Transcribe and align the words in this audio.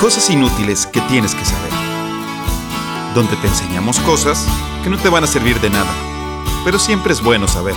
Cosas 0.00 0.28
inútiles 0.28 0.86
que 0.86 1.00
tienes 1.02 1.34
que 1.34 1.42
saber. 1.42 1.72
Donde 3.14 3.34
te 3.36 3.46
enseñamos 3.46 3.98
cosas 4.00 4.46
que 4.84 4.90
no 4.90 4.98
te 4.98 5.08
van 5.08 5.24
a 5.24 5.26
servir 5.26 5.58
de 5.58 5.70
nada, 5.70 5.90
pero 6.66 6.78
siempre 6.78 7.14
es 7.14 7.22
bueno 7.22 7.48
saber. 7.48 7.74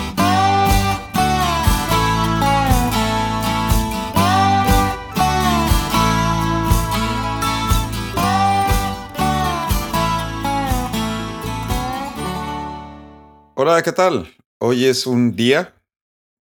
Hola, 13.56 13.82
¿qué 13.82 13.94
tal? 13.94 14.36
Hoy 14.60 14.86
es 14.86 15.08
un 15.08 15.38
día 15.38 15.82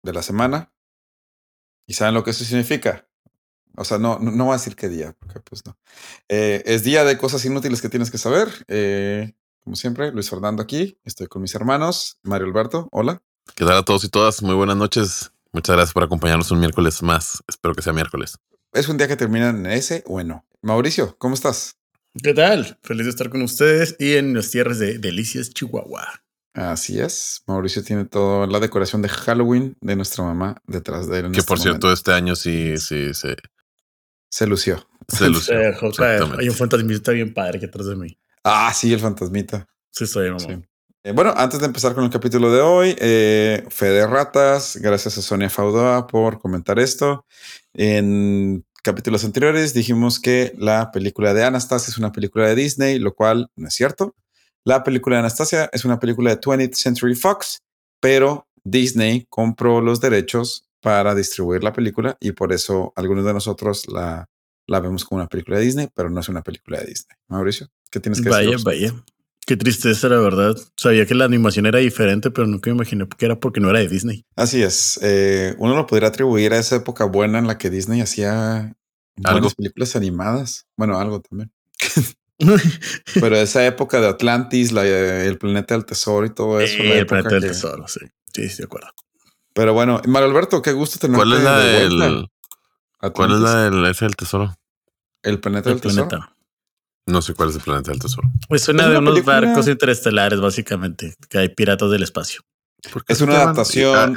de 0.04 0.12
la 0.12 0.22
semana. 0.22 0.74
¿Y 1.88 1.94
saben 1.94 2.14
lo 2.14 2.26
que 2.26 2.32
eso 2.32 2.44
significa? 2.44 3.08
O 3.78 3.86
sea, 3.86 3.98
no, 3.98 4.20
no, 4.20 4.46
voy 4.46 4.54
a 4.54 4.58
decir 4.58 4.76
qué 4.76 4.90
día, 4.90 5.16
porque 5.20 5.40
pues 5.40 5.66
no. 5.66 5.78
Eh, 6.30 6.62
es 6.66 6.84
día 6.84 7.04
de 7.04 7.18
cosas 7.18 7.44
inútiles 7.46 7.82
que 7.82 7.90
tienes 7.90 8.12
que 8.12 8.18
saber. 8.18 8.50
Eh, 8.68 9.34
como 9.64 9.76
siempre, 9.76 10.12
Luis 10.12 10.30
Fernando 10.30 10.62
aquí. 10.62 10.98
Estoy 11.04 11.28
con 11.28 11.42
mis 11.42 11.56
hermanos. 11.56 12.18
Mario 12.24 12.48
Alberto, 12.48 12.90
hola. 12.92 13.22
¿Qué 13.56 13.66
tal 13.66 13.78
a 13.78 13.84
todos 13.84 14.04
y 14.04 14.10
todas? 14.10 14.42
Muy 14.42 14.56
buenas 14.56 14.78
noches. 14.78 15.32
Muchas 15.54 15.76
gracias 15.76 15.94
por 15.94 16.04
acompañarnos 16.04 16.52
un 16.52 16.60
miércoles 16.60 17.02
más. 17.04 17.44
Espero 17.48 17.76
que 17.76 17.82
sea 17.82 17.94
miércoles. 17.94 18.38
¿Es 18.74 18.88
un 18.88 18.98
día 18.98 19.08
que 19.08 19.18
termina 19.18 19.50
en 19.50 19.66
ese 19.66 20.04
o 20.08 20.22
no? 20.24 20.46
Mauricio, 20.62 21.16
¿cómo 21.18 21.36
estás? 21.36 21.78
¿Qué 22.22 22.34
tal? 22.34 22.78
Feliz 22.84 23.06
de 23.06 23.10
estar 23.10 23.30
con 23.30 23.42
ustedes 23.42 23.96
y 24.00 24.16
en 24.16 24.34
las 24.34 24.50
tierras 24.50 24.80
de 24.80 24.98
Delicias, 24.98 25.50
Chihuahua. 25.50 26.06
Así 26.54 27.00
es. 27.00 27.44
Mauricio 27.48 27.84
tiene 27.84 28.06
toda 28.06 28.48
la 28.48 28.60
decoración 28.60 29.02
de 29.02 29.10
Halloween 29.10 29.78
de 29.80 29.96
nuestra 29.96 30.24
mamá 30.24 30.62
detrás 30.68 31.08
de 31.08 31.20
él. 31.20 31.32
que 31.32 31.44
por 31.44 31.60
cierto, 31.60 31.92
este 31.92 32.12
año 32.12 32.36
sí, 32.36 32.78
sí, 32.78 33.14
sí. 33.14 33.30
Se 34.32 34.48
lució. 34.48 34.88
Se 35.10 35.30
lució. 35.30 35.58
Hay 36.40 36.48
un 36.48 36.56
fantasmita 36.56 37.12
bien 37.12 37.34
padre 37.34 37.60
que 37.60 37.66
atrás 37.66 37.88
de 37.88 37.98
mí. 37.98 38.18
Ah, 38.44 38.72
sí, 38.74 38.92
el 38.94 39.00
fantasmita. 39.00 39.68
Sí, 39.92 40.06
estoy, 40.06 40.32
mamá. 40.32 40.64
Eh, 41.04 41.12
bueno, 41.12 41.34
antes 41.36 41.60
de 41.60 41.66
empezar 41.66 41.94
con 41.94 42.06
el 42.06 42.10
capítulo 42.10 42.52
de 42.52 42.62
hoy, 42.62 42.96
eh, 43.00 43.66
Fede 43.70 44.08
Ratas, 44.08 44.78
gracias 44.78 45.18
a 45.18 45.22
Sonia 45.22 45.50
Faudoa 45.50 46.08
por 46.08 46.40
comentar 46.40 46.80
esto. 46.80 47.26
En 47.74 48.66
capítulos 48.84 49.26
anteriores 49.26 49.74
dijimos 49.74 50.20
que 50.20 50.54
la 50.58 50.92
película 50.92 51.34
de 51.34 51.44
Anastasia 51.44 51.92
es 51.92 51.98
una 51.98 52.12
película 52.12 52.48
de 52.48 52.56
Disney, 52.56 53.00
lo 53.00 53.14
cual 53.14 53.50
no 53.56 53.68
es 53.68 53.74
cierto. 53.74 54.16
La 54.64 54.84
película 54.84 55.18
de 55.18 55.22
Anastasia 55.22 55.70
es 55.74 55.84
una 55.84 56.00
película 56.00 56.30
de 56.30 56.40
20th 56.40 56.76
Century 56.76 57.16
Fox, 57.16 57.64
pero 58.00 58.48
Disney 58.64 59.26
compró 59.30 59.82
los 59.82 60.00
derechos 60.00 60.70
para 60.82 61.16
distribuir 61.16 61.64
la 61.64 61.74
película 61.74 62.18
y 62.20 62.32
por 62.32 62.52
eso 62.52 62.92
algunos 62.96 63.26
de 63.26 63.34
nosotros 63.34 63.88
la, 63.88 64.28
la 64.68 64.80
vemos 64.80 65.06
como 65.06 65.22
una 65.22 65.28
película 65.28 65.58
de 65.58 65.66
Disney, 65.66 65.90
pero 65.94 66.10
no 66.10 66.20
es 66.20 66.30
una 66.30 66.42
película 66.42 66.80
de 66.80 66.88
Disney. 66.88 67.18
Mauricio, 67.28 67.68
¿qué 67.90 68.00
tienes 68.00 68.22
que 68.22 68.30
decir? 68.30 68.48
Vaya, 68.48 68.58
vaya. 68.64 69.04
Qué 69.46 69.58
tristeza, 69.58 70.08
la 70.08 70.20
verdad. 70.20 70.56
Sabía 70.78 71.06
que 71.06 71.16
la 71.16 71.26
animación 71.26 71.66
era 71.66 71.80
diferente, 71.80 72.30
pero 72.32 72.48
nunca 72.48 72.70
me 72.70 72.76
imaginé 72.76 73.08
que 73.18 73.26
era 73.26 73.40
porque 73.40 73.60
no 73.60 73.70
era 73.70 73.80
de 73.80 73.88
Disney. 73.88 74.26
Así 74.36 74.62
es. 74.62 75.00
Eh, 75.02 75.56
uno 75.58 75.76
lo 75.76 75.88
podría 75.88 76.10
atribuir 76.10 76.54
a 76.54 76.60
esa 76.60 76.76
época 76.76 77.06
buena 77.06 77.40
en 77.40 77.48
la 77.48 77.58
que 77.58 77.70
Disney 77.70 78.02
hacía 78.02 78.76
¿Algo? 79.24 79.50
películas 79.50 79.96
animadas. 79.96 80.68
Bueno, 80.78 81.00
algo 81.00 81.22
también. 81.22 81.52
Pero 83.20 83.36
esa 83.36 83.66
época 83.66 84.00
de 84.00 84.08
Atlantis, 84.08 84.72
el 84.72 85.38
planeta 85.38 85.74
del 85.76 85.86
tesoro 85.86 86.26
y 86.26 86.34
todo 86.34 86.60
eso. 86.60 86.82
el 86.82 87.06
planeta 87.06 87.36
del 87.36 87.42
tesoro, 87.42 87.88
sí. 87.88 88.00
Sí, 88.34 88.48
de 88.58 88.64
acuerdo. 88.64 88.88
Pero 89.54 89.74
bueno, 89.74 90.02
Mario 90.08 90.30
Alberto, 90.30 90.62
qué 90.62 90.72
gusto 90.72 91.00
tenerte. 91.00 91.26
¿Cuál 91.26 91.38
es 91.38 91.44
la 91.44 91.58
del. 91.58 92.30
¿Cuál 93.14 93.32
es 93.32 93.40
la 93.40 93.56
del 93.64 93.86
ese 93.86 94.06
del 94.06 94.16
tesoro? 94.16 94.56
El 95.24 95.40
planeta 95.40 95.70
del 95.70 95.82
tesoro. 95.82 96.10
No 97.08 97.22
sé 97.22 97.34
cuál 97.34 97.50
es 97.50 97.56
el 97.56 97.62
planeta 97.62 97.92
del 97.92 98.00
tesoro. 98.00 98.30
Es 98.50 98.68
una 98.70 98.88
de 98.88 98.98
unos 98.98 99.26
barcos 99.26 99.68
interestelares, 99.68 100.40
básicamente, 100.40 101.16
que 101.30 101.40
hay 101.40 101.50
piratas 101.50 101.90
del 101.90 102.04
espacio. 102.04 102.42
Es 103.08 103.22
una 103.22 103.36
adaptación. 103.36 104.16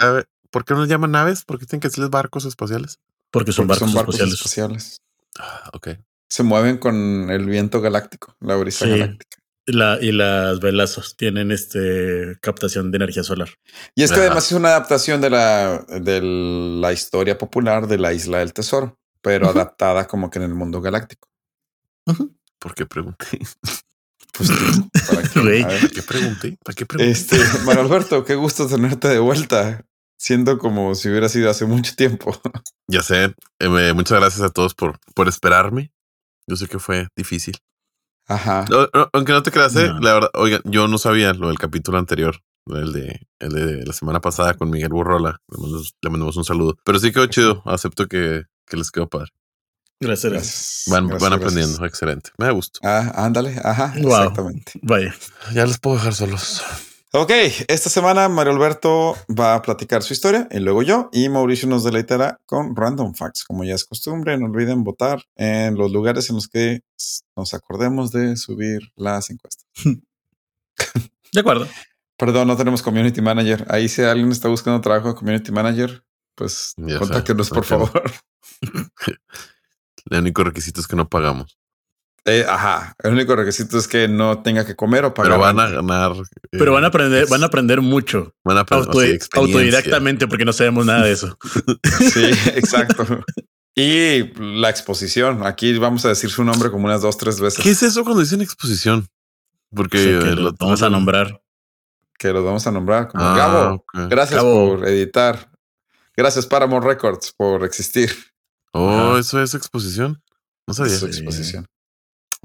¿Por 0.51 0.65
qué 0.65 0.75
no 0.75 0.85
llaman 0.85 1.11
naves? 1.11 1.45
¿Por 1.45 1.59
qué 1.59 1.67
tienen 1.67 1.81
que 1.81 1.91
ser 1.91 2.09
barcos 2.09 2.45
espaciales? 2.45 3.01
Porque 3.31 3.51
son, 3.51 3.67
barcos, 3.67 3.89
espaciales. 3.89 4.35
espaciales. 4.35 5.03
Ah, 5.37 5.71
ok 5.73 5.89
se 6.35 6.43
mueven 6.43 6.79
con 6.79 7.31
el 7.31 7.47
viento 7.47 7.81
galáctico, 7.81 8.37
la 8.41 8.57
brisa 8.57 8.89
galáctica. 8.89 9.39
La, 9.67 9.99
y 9.99 10.13
las 10.13 10.61
velas 10.61 11.15
tienen 11.17 11.51
este 11.51 12.37
captación 12.43 12.91
de 12.91 12.97
energía 12.97 13.23
solar. 13.23 13.49
Y 13.95 14.03
es 14.03 14.13
que 14.13 14.21
además 14.21 14.47
es 14.47 14.53
una 14.53 14.69
adaptación 14.69 15.23
de 15.23 15.31
la, 15.31 15.79
de 15.89 16.21
la 16.23 16.93
historia 16.93 17.39
popular 17.39 17.87
de 17.87 17.97
la 17.97 18.13
isla 18.13 18.41
del 18.41 18.53
tesoro, 18.53 18.99
pero 19.23 19.49
adaptada 19.49 20.07
como 20.07 20.29
que 20.29 20.39
en 20.39 20.45
el 20.45 20.55
mundo 20.55 20.83
galáctico. 20.83 21.29
¿Por 22.59 22.75
qué 22.75 22.87
pregunté? 22.87 23.27
Pues, 24.37 24.51
¿para 25.07 25.23
qué, 25.23 26.03
pregunté? 26.03 26.59
¿Para 26.65 26.75
qué 26.75 26.87
pregunté? 26.87 27.09
Este, 27.09 27.39
Manuel 27.65 27.87
Alberto, 27.87 28.25
qué 28.25 28.35
gusto 28.35 28.67
tenerte 28.67 29.07
de 29.07 29.21
vuelta, 29.21 29.87
siendo 30.19 30.59
como 30.59 30.97
si 30.97 31.09
hubiera 31.09 31.29
sido 31.29 31.51
hace 31.51 31.67
mucho 31.67 31.95
tiempo. 31.95 32.37
Ya 32.89 33.05
sé. 33.05 33.33
Eh, 33.61 33.93
muchas 33.95 34.19
gracias 34.19 34.43
a 34.43 34.51
todos 34.51 34.75
por, 34.75 34.99
por 35.15 35.29
esperarme. 35.29 35.93
Yo 36.49 36.57
sé 36.57 36.67
que 36.67 36.81
fue 36.81 37.07
difícil. 37.15 37.57
Ajá. 38.27 38.65
aunque 39.13 39.33
no 39.33 39.43
te 39.43 39.51
creas, 39.51 39.77
¿eh? 39.77 39.91
la 40.01 40.15
verdad, 40.15 40.31
oigan, 40.35 40.61
yo 40.65 40.89
no 40.89 40.99
sabía 40.99 41.35
lo 41.35 41.49
del 41.49 41.59
capítulo 41.59 41.99
anterior, 41.99 42.37
el 42.67 42.93
de, 42.93 43.21
el 43.39 43.51
de 43.51 43.85
la 43.85 43.93
semana 43.93 44.21
pasada 44.21 44.55
con 44.55 44.71
Miguel 44.71 44.91
Burrola. 44.91 45.41
Le 46.01 46.11
mandamos, 46.11 46.37
un 46.37 46.45
saludo. 46.45 46.77
Pero 46.85 46.99
sí 46.99 47.13
quedó 47.13 47.27
chido. 47.27 47.63
Acepto 47.67 48.07
que, 48.07 48.45
que 48.67 48.77
les 48.77 48.91
quedó 48.91 49.09
padre. 49.09 49.31
Gracias. 50.01 50.33
gracias. 50.33 50.85
Van, 50.89 51.09
van 51.09 51.33
aprendiendo. 51.33 51.85
Excelente. 51.85 52.31
Me 52.39 52.47
da 52.47 52.53
gusto. 52.53 52.81
Ah, 52.83 53.13
ándale. 53.17 53.61
Ajá. 53.63 53.95
Exactamente. 53.97 54.73
Vaya. 54.83 55.15
Ya 55.53 55.67
les 55.67 55.79
puedo 55.79 55.97
dejar 55.97 56.15
solos. 56.15 56.63
Ok, 57.17 57.31
esta 57.69 57.91
semana 57.91 58.29
Mario 58.29 58.55
Alberto 58.55 59.17
va 59.31 59.55
a 59.55 59.63
platicar 59.63 60.03
su 60.03 60.13
historia 60.13 60.49
y 60.51 60.59
luego 60.59 60.83
yo 60.83 61.11
y 61.13 61.29
Mauricio 61.29 61.69
nos 61.69 61.85
deleitará 61.85 62.41
con 62.45 62.75
Random 62.75 63.15
Facts. 63.15 63.45
Como 63.45 63.63
ya 63.63 63.77
es 63.77 63.85
costumbre, 63.85 64.37
no 64.37 64.47
olviden 64.47 64.83
votar 64.83 65.23
en 65.37 65.77
los 65.77 65.93
lugares 65.93 66.29
en 66.29 66.35
los 66.35 66.49
que 66.49 66.81
nos 67.37 67.55
acordemos 67.55 68.11
de 68.11 68.37
subir 68.37 68.91
las 68.97 69.31
encuestas. 69.31 69.65
De 71.33 71.39
acuerdo. 71.41 71.69
Perdón, 72.17 72.49
no 72.49 72.57
tenemos 72.57 72.83
community 72.83 73.23
manager. 73.23 73.65
Ahí 73.69 73.89
si 73.89 74.03
alguien 74.03 74.33
está 74.33 74.49
buscando 74.49 74.81
trabajo 74.81 75.11
de 75.11 75.15
community 75.15 75.53
manager, 75.53 76.05
pues 76.35 76.75
contáctenos 76.99 77.49
por 77.49 77.65
favor. 77.65 78.11
El 80.11 80.19
único 80.19 80.43
requisito 80.43 80.81
es 80.81 80.89
que 80.89 80.97
no 80.97 81.09
pagamos. 81.09 81.57
Eh, 82.27 82.47
ajá, 82.49 82.95
el 83.03 83.13
único 83.13 83.37
requisito 83.37 83.77
es 83.77 83.87
que 83.87 84.09
no 84.09 84.43
tenga 84.43 84.65
que 84.65 84.75
comer 84.75 85.05
o 85.05 85.13
pagar. 85.13 85.33
Pero 85.33 85.43
van 85.43 85.61
a 85.61 85.69
ganar. 85.69 86.13
Eh, 86.13 86.47
Pero 86.53 86.73
van 86.73 86.85
a 86.85 86.87
aprender, 86.87 87.27
van 87.29 87.43
a 87.43 87.47
aprender 87.47 87.83
mucho. 87.83 88.35
Van 88.45 88.57
a 88.57 88.61
aprender 88.61 89.21
autodidactamente 89.33 90.27
porque 90.27 90.47
no 90.47 90.55
sabemos 90.55 90.87
nada 90.87 91.05
de 91.05 91.13
eso. 91.13 91.39
sí, 92.13 92.25
exacto. 92.55 93.05
Y 93.75 94.33
la 94.39 94.71
exposición. 94.71 95.45
Aquí 95.45 95.77
vamos 95.77 96.05
a 96.07 96.09
decir 96.09 96.31
su 96.31 96.45
nombre 96.45 96.71
como 96.71 96.87
unas 96.87 97.03
dos, 97.03 97.19
tres 97.19 97.41
veces. 97.41 97.63
¿Qué 97.63 97.71
es 97.71 97.83
eso 97.83 98.05
cuando 98.05 98.21
dicen 98.21 98.41
exposición? 98.41 99.07
Porque 99.75 100.13
lo 100.17 100.53
vamos 100.53 100.83
a 100.83 100.89
nombrar. 100.89 101.43
Que 102.17 102.33
lo 102.33 102.43
vamos 102.43 102.67
a 102.67 102.71
nombrar 102.71 103.09
como 103.09 103.25
ah, 103.25 103.37
Gabo. 103.37 103.85
Gracias 104.09 104.43
por 104.43 104.89
editar. 104.89 105.51
Gracias 106.17 106.47
Paramount 106.47 106.85
Records 106.85 107.35
por 107.37 107.65
existir. 107.65 108.11
Oh, 108.73 109.19
eso 109.19 109.43
es 109.43 109.53
exposición. 109.55 110.23
No 110.67 110.73
sabía. 110.73 110.95
Eso 110.95 111.07
es 111.07 111.19
exposición. 111.19 111.67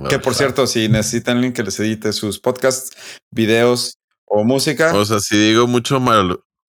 Que 0.07 0.19
por 0.19 0.33
cierto, 0.33 0.67
si 0.67 0.87
necesitan 0.87 1.37
alguien 1.37 1.53
que 1.53 1.63
les 1.63 1.79
edite 1.79 2.13
sus 2.13 2.39
podcasts, 2.39 2.95
videos 3.31 3.97
o 4.25 4.43
música. 4.43 4.95
O 4.95 5.03
sea, 5.03 5.19
si 5.19 5.37
digo 5.37 5.67
mucho 5.67 5.99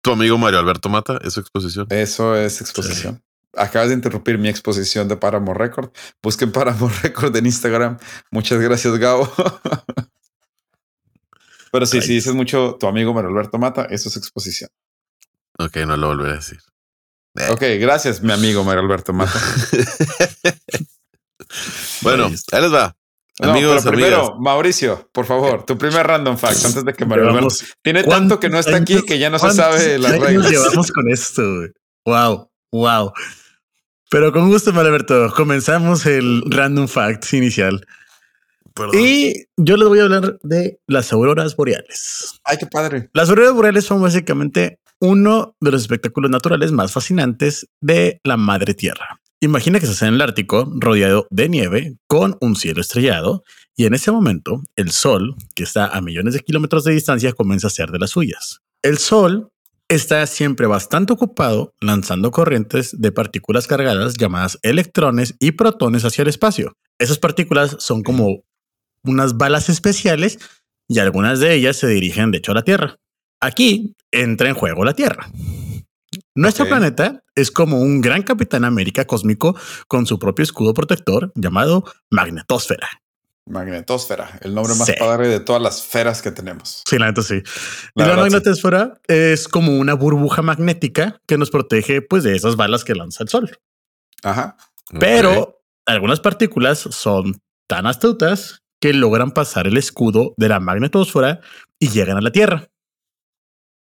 tu 0.03 0.11
amigo 0.11 0.37
Mario 0.37 0.59
Alberto 0.59 0.91
Mata, 0.91 1.19
¿es 1.23 1.39
exposición? 1.39 1.87
Eso 1.91 2.37
es 2.37 2.61
exposición. 2.61 3.23
Acabas 3.57 3.89
de 3.89 3.95
interrumpir 3.95 4.37
mi 4.37 4.49
exposición 4.49 5.09
de 5.09 5.17
Paramore 5.17 5.59
Record. 5.59 5.91
Busquen 6.23 6.53
Paramore 6.53 6.95
Record 7.03 7.35
en 7.37 7.47
Instagram. 7.47 7.99
Muchas 8.31 8.61
gracias, 8.61 8.97
Gabo. 8.99 9.33
Pero 11.73 11.87
sí, 11.87 12.03
si 12.03 12.15
dices 12.15 12.35
mucho 12.35 12.77
tu 12.79 12.87
amigo 12.87 13.15
Mario 13.15 13.31
Alberto 13.31 13.59
Mata, 13.59 13.87
eso 13.91 14.09
es 14.09 14.17
exposición. 14.17 14.71
Ok, 15.59 15.77
no 15.87 15.97
lo 15.97 16.09
volveré 16.09 16.33
a 16.33 16.37
decir. 16.37 16.61
Ok, 17.51 17.63
gracias, 17.81 18.23
mi 18.23 18.33
amigo 18.33 18.63
Mario 18.63 18.83
Alberto 18.83 19.13
Mata. 19.13 19.33
bueno, 22.03 22.27
ahí 22.27 22.61
les 22.61 22.73
va. 22.73 22.97
Amigos, 23.41 23.83
pero 23.83 23.97
primero, 23.97 24.37
Mauricio, 24.39 25.09
por 25.13 25.27
favor, 25.27 25.65
tu 25.65 25.77
primer 25.77 26.07
random 26.07 26.37
fact 26.37 26.65
antes 26.65 26.85
de 26.85 26.93
que 26.93 27.05
me 27.05 27.17
Tiene 27.83 28.05
tanto 28.05 28.39
que 28.39 28.49
no 28.49 28.61
está 28.61 28.77
aquí 28.77 29.03
que 29.03 29.19
ya 29.19 29.29
no 29.29 29.41
se 29.41 29.51
sabe 29.53 29.99
las 29.99 30.19
reglas. 30.21 30.51
llevamos 30.51 30.93
con 30.93 31.11
esto? 31.11 31.43
Wow, 32.05 32.49
wow. 32.71 33.13
Pero 34.11 34.33
con 34.33 34.49
gusto, 34.49 34.71
Alberto, 34.71 35.33
comenzamos 35.35 36.07
el 36.07 36.45
random 36.47 36.87
fact 36.87 37.33
inicial. 37.33 37.85
Y 38.93 39.47
yo 39.57 39.77
les 39.77 39.89
voy 39.89 39.99
a 39.99 40.05
hablar 40.05 40.39
de 40.43 40.79
las 40.87 41.13
auroras 41.13 41.57
boreales. 41.57 42.41
Ay, 42.45 42.57
qué 42.59 42.67
padre. 42.67 43.11
Las 43.13 43.31
auroras 43.31 43.53
boreales 43.53 43.85
son 43.85 44.01
básicamente 44.01 44.79
uno 45.01 45.57
de 45.61 45.73
los 45.73 45.83
espectáculos 45.83 46.31
naturales 46.31 46.71
más 46.71 46.93
fascinantes 46.93 47.69
de 47.81 48.21
la 48.23 48.37
madre 48.37 48.75
tierra 48.75 49.21
Imagina 49.45 49.79
que 49.79 49.85
estás 49.85 50.01
en 50.01 50.15
el 50.15 50.23
Ártico 50.23 50.73
rodeado 50.77 51.27
de 51.29 51.51
nieve 51.51 51.99
con 52.07 52.39
un 52.41 52.57
cielo 52.57 52.81
estrellado 52.81 53.45
y 53.77 53.85
en 53.85 53.93
ese 53.93 54.11
momento 54.11 54.63
el 54.75 54.91
Sol, 54.91 55.37
que 55.55 55.65
está 55.65 55.87
a 55.87 56.01
millones 56.01 56.33
de 56.33 56.41
kilómetros 56.41 56.83
de 56.85 56.95
distancia, 56.95 57.35
comienza 57.35 57.67
a 57.67 57.71
ser 57.71 57.91
de 57.91 57.99
las 57.99 58.09
suyas. 58.09 58.61
El 58.81 58.97
Sol 58.97 59.51
está 59.87 60.27
siempre 60.27 60.67
bastante 60.67 61.13
ocupado 61.13 61.75
lanzando 61.83 62.31
corrientes 62.31 62.99
de 62.99 63.13
partículas 63.13 63.67
cargadas 63.67 64.15
llamadas 64.15 64.59
electrones 64.63 65.35
y 65.39 65.51
protones 65.51 66.07
hacia 66.07 66.23
el 66.23 66.29
espacio. 66.29 66.73
Esas 66.99 67.19
partículas 67.19 67.77
son 67.81 68.03
como 68.03 68.45
unas 69.03 69.37
balas 69.37 69.69
especiales 69.69 70.39
y 70.89 71.01
algunas 71.01 71.41
de 71.41 71.53
ellas 71.53 71.77
se 71.77 71.87
dirigen 71.87 72.31
de 72.31 72.39
hecho 72.39 72.53
a 72.53 72.55
la 72.55 72.65
Tierra. 72.65 72.97
Aquí 73.41 73.95
entra 74.11 74.49
en 74.49 74.55
juego 74.55 74.87
la 74.87 74.95
Tierra. 74.95 75.29
Nuestro 76.37 76.67
planeta 76.67 77.23
es 77.37 77.53
como 77.53 77.81
un 77.81 78.01
gran 78.01 78.23
Capitán 78.23 78.65
América 78.65 79.05
cósmico 79.05 79.57
con 79.87 80.05
su 80.05 80.19
propio 80.19 80.43
escudo 80.43 80.75
protector 80.75 81.31
llamado 81.37 81.85
magnetosfera. 82.11 82.89
Magnetosfera, 83.47 84.41
el 84.43 84.53
nombre 84.53 84.75
más 84.75 84.91
padre 84.99 85.29
de 85.29 85.39
todas 85.39 85.63
las 85.63 85.79
esferas 85.79 86.23
que 86.23 86.33
tenemos. 86.33 86.83
Sí, 86.89 86.99
la 86.99 87.07
neta 87.07 87.23
sí. 87.23 87.41
La, 87.95 88.07
y 88.07 88.09
la 88.09 88.17
magnetosfera 88.17 89.01
es 89.07 89.47
como 89.47 89.79
una 89.79 89.95
burbuja 89.95 90.43
magnética 90.43 91.21
que 91.27 91.39
nos 91.39 91.51
protege 91.51 92.03
pues 92.03 92.25
de 92.25 92.35
esas 92.35 92.57
balas 92.57 92.83
que 92.83 92.97
lanza 92.97 93.23
el 93.23 93.29
sol. 93.29 93.57
Ajá. 94.25 94.57
Pero 94.99 95.63
algunas 95.87 96.19
partículas 96.19 96.79
son 96.79 97.41
tan 97.69 97.87
astutas 97.87 98.63
que 98.81 98.93
logran 98.93 99.31
pasar 99.31 99.69
el 99.69 99.77
escudo 99.77 100.35
de 100.37 100.49
la 100.49 100.59
magnetosfera 100.59 101.41
y 101.79 101.91
llegan 101.91 102.17
a 102.17 102.23
la 102.23 102.33
Tierra. 102.33 102.69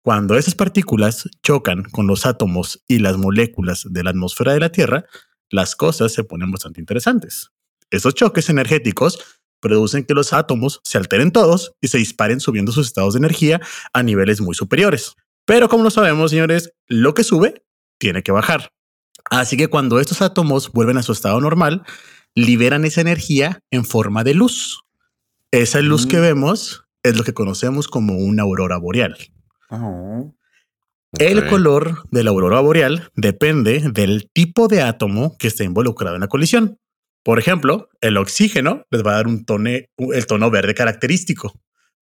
Cuando 0.02 0.37
esas 0.37 0.55
partículas 0.55 1.29
chocan 1.43 1.85
con 1.85 2.06
los 2.06 2.25
átomos 2.25 2.82
y 2.88 3.00
las 3.00 3.19
moléculas 3.19 3.85
de 3.88 4.02
la 4.02 4.11
atmósfera 4.11 4.55
de 4.55 4.61
la 4.61 4.73
Tierra, 4.73 5.05
las 5.50 5.76
cosas 5.76 6.12
se 6.12 6.25
ponen 6.25 6.50
bastante 6.50 6.81
interesantes. 6.81 7.50
Esos 7.91 8.14
choques 8.14 8.49
energéticos 8.49 9.19
producen 9.61 10.05
que 10.05 10.14
los 10.14 10.32
átomos 10.32 10.81
se 10.85 10.97
alteren 10.97 11.32
todos 11.32 11.75
y 11.82 11.88
se 11.88 11.99
disparen 11.99 12.41
subiendo 12.41 12.73
sus 12.73 12.87
estados 12.87 13.12
de 13.12 13.19
energía 13.19 13.61
a 13.93 14.02
niveles 14.02 14.41
muy 14.41 14.55
superiores. 14.55 15.17
Pero 15.44 15.69
como 15.69 15.85
lo 15.85 15.91
sabemos, 15.91 16.31
señores, 16.31 16.73
lo 16.88 17.12
que 17.12 17.25
sube 17.25 17.62
tiene 17.99 18.23
que 18.23 18.32
bajar. 18.32 18.73
Así 19.31 19.58
que 19.58 19.69
cuando 19.69 20.00
estos 20.00 20.23
átomos 20.23 20.73
vuelven 20.73 20.97
a 20.97 21.02
su 21.02 21.12
estado 21.12 21.41
normal, 21.41 21.85
liberan 22.35 22.87
esa 22.87 23.02
energía 23.02 23.61
en 23.70 23.85
forma 23.85 24.25
de 24.25 24.32
luz. 24.32 24.82
Esa 25.50 25.81
luz 25.81 26.06
que 26.06 26.19
mm. 26.19 26.23
vemos 26.23 26.85
es 27.02 27.17
lo 27.19 27.25
que 27.25 27.35
conocemos 27.35 27.88
como 27.88 28.17
una 28.17 28.44
aurora 28.44 28.79
boreal. 28.79 29.17
Oh. 29.70 30.34
El 31.19 31.49
color 31.49 32.08
de 32.11 32.22
la 32.22 32.31
aurora 32.31 32.61
boreal 32.61 33.11
depende 33.17 33.82
del 33.93 34.31
tipo 34.32 34.69
de 34.69 34.82
átomo 34.82 35.37
que 35.38 35.49
esté 35.49 35.64
involucrado 35.64 36.14
en 36.14 36.20
la 36.20 36.28
colisión. 36.28 36.78
Por 37.25 37.38
ejemplo, 37.38 37.88
el 38.00 38.17
oxígeno 38.17 38.84
les 38.90 39.05
va 39.05 39.12
a 39.12 39.17
dar 39.17 39.26
un 39.26 39.44
tono, 39.44 39.70
el 39.70 40.26
tono 40.26 40.50
verde 40.50 40.75
característico, 40.75 41.52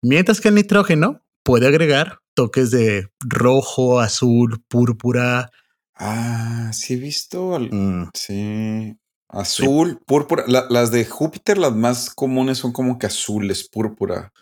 mientras 0.02 0.40
que 0.40 0.48
el 0.48 0.56
nitrógeno 0.56 1.24
puede 1.42 1.68
agregar 1.68 2.18
toques 2.34 2.70
de 2.70 3.08
rojo, 3.20 4.00
azul, 4.00 4.62
púrpura. 4.68 5.50
Ah, 5.94 6.70
sí 6.72 6.94
he 6.94 6.96
visto. 6.96 7.58
Mm. 7.58 8.10
Sí. 8.12 8.96
Azul, 9.28 10.00
púrpura. 10.06 10.44
las 10.46 10.90
de 10.90 11.04
Júpiter, 11.04 11.58
las 11.58 11.74
más 11.74 12.10
comunes 12.10 12.58
son 12.58 12.72
como 12.72 12.98
que 12.98 13.06
azules, 13.06 13.68
púrpura. 13.68 14.32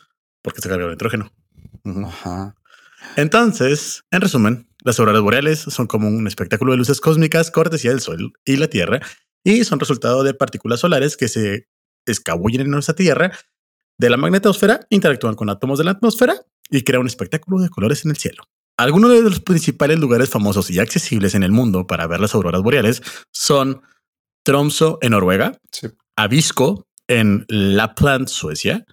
Porque 0.43 0.61
se 0.61 0.69
carga 0.69 0.85
el 0.85 0.91
nitrógeno. 0.91 1.31
Ajá. 1.85 2.55
Entonces, 3.17 4.05
en 4.11 4.21
resumen, 4.21 4.69
las 4.85 4.99
auroras 4.99 5.23
boreales 5.23 5.61
son 5.61 5.87
como 5.87 6.09
un 6.09 6.27
espectáculo 6.27 6.73
de 6.73 6.79
luces 6.79 7.01
cósmicas 7.01 7.51
cortesía 7.51 7.91
del 7.91 8.01
Sol 8.01 8.33
y 8.45 8.57
la 8.57 8.69
Tierra 8.69 9.01
y 9.43 9.65
son 9.65 9.81
resultado 9.81 10.23
de 10.23 10.35
partículas 10.35 10.81
solares 10.81 11.17
que 11.17 11.29
se 11.29 11.69
escabullen 12.07 12.63
en 12.63 12.71
nuestra 12.71 12.95
Tierra 12.95 13.33
de 13.99 14.11
la 14.11 14.17
magnetosfera, 14.17 14.81
interactúan 14.91 15.37
con 15.37 15.51
átomos 15.51 15.79
de 15.79 15.85
la 15.85 15.93
atmósfera 15.93 16.35
y 16.71 16.83
crean 16.83 17.03
un 17.03 17.07
espectáculo 17.07 17.61
de 17.61 17.69
colores 17.69 18.05
en 18.05 18.11
el 18.11 18.17
cielo. 18.17 18.43
Algunos 18.77 19.13
de 19.13 19.23
los 19.23 19.41
principales 19.41 20.01
lugares 20.01 20.29
famosos 20.29 20.71
y 20.71 20.81
accesibles 20.81 21.35
en 21.35 21.45
el 21.45 21.53
mundo 21.53 21.87
para 21.87 22.07
ver 22.07 22.21
las 22.21 22.35
auroras 22.35 22.63
boreales 22.63 23.03
son 23.31 23.83
Tromso 24.43 24.99
en 25.01 25.13
Noruega, 25.13 25.59
Abisko 26.17 26.89
en 27.07 27.47
Lapland, 27.49 28.29
Suecia, 28.29 28.85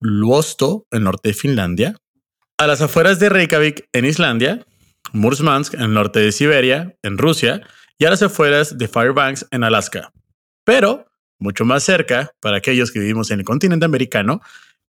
Luosto 0.00 0.86
en 0.92 1.02
norte 1.02 1.30
de 1.30 1.34
Finlandia, 1.34 1.96
a 2.58 2.66
las 2.66 2.80
afueras 2.82 3.20
de 3.20 3.28
Reykjavik 3.28 3.88
en 3.92 4.04
Islandia, 4.04 4.66
Murmansk 5.12 5.74
en 5.74 5.80
el 5.82 5.94
norte 5.94 6.18
de 6.18 6.32
Siberia, 6.32 6.96
en 7.02 7.16
Rusia, 7.16 7.62
y 7.98 8.04
a 8.04 8.10
las 8.10 8.22
afueras 8.22 8.76
de 8.76 8.88
Fairbanks 8.88 9.46
en 9.52 9.62
Alaska. 9.62 10.12
Pero, 10.64 11.06
mucho 11.38 11.64
más 11.64 11.84
cerca, 11.84 12.32
para 12.40 12.58
aquellos 12.58 12.90
que 12.90 12.98
vivimos 12.98 13.30
en 13.30 13.38
el 13.38 13.44
continente 13.44 13.86
americano, 13.86 14.40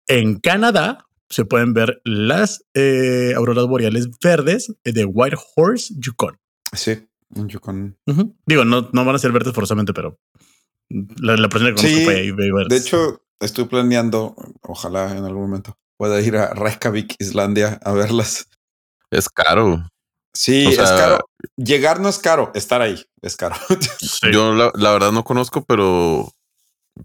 en 0.08 0.40
Canadá 0.40 1.06
se 1.28 1.44
pueden 1.44 1.74
ver 1.74 2.02
las 2.06 2.64
eh, 2.76 3.34
auroras 3.36 3.66
boreales 3.66 4.10
verdes 4.24 4.72
de 4.84 5.06
White 5.06 5.38
Horse, 5.56 5.94
Yukon. 5.98 6.38
Sí, 6.72 7.08
en 7.34 7.50
Yukon. 7.50 7.98
Digo, 8.46 8.64
no, 8.64 8.90
no 8.94 9.06
van 9.06 9.16
a 9.16 9.20
ser 9.20 9.32
verdes 9.32 9.54
forzosamente, 9.54 9.92
pero 9.92 10.20
la, 10.90 11.36
la 11.36 11.50
persona 11.50 11.74
que 11.74 11.82
conozco 11.82 12.04
fue 12.04 12.16
ahí. 12.16 12.32
De 12.70 12.78
hecho, 12.78 13.24
estoy 13.40 13.66
planeando, 13.66 14.36
ojalá 14.62 15.18
en 15.18 15.26
algún 15.26 15.42
momento 15.50 15.80
pueda 15.98 16.22
ir 16.22 16.38
a 16.38 16.54
Reykjavik, 16.54 17.16
Islandia, 17.20 17.80
a 17.84 17.92
verlas. 17.94 18.48
Es 19.12 19.30
caro. 19.30 19.88
Sí, 20.34 20.66
es 20.68 20.78
caro. 20.78 21.20
Llegar 21.56 22.00
no 22.00 22.10
es 22.10 22.20
caro, 22.20 22.52
estar 22.54 22.82
ahí 22.82 23.06
es 23.26 23.36
caro. 23.36 23.56
Yo 24.32 24.54
la, 24.54 24.92
verdad 24.92 25.12
no 25.12 25.24
conozco, 25.24 25.64
pero 25.66 26.32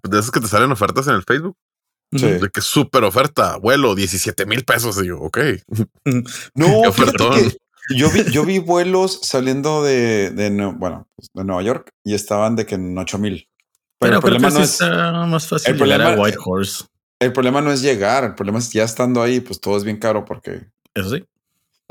de 0.02 0.18
esas 0.18 0.30
que 0.30 0.40
te 0.40 0.48
salen 0.48 0.72
ofertas 0.72 1.06
en 1.08 1.14
el 1.14 1.24
Facebook. 1.24 1.56
De 2.12 2.50
que 2.52 2.60
súper 2.60 3.04
oferta, 3.04 3.56
vuelo, 3.58 3.94
17 3.94 4.44
mil 4.44 4.64
pesos. 4.64 5.00
Y 5.00 5.06
yo, 5.06 5.20
ok. 5.20 5.38
No, 6.54 6.82
yo 7.96 8.10
vi, 8.10 8.24
yo 8.32 8.44
vi 8.44 8.58
vuelos 8.58 9.20
saliendo 9.22 9.84
de, 9.84 10.30
de, 10.30 10.50
bueno, 10.76 11.08
pues, 11.14 11.28
de 11.32 11.44
Nueva 11.44 11.62
York 11.62 11.90
y 12.04 12.14
estaban 12.14 12.56
de 12.56 12.66
que 12.66 12.74
en 12.74 12.98
8 12.98 13.18
mil. 13.18 13.48
Pero, 14.00 14.16
el 14.16 14.22
problema 14.22 14.50
no 14.50 14.60
es 14.60 14.80
más 14.80 15.46
fácil 15.46 15.72
el 15.72 15.78
problema, 15.78 16.14
a 16.14 16.16
White 16.16 16.38
Horse. 16.44 16.84
El 17.20 17.32
problema 17.32 17.60
no 17.60 17.70
es 17.70 17.82
llegar, 17.82 18.24
el 18.24 18.34
problema 18.34 18.58
es 18.58 18.72
ya 18.72 18.82
estando 18.82 19.22
ahí, 19.22 19.40
pues 19.40 19.60
todo 19.60 19.76
es 19.76 19.84
bien 19.84 19.98
caro 19.98 20.24
porque. 20.24 20.66
Eso 20.94 21.10
sí. 21.10 21.24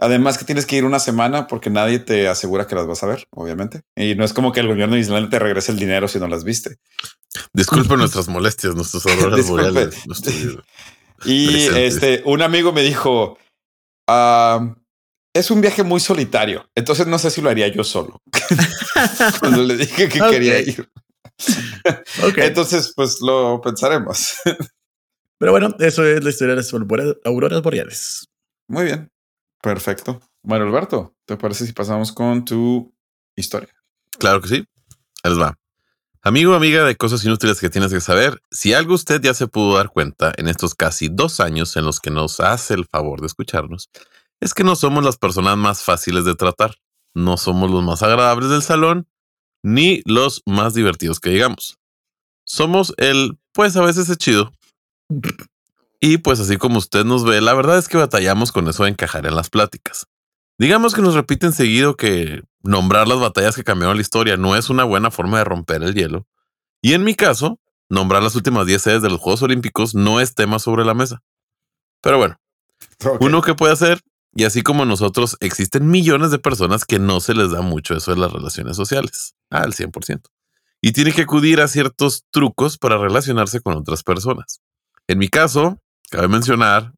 Además 0.01 0.37
que 0.37 0.45
tienes 0.45 0.65
que 0.65 0.77
ir 0.77 0.85
una 0.85 0.99
semana 0.99 1.47
porque 1.47 1.69
nadie 1.69 1.99
te 1.99 2.27
asegura 2.27 2.65
que 2.67 2.75
las 2.75 2.87
vas 2.87 3.03
a 3.03 3.07
ver, 3.07 3.27
obviamente. 3.31 3.81
Y 3.95 4.15
no 4.15 4.23
es 4.23 4.33
como 4.33 4.51
que 4.51 4.61
el 4.61 4.67
gobierno 4.67 4.95
de 4.95 5.01
Islandia 5.01 5.29
te 5.29 5.39
regrese 5.39 5.71
el 5.71 5.79
dinero 5.79 6.07
si 6.07 6.19
no 6.19 6.27
las 6.27 6.43
viste. 6.43 6.77
Disculpe 7.53 7.95
nuestras 7.97 8.27
molestias, 8.27 8.75
nuestros 8.75 9.05
auroras 9.07 9.47
boreales. 9.47 9.95
y 11.25 11.67
este, 11.75 12.23
un 12.25 12.41
amigo 12.41 12.71
me 12.71 12.81
dijo, 12.81 13.37
ah, 14.07 14.73
es 15.33 15.51
un 15.51 15.61
viaje 15.61 15.83
muy 15.83 15.99
solitario, 15.99 16.67
entonces 16.75 17.05
no 17.05 17.19
sé 17.19 17.29
si 17.29 17.41
lo 17.41 17.49
haría 17.49 17.67
yo 17.67 17.83
solo. 17.83 18.21
Cuando 19.39 19.63
le 19.63 19.77
dije 19.77 20.09
que 20.09 20.19
quería 20.19 20.59
ir. 20.59 20.89
Entonces, 22.37 22.93
pues 22.95 23.19
lo 23.21 23.61
pensaremos. 23.61 24.35
Pero 25.39 25.51
bueno, 25.53 25.73
eso 25.79 26.05
es 26.05 26.23
la 26.23 26.29
historia 26.29 26.55
de 26.55 26.61
las 26.61 26.73
auroras 27.25 27.61
boreales. 27.63 28.27
Muy 28.67 28.83
bien. 28.85 29.09
Perfecto. 29.61 30.21
Bueno, 30.43 30.65
Alberto, 30.65 31.15
¿te 31.25 31.37
parece 31.37 31.65
si 31.65 31.73
pasamos 31.73 32.11
con 32.11 32.45
tu 32.45 32.93
historia? 33.35 33.69
Claro 34.19 34.41
que 34.41 34.49
sí. 34.49 34.65
Ahí 35.23 35.31
les 35.31 35.39
va. 35.39 35.57
Amigo, 36.21 36.53
amiga 36.53 36.83
de 36.83 36.97
cosas 36.97 37.23
inútiles 37.23 37.61
que 37.61 37.69
tienes 37.69 37.93
que 37.93 38.01
saber, 38.01 38.41
si 38.51 38.73
algo 38.73 38.93
usted 38.93 39.21
ya 39.21 39.33
se 39.33 39.47
pudo 39.47 39.77
dar 39.77 39.89
cuenta 39.89 40.33
en 40.35 40.49
estos 40.49 40.75
casi 40.75 41.07
dos 41.07 41.39
años 41.39 41.77
en 41.77 41.85
los 41.85 42.01
que 42.01 42.11
nos 42.11 42.41
hace 42.41 42.73
el 42.73 42.85
favor 42.85 43.21
de 43.21 43.27
escucharnos, 43.27 43.89
es 44.41 44.53
que 44.53 44.65
no 44.65 44.75
somos 44.75 45.03
las 45.05 45.17
personas 45.17 45.55
más 45.55 45.83
fáciles 45.83 46.25
de 46.25 46.35
tratar, 46.35 46.75
no 47.13 47.37
somos 47.37 47.71
los 47.71 47.83
más 47.83 48.03
agradables 48.03 48.49
del 48.49 48.61
salón, 48.61 49.07
ni 49.63 50.01
los 50.05 50.41
más 50.45 50.73
divertidos 50.73 51.21
que 51.21 51.29
digamos. 51.29 51.77
Somos 52.43 52.93
el, 52.97 53.39
pues 53.53 53.77
a 53.77 53.81
veces 53.81 54.09
es 54.09 54.17
chido. 54.17 54.51
Y 55.99 56.19
pues 56.19 56.39
así 56.39 56.57
como 56.57 56.77
usted 56.77 57.03
nos 57.03 57.25
ve, 57.25 57.41
la 57.41 57.53
verdad 57.53 57.77
es 57.77 57.87
que 57.87 57.97
batallamos 57.97 58.51
con 58.51 58.67
eso 58.67 58.83
de 58.83 58.91
encajar 58.91 59.25
en 59.25 59.35
las 59.35 59.49
pláticas. 59.49 60.07
Digamos 60.57 60.93
que 60.93 61.01
nos 61.01 61.13
repiten 61.13 61.53
seguido 61.53 61.95
que 61.95 62.41
nombrar 62.63 63.07
las 63.07 63.19
batallas 63.19 63.55
que 63.55 63.63
cambiaron 63.63 63.97
la 63.97 64.01
historia 64.01 64.37
no 64.37 64.55
es 64.55 64.69
una 64.69 64.83
buena 64.83 65.11
forma 65.11 65.37
de 65.37 65.45
romper 65.45 65.83
el 65.83 65.93
hielo. 65.93 66.27
Y 66.81 66.93
en 66.93 67.03
mi 67.03 67.15
caso, 67.15 67.59
nombrar 67.89 68.23
las 68.23 68.35
últimas 68.35 68.65
10 68.65 68.81
sedes 68.81 69.01
de 69.01 69.09
los 69.09 69.19
Juegos 69.19 69.41
Olímpicos 69.41 69.95
no 69.95 70.19
es 70.19 70.35
tema 70.35 70.59
sobre 70.59 70.85
la 70.85 70.93
mesa. 70.93 71.21
Pero 72.01 72.17
bueno, 72.17 72.37
uno 73.19 73.41
que 73.41 73.55
puede 73.55 73.73
hacer, 73.73 74.01
y 74.33 74.45
así 74.45 74.61
como 74.61 74.85
nosotros, 74.85 75.35
existen 75.41 75.89
millones 75.89 76.31
de 76.31 76.39
personas 76.39 76.85
que 76.85 76.99
no 76.99 77.19
se 77.19 77.33
les 77.33 77.51
da 77.51 77.61
mucho 77.61 77.95
eso 77.95 78.13
de 78.13 78.19
las 78.19 78.31
relaciones 78.31 78.77
sociales, 78.77 79.35
al 79.49 79.73
100%. 79.73 80.21
Y 80.81 80.93
tiene 80.93 81.11
que 81.11 81.23
acudir 81.23 81.59
a 81.59 81.67
ciertos 81.67 82.23
trucos 82.31 82.77
para 82.77 82.97
relacionarse 82.97 83.59
con 83.59 83.75
otras 83.75 84.03
personas. 84.03 84.61
En 85.09 85.17
mi 85.17 85.27
caso, 85.27 85.81
Cabe 86.09 86.27
mencionar, 86.27 86.91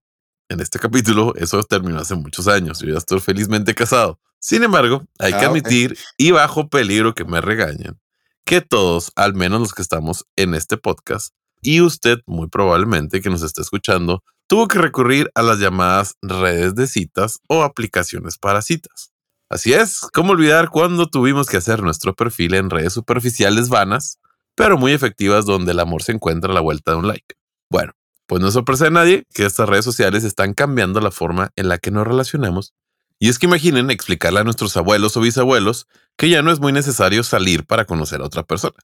en 0.47 0.61
este 0.61 0.79
capítulo, 0.79 1.33
eso 1.35 1.61
terminó 1.63 1.99
hace 1.99 2.15
muchos 2.15 2.47
años. 2.47 2.79
Yo 2.79 2.93
ya 2.93 2.97
estoy 2.97 3.19
felizmente 3.19 3.75
casado. 3.75 4.19
Sin 4.39 4.63
embargo, 4.63 5.03
hay 5.19 5.33
que 5.33 5.45
ah, 5.45 5.49
admitir, 5.49 5.97
y 6.17 6.31
bajo 6.31 6.69
peligro 6.69 7.13
que 7.13 7.25
me 7.25 7.41
regañen, 7.41 7.99
que 8.45 8.61
todos, 8.61 9.11
al 9.15 9.33
menos 9.33 9.59
los 9.59 9.73
que 9.73 9.81
estamos 9.81 10.25
en 10.37 10.55
este 10.55 10.77
podcast, 10.77 11.33
y 11.61 11.81
usted 11.81 12.19
muy 12.25 12.47
probablemente 12.47 13.19
que 13.19 13.29
nos 13.29 13.43
está 13.43 13.61
escuchando, 13.61 14.23
tuvo 14.47 14.67
que 14.69 14.79
recurrir 14.79 15.29
a 15.35 15.41
las 15.41 15.59
llamadas 15.59 16.15
redes 16.21 16.73
de 16.73 16.87
citas 16.87 17.39
o 17.47 17.63
aplicaciones 17.63 18.37
para 18.37 18.61
citas. 18.61 19.11
Así 19.49 19.73
es, 19.73 19.99
¿cómo 20.13 20.31
olvidar 20.31 20.69
cuando 20.69 21.07
tuvimos 21.07 21.47
que 21.47 21.57
hacer 21.57 21.83
nuestro 21.83 22.15
perfil 22.15 22.55
en 22.55 22.69
redes 22.69 22.93
superficiales 22.93 23.67
vanas, 23.67 24.19
pero 24.55 24.77
muy 24.77 24.93
efectivas 24.93 25.45
donde 25.45 25.73
el 25.73 25.79
amor 25.81 26.01
se 26.01 26.13
encuentra 26.13 26.51
a 26.51 26.55
la 26.55 26.61
vuelta 26.61 26.91
de 26.91 26.97
un 26.97 27.07
like? 27.07 27.35
Bueno, 27.69 27.93
pues 28.31 28.41
no 28.41 28.49
sorpresa 28.49 28.87
a 28.87 28.89
nadie 28.89 29.27
que 29.33 29.45
estas 29.45 29.67
redes 29.67 29.83
sociales 29.83 30.23
están 30.23 30.53
cambiando 30.53 31.01
la 31.01 31.11
forma 31.11 31.51
en 31.57 31.67
la 31.67 31.79
que 31.79 31.91
nos 31.91 32.07
relacionamos. 32.07 32.73
Y 33.19 33.27
es 33.27 33.37
que 33.37 33.45
imaginen 33.45 33.91
explicarle 33.91 34.39
a 34.39 34.45
nuestros 34.45 34.77
abuelos 34.77 35.17
o 35.17 35.19
bisabuelos 35.19 35.85
que 36.15 36.29
ya 36.29 36.41
no 36.41 36.49
es 36.49 36.61
muy 36.61 36.71
necesario 36.71 37.23
salir 37.23 37.65
para 37.65 37.83
conocer 37.83 38.21
a 38.21 38.25
otra 38.25 38.43
persona. 38.43 38.77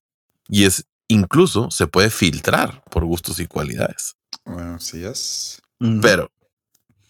Y 0.49 0.65
es 0.65 0.85
incluso 1.07 1.71
se 1.71 1.87
puede 1.87 2.09
filtrar 2.09 2.83
por 2.91 3.05
gustos 3.05 3.39
y 3.39 3.47
cualidades. 3.47 4.17
Bueno, 4.43 4.81
sí 4.81 5.05
es. 5.05 5.61
Pero, 6.01 6.29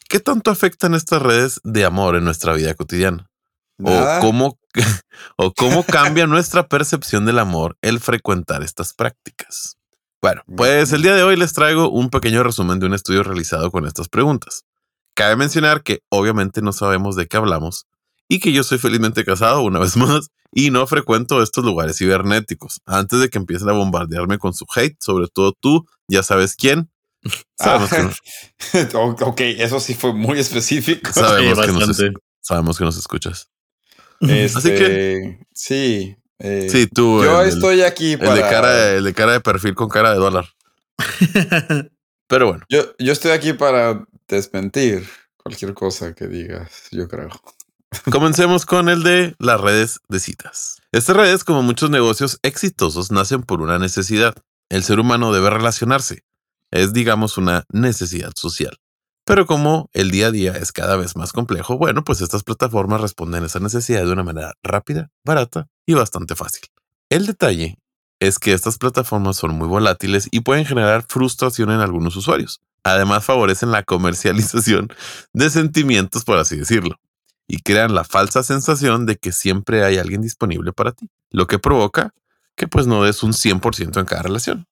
¿qué 0.08 0.20
tanto 0.20 0.51
afectan 0.51 0.94
estas 0.94 1.24
redes 1.24 1.60
de 1.63 1.86
amor 1.86 2.15
en 2.15 2.24
nuestra 2.24 2.53
vida 2.53 2.75
cotidiana? 2.75 3.32
O 3.82 4.20
cómo, 4.22 4.60
o 5.38 5.56
cómo 5.56 5.82
cambia 5.82 6.27
nuestra 6.27 6.67
percepción 6.67 7.25
del 7.25 7.39
amor 7.39 7.79
el 7.82 8.00
frecuentar 8.00 8.62
estas 8.62 8.94
prácticas. 8.94 9.76
Bueno, 10.21 10.41
pues 10.55 10.91
el 10.93 11.03
día 11.03 11.15
de 11.15 11.24
hoy 11.24 11.36
les 11.36 11.53
traigo 11.53 11.89
un 11.89 12.09
pequeño 12.09 12.41
resumen 12.43 12.79
de 12.79 12.88
un 12.88 12.93
estudio 12.93 13.24
realizado 13.24 13.69
con 13.71 13.86
estas 13.86 14.09
preguntas. 14.09 14.65
Cabe 15.13 15.36
mencionar 15.36 15.83
que 15.83 16.01
obviamente 16.09 16.62
no 16.62 16.74
sabemos 16.74 17.15
de 17.15 17.27
qué 17.27 17.38
hablamos 17.38 17.86
y 18.27 18.39
que 18.39 18.51
yo 18.51 18.63
soy 18.63 18.79
felizmente 18.79 19.24
casado 19.24 19.62
una 19.62 19.79
vez 19.79 19.95
más 19.95 20.29
y 20.51 20.71
no 20.71 20.88
frecuento 20.88 21.41
estos 21.43 21.63
lugares 21.63 21.97
cibernéticos. 21.97 22.81
Antes 22.86 23.19
de 23.19 23.29
que 23.29 23.38
empiecen 23.38 23.69
a 23.69 23.74
bombardearme 23.74 24.39
con 24.39 24.53
su 24.53 24.65
hate, 24.75 24.97
sobre 25.00 25.27
todo 25.27 25.53
tú, 25.53 25.86
ya 26.07 26.24
sabes 26.24 26.55
quién. 26.55 26.89
Sabemos 27.57 27.89
que 27.89 28.97
ok, 29.24 29.41
eso 29.41 29.79
sí 29.79 29.93
fue 29.93 30.13
muy 30.13 30.39
específico. 30.39 31.12
Sabemos, 31.13 31.65
que 31.65 31.71
nos, 31.71 32.03
sabemos 32.41 32.77
que 32.77 32.86
nos 32.86 32.97
escuchas. 32.97 33.50
Este, 34.21 34.57
Así 34.57 34.69
que 34.69 35.39
sí. 35.53 36.17
Eh, 36.39 36.67
sí, 36.70 36.88
tú. 36.88 37.24
Yo 37.24 37.41
estoy 37.41 37.82
aquí 37.82 38.17
para. 38.17 38.32
El 38.32 38.38
de, 38.38 38.41
cara, 38.41 38.89
el 38.94 39.03
de 39.03 39.13
cara 39.13 39.32
de 39.34 39.41
perfil 39.41 39.75
con 39.75 39.89
cara 39.89 40.12
de 40.12 40.17
dólar. 40.17 40.48
Pero 42.27 42.48
bueno. 42.48 42.63
Yo, 42.70 42.94
yo 43.00 43.13
estoy 43.13 43.32
aquí 43.32 43.53
para 43.53 44.06
desmentir 44.27 45.08
cualquier 45.38 45.74
cosa 45.74 46.13
que 46.13 46.27
digas, 46.27 46.89
yo 46.91 47.08
creo. 47.08 47.29
Comencemos 48.12 48.65
con 48.65 48.89
el 48.89 49.03
de 49.03 49.36
las 49.39 49.62
redes 49.62 50.00
de 50.10 50.20
citas. 50.20 50.82
Estas 50.91 51.15
redes, 51.15 51.44
como 51.44 51.63
muchos 51.63 51.89
negocios 51.89 52.39
exitosos, 52.44 53.12
nacen 53.12 53.44
por 53.44 53.62
una 53.62 53.79
necesidad. 53.79 54.36
El 54.70 54.84
ser 54.84 55.00
humano 55.00 55.32
debe 55.32 55.50
relacionarse. 55.50 56.24
Es, 56.72 56.91
digamos, 56.91 57.38
una 57.38 57.63
necesidad 57.72 58.32
social. 58.36 58.77
Pero 59.27 59.46
como 59.46 59.89
el 59.91 60.10
día 60.10 60.27
a 60.27 60.31
día 60.31 60.53
es 60.53 60.72
cada 60.72 60.96
vez 60.96 61.17
más 61.17 61.34
complejo, 61.34 61.77
bueno, 61.77 62.01
pues 62.05 62.22
estas 62.22 62.43
plataformas 62.43 63.01
responden 63.01 63.43
a 63.43 63.48
esa 63.48 63.60
necesidad 63.60 64.05
de 64.05 64.13
una 64.13 64.24
manera 64.24 64.53
rápida, 64.63 65.10
barata 65.25 65.67
y 65.86 65.96
bastante 65.96 66.34
fácil. 66.34 66.62
El 67.10 67.25
detalle 67.25 67.77
es 68.22 68.39
que 68.39 68.53
estas 68.53 68.77
plataformas 68.77 69.36
son 69.36 69.51
muy 69.51 69.67
volátiles 69.67 70.29
y 70.31 70.39
pueden 70.39 70.63
generar 70.63 71.03
frustración 71.10 71.72
en 71.72 71.81
algunos 71.81 72.15
usuarios. 72.15 72.62
Además, 72.86 73.25
favorecen 73.25 73.69
la 73.69 73.84
comercialización 73.84 74.88
de 75.34 75.50
sentimientos, 75.50 76.24
por 76.24 76.38
así 76.38 76.55
decirlo, 76.55 76.96
y 77.50 77.57
crean 77.60 77.93
la 77.93 78.05
falsa 78.05 78.43
sensación 78.43 79.05
de 79.05 79.17
que 79.17 79.34
siempre 79.34 79.84
hay 79.84 79.98
alguien 79.98 80.22
disponible 80.22 80.72
para 80.72 80.93
ti, 80.93 81.10
lo 81.31 81.48
que 81.48 81.60
provoca 81.60 82.13
que 82.55 82.69
pues 82.69 82.88
no 82.88 83.03
des 83.03 83.24
un 83.24 83.34
100% 83.34 84.00
en 84.00 84.05
cada 84.05 84.22
relación. 84.22 84.67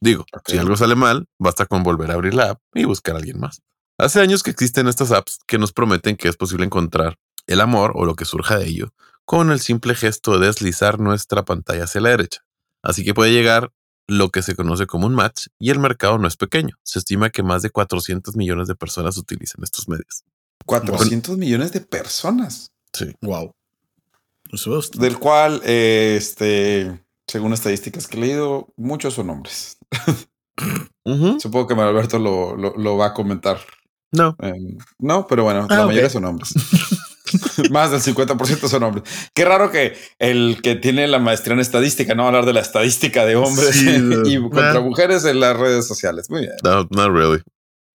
Digo, 0.00 0.24
si 0.46 0.56
algo 0.56 0.76
sale 0.76 0.94
mal, 0.94 1.26
basta 1.38 1.66
con 1.66 1.82
volver 1.82 2.10
a 2.10 2.14
abrir 2.14 2.34
la 2.34 2.50
app 2.50 2.60
y 2.74 2.84
buscar 2.84 3.14
a 3.14 3.18
alguien 3.18 3.38
más. 3.38 3.60
Hace 3.98 4.20
años 4.20 4.42
que 4.42 4.50
existen 4.50 4.88
estas 4.88 5.12
apps 5.12 5.38
que 5.46 5.58
nos 5.58 5.72
prometen 5.72 6.16
que 6.16 6.28
es 6.28 6.36
posible 6.36 6.64
encontrar 6.64 7.18
el 7.46 7.60
amor 7.60 7.92
o 7.94 8.06
lo 8.06 8.14
que 8.14 8.24
surja 8.24 8.56
de 8.56 8.66
ello 8.66 8.92
con 9.30 9.52
el 9.52 9.60
simple 9.60 9.94
gesto 9.94 10.38
de 10.38 10.46
deslizar 10.46 10.98
nuestra 10.98 11.44
pantalla 11.44 11.84
hacia 11.84 12.00
la 12.00 12.08
derecha. 12.08 12.40
Así 12.82 13.04
que 13.04 13.14
puede 13.14 13.32
llegar 13.32 13.72
lo 14.08 14.30
que 14.30 14.42
se 14.42 14.56
conoce 14.56 14.86
como 14.86 15.06
un 15.06 15.14
match 15.14 15.46
y 15.58 15.70
el 15.70 15.78
mercado 15.78 16.18
no 16.18 16.26
es 16.26 16.36
pequeño. 16.36 16.74
Se 16.82 16.98
estima 16.98 17.30
que 17.30 17.44
más 17.44 17.62
de 17.62 17.70
400 17.70 18.34
millones 18.34 18.66
de 18.66 18.74
personas 18.74 19.16
utilizan 19.18 19.62
estos 19.62 19.88
medios. 19.88 20.24
400 20.66 21.38
millones 21.38 21.70
de 21.70 21.80
personas. 21.80 22.72
Sí. 22.92 23.14
Wow. 23.20 23.54
Del 24.94 25.18
cual, 25.18 25.62
este, 25.64 27.00
según 27.30 27.52
estadísticas 27.52 28.08
que 28.08 28.16
he 28.16 28.20
leído, 28.20 28.68
muchos 28.76 29.14
son 29.14 29.30
hombres. 29.30 29.78
Supongo 31.38 31.68
que 31.68 31.74
Alberto 31.74 32.18
lo, 32.18 32.56
lo, 32.56 32.96
va 32.96 33.06
a 33.06 33.14
comentar. 33.14 33.58
No. 34.12 34.36
Em, 34.40 34.76
no, 34.98 35.26
pero 35.26 35.44
bueno, 35.44 35.66
la 35.70 35.82
ah, 35.82 35.86
mayoría 35.86 36.10
son 36.10 36.24
hombres. 36.24 36.52
Más 37.70 37.92
del 37.92 38.00
50% 38.00 38.68
son 38.68 38.82
hombres. 38.82 39.30
Qué 39.32 39.44
raro 39.44 39.70
que 39.70 39.96
el 40.18 40.60
que 40.62 40.74
tiene 40.74 41.06
la 41.06 41.20
maestría 41.20 41.54
en 41.54 41.60
estadística 41.60 42.16
no 42.16 42.26
hablar 42.26 42.44
de 42.44 42.52
la 42.52 42.60
estadística 42.60 43.24
de 43.24 43.36
hombres 43.36 43.80
y 44.24 44.40
contra 44.40 44.80
mujeres 44.80 45.24
en 45.24 45.38
las 45.38 45.56
redes 45.56 45.86
sociales. 45.86 46.28
Muy 46.28 46.40
bien. 46.40 46.54
No, 46.64 46.88
not 46.90 47.14
really. 47.14 47.40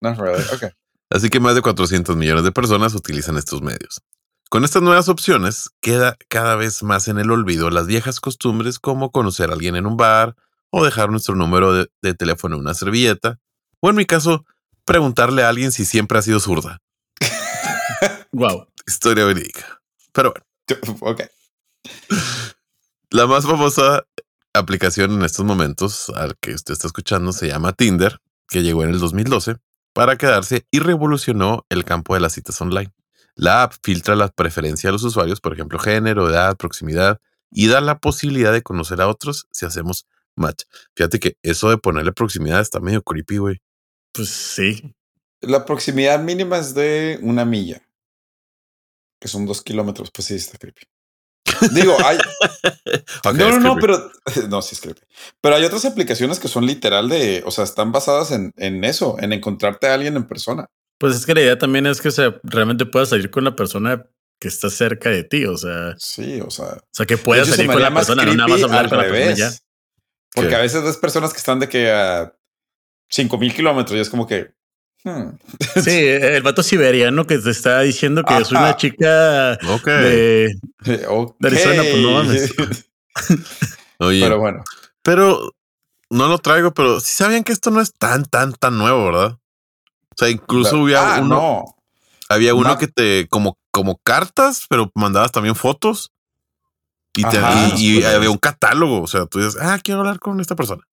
Not 0.01 0.17
really. 0.17 0.43
Okay. 0.53 0.69
Así 1.09 1.29
que 1.29 1.41
más 1.41 1.55
de 1.55 1.61
400 1.61 2.15
millones 2.15 2.45
de 2.45 2.51
personas 2.51 2.95
utilizan 2.95 3.37
estos 3.37 3.61
medios. 3.61 4.01
Con 4.49 4.63
estas 4.63 4.83
nuevas 4.83 5.09
opciones, 5.09 5.71
queda 5.81 6.17
cada 6.29 6.55
vez 6.55 6.83
más 6.83 7.07
en 7.07 7.17
el 7.17 7.31
olvido 7.31 7.69
las 7.71 7.87
viejas 7.87 8.19
costumbres 8.19 8.79
como 8.79 9.11
conocer 9.11 9.49
a 9.49 9.53
alguien 9.53 9.75
en 9.75 9.85
un 9.85 9.97
bar 9.97 10.35
o 10.69 10.85
dejar 10.85 11.09
nuestro 11.09 11.35
número 11.35 11.73
de, 11.73 12.13
teléfono 12.13 12.55
en 12.55 12.61
una 12.61 12.73
servilleta, 12.73 13.39
o 13.79 13.89
en 13.89 13.95
mi 13.95 14.05
caso, 14.05 14.45
preguntarle 14.83 15.43
a 15.43 15.49
alguien 15.49 15.71
si 15.71 15.85
siempre 15.85 16.19
ha 16.19 16.21
sido 16.21 16.39
zurda. 16.39 16.81
wow. 18.31 18.67
Historia 18.85 19.25
verídica. 19.25 19.81
Pero 20.11 20.33
bueno. 20.33 20.97
Ok. 21.01 21.21
La 23.09 23.27
más 23.27 23.45
famosa 23.45 24.05
aplicación 24.53 25.11
en 25.11 25.23
estos 25.23 25.45
momentos 25.45 26.09
al 26.09 26.37
que 26.39 26.53
usted 26.53 26.73
está 26.73 26.87
escuchando 26.87 27.33
se 27.33 27.47
llama 27.47 27.73
Tinder, 27.73 28.19
que 28.47 28.63
llegó 28.63 28.83
en 28.83 28.89
el 28.89 28.99
2012 28.99 29.57
para 29.93 30.17
quedarse 30.17 30.67
y 30.71 30.79
revolucionó 30.79 31.65
el 31.69 31.85
campo 31.85 32.13
de 32.13 32.19
las 32.19 32.33
citas 32.33 32.59
online. 32.61 32.91
La 33.35 33.63
app 33.63 33.73
filtra 33.83 34.15
la 34.15 34.29
preferencia 34.29 34.87
de 34.87 34.93
los 34.93 35.03
usuarios, 35.03 35.41
por 35.41 35.53
ejemplo, 35.53 35.77
género, 35.77 36.29
edad, 36.29 36.55
proximidad, 36.57 37.19
y 37.51 37.67
da 37.67 37.81
la 37.81 37.99
posibilidad 37.99 38.53
de 38.53 38.61
conocer 38.61 39.01
a 39.01 39.07
otros 39.07 39.47
si 39.51 39.65
hacemos 39.65 40.07
match. 40.35 40.63
Fíjate 40.95 41.19
que 41.19 41.37
eso 41.43 41.69
de 41.69 41.77
ponerle 41.77 42.11
proximidad 42.11 42.61
está 42.61 42.79
medio 42.79 43.01
creepy, 43.01 43.37
güey. 43.37 43.61
Pues 44.13 44.29
sí. 44.29 44.95
La 45.41 45.65
proximidad 45.65 46.19
mínima 46.21 46.57
es 46.57 46.73
de 46.73 47.19
una 47.21 47.45
milla, 47.45 47.81
que 49.19 49.27
son 49.27 49.45
dos 49.45 49.61
kilómetros. 49.61 50.11
Pues 50.11 50.27
sí, 50.27 50.35
está 50.35 50.57
creepy. 50.57 50.83
Digo, 51.73 51.95
hay. 52.03 52.17
no, 53.35 53.51
no, 53.51 53.59
no, 53.59 53.75
pero 53.75 54.11
no, 54.49 54.61
sí 54.61 54.75
es 54.75 54.81
creepy. 54.81 55.01
Pero 55.41 55.55
hay 55.55 55.63
otras 55.63 55.85
aplicaciones 55.85 56.39
que 56.39 56.47
son 56.47 56.65
literal 56.65 57.09
de, 57.09 57.43
o 57.45 57.51
sea, 57.51 57.63
están 57.63 57.91
basadas 57.91 58.31
en, 58.31 58.53
en 58.57 58.83
eso, 58.83 59.17
en 59.19 59.33
encontrarte 59.33 59.87
a 59.87 59.93
alguien 59.93 60.15
en 60.15 60.27
persona. 60.27 60.69
Pues 60.97 61.15
es 61.15 61.25
que 61.25 61.33
la 61.33 61.41
idea 61.41 61.57
también 61.57 61.85
es 61.85 62.01
que 62.01 62.11
se 62.11 62.33
realmente 62.43 62.85
puedas 62.85 63.09
salir 63.09 63.29
con 63.29 63.43
la 63.43 63.55
persona 63.55 64.05
que 64.39 64.47
está 64.47 64.69
cerca 64.69 65.09
de 65.09 65.23
ti, 65.23 65.45
o 65.45 65.57
sea. 65.57 65.95
Sí, 65.97 66.41
o 66.41 66.49
sea. 66.49 66.65
O 66.65 66.87
sea, 66.91 67.05
que 67.05 67.17
puedas 67.17 67.47
salir 67.47 67.67
con 67.67 67.81
la 67.81 67.93
persona, 67.93 68.25
no 68.25 68.33
nada 68.33 68.47
más 68.47 68.63
hablar 68.63 68.89
con 68.89 68.97
la 68.97 69.03
persona 69.05 69.35
ya. 69.35 69.51
Porque 70.33 70.55
a 70.55 70.59
veces 70.59 70.83
ves 70.83 70.97
personas 70.97 71.31
que 71.31 71.39
están 71.39 71.59
de 71.59 71.69
que 71.69 71.91
a 71.91 72.33
5000 73.09 73.53
kilómetros 73.53 73.97
y 73.97 74.01
es 74.01 74.09
como 74.09 74.27
que. 74.27 74.53
Hmm. 75.03 75.37
Sí, 75.83 76.05
el 76.07 76.43
vato 76.43 76.63
siberiano 76.63 77.25
que 77.27 77.37
te 77.37 77.51
está 77.51 77.81
diciendo 77.81 78.23
que 78.23 78.37
es 78.37 78.51
una 78.51 78.75
chica 78.75 79.57
de, 79.57 80.51
Arizona, 81.41 81.83
pues 81.83 81.97
no 81.97 82.11
mames. 82.11 82.53
Oye, 83.99 84.21
pero 84.21 84.39
bueno. 84.39 84.63
Pero 85.01 85.55
no 86.09 86.27
lo 86.27 86.37
traigo, 86.39 86.73
pero 86.73 86.99
si 86.99 87.15
sabían 87.15 87.43
que 87.43 87.51
esto 87.51 87.71
no 87.71 87.81
es 87.81 87.93
tan, 87.93 88.25
tan, 88.25 88.53
tan 88.53 88.77
nuevo, 88.77 89.05
¿verdad? 89.05 89.37
O 90.15 90.17
sea, 90.17 90.29
incluso 90.29 90.77
había 90.77 91.15
ah, 91.15 91.21
uno. 91.21 91.65
Había 92.29 92.55
uno 92.55 92.77
que 92.77 92.87
te, 92.87 93.27
como, 93.27 93.59
como 93.69 93.97
cartas, 93.97 94.65
pero 94.69 94.89
mandabas 94.95 95.31
también 95.31 95.55
fotos. 95.55 96.11
Y, 97.13 97.23
te, 97.25 97.37
había 97.37 98.29
un 98.29 98.37
catálogo. 98.37 99.01
O 99.01 99.07
sea, 99.07 99.25
tú 99.25 99.39
dices, 99.39 99.57
ah, 99.61 99.79
quiero 99.83 99.99
hablar 100.01 100.19
con 100.19 100.39
esta 100.39 100.55
persona. 100.55 100.83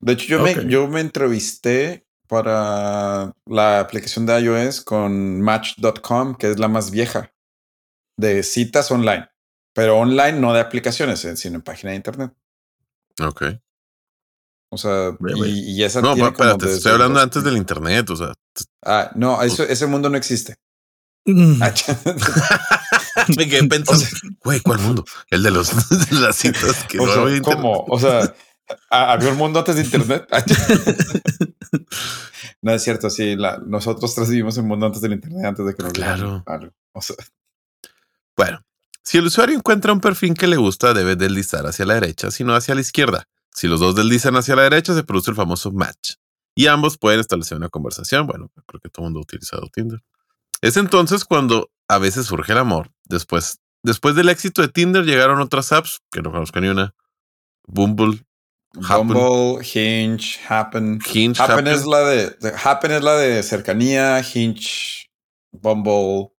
De 0.00 0.12
hecho, 0.14 0.26
yo, 0.26 0.42
me, 0.42 0.68
yo 0.68 0.88
me 0.88 1.00
entrevisté 1.00 2.06
para 2.26 3.32
la 3.46 3.80
aplicación 3.80 4.26
de 4.26 4.40
iOS 4.40 4.80
con 4.80 5.40
Match.com, 5.40 6.34
que 6.34 6.50
es 6.50 6.58
la 6.58 6.68
más 6.68 6.90
vieja 6.90 7.32
de 8.16 8.42
citas 8.42 8.90
online, 8.90 9.28
pero 9.72 9.98
online 9.98 10.40
no 10.40 10.52
de 10.52 10.60
aplicaciones, 10.60 11.24
eh, 11.24 11.36
sino 11.36 11.56
en 11.56 11.62
página 11.62 11.90
de 11.90 11.96
internet. 11.96 12.32
Ok. 13.20 13.44
O 14.74 14.78
sea, 14.78 15.10
y, 15.44 15.74
y, 15.76 15.84
esa. 15.84 16.00
No, 16.00 16.14
espérate, 16.14 16.72
estoy 16.72 16.92
hablando 16.92 17.20
antes 17.20 17.44
del 17.44 17.58
internet. 17.58 18.08
O 18.08 18.16
sea, 18.16 18.32
ah, 18.86 19.10
no, 19.14 19.42
eso, 19.42 19.64
ese 19.64 19.86
mundo 19.86 20.08
no 20.08 20.16
existe. 20.16 20.56
Mm. 21.26 21.62
Ah, 21.62 21.72
Me 23.36 23.46
quedé 23.48 23.68
pensando, 23.68 24.04
güey, 24.42 24.60
¿cuál 24.60 24.78
mundo? 24.86 25.04
El 25.28 25.42
de 25.42 25.50
los 25.50 25.70
de 26.10 26.16
las 26.20 26.36
citas 26.36 26.84
que 26.88 26.98
O 26.98 27.06
no 27.06 27.12
sea, 27.12 27.22
había 27.22 27.36
internet. 27.36 27.62
¿cómo? 27.62 27.84
O 27.86 28.00
sea, 28.00 28.34
¿ha- 28.90 29.12
¿había 29.12 29.28
un 29.30 29.36
mundo 29.36 29.58
antes 29.58 29.76
de 29.76 29.82
internet? 29.82 30.26
no 32.62 32.72
es 32.72 32.82
cierto, 32.82 33.10
sí, 33.10 33.36
la- 33.36 33.58
nosotros 33.66 34.14
tres 34.14 34.30
vivimos 34.30 34.56
en 34.56 34.62
un 34.64 34.68
mundo 34.70 34.86
antes 34.86 35.02
del 35.02 35.12
internet, 35.12 35.44
antes 35.44 35.66
de 35.66 35.74
que 35.74 35.82
nos 35.82 35.92
Claro. 35.92 36.42
algo. 36.46 36.72
O 36.92 37.02
sea, 37.02 37.16
Bueno, 38.36 38.62
si 39.02 39.18
el 39.18 39.26
usuario 39.26 39.56
encuentra 39.56 39.92
un 39.92 40.00
perfil 40.00 40.34
que 40.34 40.46
le 40.46 40.56
gusta, 40.56 40.94
debe 40.94 41.16
deslizar 41.16 41.66
hacia 41.66 41.84
la 41.84 41.94
derecha, 41.94 42.30
sino 42.30 42.54
hacia 42.54 42.74
la 42.74 42.80
izquierda. 42.80 43.24
Si 43.54 43.66
los 43.68 43.80
dos 43.80 43.94
deslizan 43.94 44.36
hacia 44.36 44.56
la 44.56 44.62
derecha, 44.62 44.94
se 44.94 45.02
produce 45.04 45.30
el 45.30 45.36
famoso 45.36 45.70
match. 45.72 46.14
Y 46.54 46.66
ambos 46.66 46.98
pueden 46.98 47.20
establecer 47.20 47.56
una 47.56 47.68
conversación. 47.68 48.26
Bueno, 48.26 48.50
creo 48.66 48.80
que 48.80 48.88
todo 48.88 49.04
el 49.04 49.06
mundo 49.06 49.20
ha 49.20 49.22
utilizado 49.22 49.68
Tinder. 49.72 50.02
Es 50.60 50.76
entonces 50.76 51.24
cuando 51.24 51.70
a 51.88 51.98
veces 51.98 52.26
surge 52.26 52.52
el 52.52 52.58
amor. 52.58 52.90
Después, 53.04 53.58
después 53.82 54.14
del 54.14 54.28
éxito 54.28 54.62
de 54.62 54.68
Tinder, 54.68 55.04
llegaron 55.04 55.40
otras 55.40 55.72
apps 55.72 56.00
que 56.10 56.22
no 56.22 56.30
conozco 56.30 56.60
ni 56.60 56.68
una. 56.68 56.94
Bumble, 57.66 58.24
Happen. 58.88 59.08
Bumble, 59.08 59.64
Hinge, 59.66 60.38
Happen. 60.48 60.98
Hinge, 61.12 61.40
Happen, 61.40 61.58
Happen. 61.58 61.66
es 61.68 61.86
la 61.86 62.00
de, 62.00 62.30
de- 62.30 62.52
Happen 62.62 62.90
es 62.92 63.02
la 63.02 63.16
de 63.16 63.42
cercanía, 63.42 64.20
Hinge, 64.20 65.10
Bumble. 65.52 66.32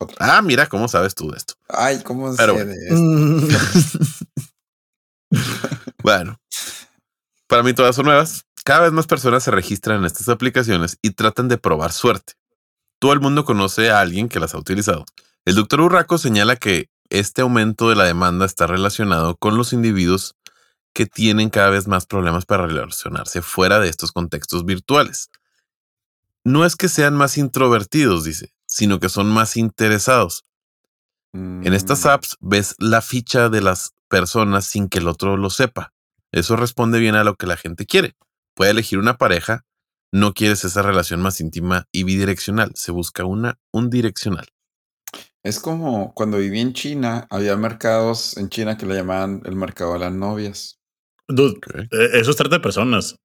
Otra. 0.00 0.16
Ah, 0.38 0.42
mira, 0.42 0.66
¿cómo 0.66 0.88
sabes 0.88 1.14
tú 1.14 1.30
de 1.30 1.36
esto? 1.38 1.54
Ay, 1.68 2.02
¿cómo 2.02 2.34
Pero 2.36 2.56
sé 2.56 2.64
bueno. 2.64 2.72
de 2.72 2.88
esto? 2.88 4.26
Bueno, 6.04 6.38
para 7.46 7.62
mí 7.62 7.72
todas 7.72 7.96
son 7.96 8.04
nuevas. 8.04 8.44
Cada 8.62 8.82
vez 8.82 8.92
más 8.92 9.06
personas 9.06 9.42
se 9.42 9.50
registran 9.50 10.00
en 10.00 10.04
estas 10.04 10.28
aplicaciones 10.28 10.98
y 11.00 11.12
tratan 11.12 11.48
de 11.48 11.56
probar 11.56 11.92
suerte. 11.92 12.34
Todo 12.98 13.14
el 13.14 13.20
mundo 13.20 13.46
conoce 13.46 13.90
a 13.90 14.00
alguien 14.00 14.28
que 14.28 14.38
las 14.38 14.54
ha 14.54 14.58
utilizado. 14.58 15.06
El 15.46 15.54
doctor 15.54 15.80
Urraco 15.80 16.18
señala 16.18 16.56
que 16.56 16.90
este 17.08 17.40
aumento 17.40 17.88
de 17.88 17.96
la 17.96 18.04
demanda 18.04 18.44
está 18.44 18.66
relacionado 18.66 19.36
con 19.36 19.56
los 19.56 19.72
individuos 19.72 20.36
que 20.92 21.06
tienen 21.06 21.48
cada 21.48 21.70
vez 21.70 21.88
más 21.88 22.04
problemas 22.04 22.44
para 22.44 22.66
relacionarse 22.66 23.40
fuera 23.40 23.80
de 23.80 23.88
estos 23.88 24.12
contextos 24.12 24.66
virtuales. 24.66 25.30
No 26.44 26.66
es 26.66 26.76
que 26.76 26.90
sean 26.90 27.16
más 27.16 27.38
introvertidos, 27.38 28.24
dice, 28.24 28.52
sino 28.66 29.00
que 29.00 29.08
son 29.08 29.28
más 29.28 29.56
interesados. 29.56 30.44
En 31.32 31.72
estas 31.72 32.04
Mm, 32.04 32.08
apps 32.08 32.36
ves 32.40 32.74
la 32.78 33.00
ficha 33.00 33.48
de 33.48 33.62
las 33.62 33.94
personas 34.08 34.66
sin 34.66 34.88
que 34.88 34.98
el 34.98 35.08
otro 35.08 35.36
lo 35.36 35.50
sepa. 35.50 35.93
Eso 36.34 36.56
responde 36.56 36.98
bien 36.98 37.14
a 37.14 37.22
lo 37.24 37.36
que 37.36 37.46
la 37.46 37.56
gente 37.56 37.86
quiere. 37.86 38.14
Puede 38.54 38.72
elegir 38.72 38.98
una 38.98 39.18
pareja, 39.18 39.64
no 40.12 40.32
quieres 40.34 40.64
esa 40.64 40.82
relación 40.82 41.20
más 41.22 41.40
íntima 41.40 41.86
y 41.92 42.02
bidireccional, 42.04 42.72
se 42.74 42.90
busca 42.92 43.24
una 43.24 43.58
unidireccional. 43.72 44.46
Es 45.44 45.60
como 45.60 46.12
cuando 46.14 46.38
viví 46.38 46.58
en 46.60 46.72
China, 46.72 47.26
había 47.30 47.56
mercados 47.56 48.36
en 48.36 48.48
China 48.48 48.76
que 48.76 48.86
le 48.86 48.94
llamaban 48.96 49.42
el 49.44 49.54
mercado 49.56 49.92
de 49.92 49.98
las 50.00 50.12
novias. 50.12 50.80
Dude, 51.28 51.60
eh, 51.90 52.10
eso 52.14 52.30
es 52.30 52.36
trata 52.36 52.56
de 52.56 52.60
personas. 52.62 53.16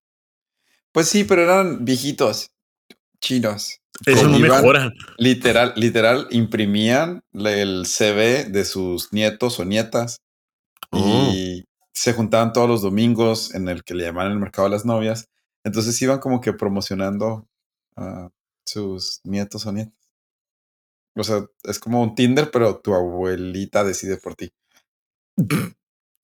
Pues 0.91 1.07
sí, 1.07 1.23
pero 1.23 1.43
eran 1.43 1.85
viejitos 1.85 2.51
chinos. 3.21 3.79
Eso 4.05 4.27
no 4.27 4.37
iban- 4.37 4.61
mejora. 4.61 4.93
Literal, 5.17 5.73
literal, 5.75 6.27
imprimían 6.31 7.21
el 7.33 7.85
CV 7.85 8.45
de 8.45 8.65
sus 8.65 9.11
nietos 9.13 9.59
o 9.59 9.65
nietas 9.65 10.17
Oh, 10.91 11.31
y 11.33 11.65
se 11.99 12.13
juntaban 12.13 12.53
todos 12.53 12.69
los 12.69 12.81
domingos 12.81 13.53
en 13.53 13.67
el 13.67 13.83
que 13.83 13.93
le 13.93 14.05
llamaban 14.05 14.31
el 14.31 14.39
mercado 14.39 14.69
de 14.69 14.73
las 14.73 14.85
novias. 14.85 15.27
Entonces 15.65 16.01
iban 16.01 16.19
como 16.19 16.39
que 16.39 16.53
promocionando 16.53 17.45
a 17.97 18.29
sus 18.65 19.19
nietos 19.25 19.65
o 19.65 19.73
nietas. 19.73 19.93
O 21.17 21.23
sea, 21.25 21.45
es 21.63 21.77
como 21.77 22.01
un 22.01 22.15
Tinder, 22.15 22.51
pero 22.51 22.77
tu 22.79 22.93
abuelita 22.95 23.83
decide 23.83 24.15
por 24.15 24.35
ti. 24.35 24.53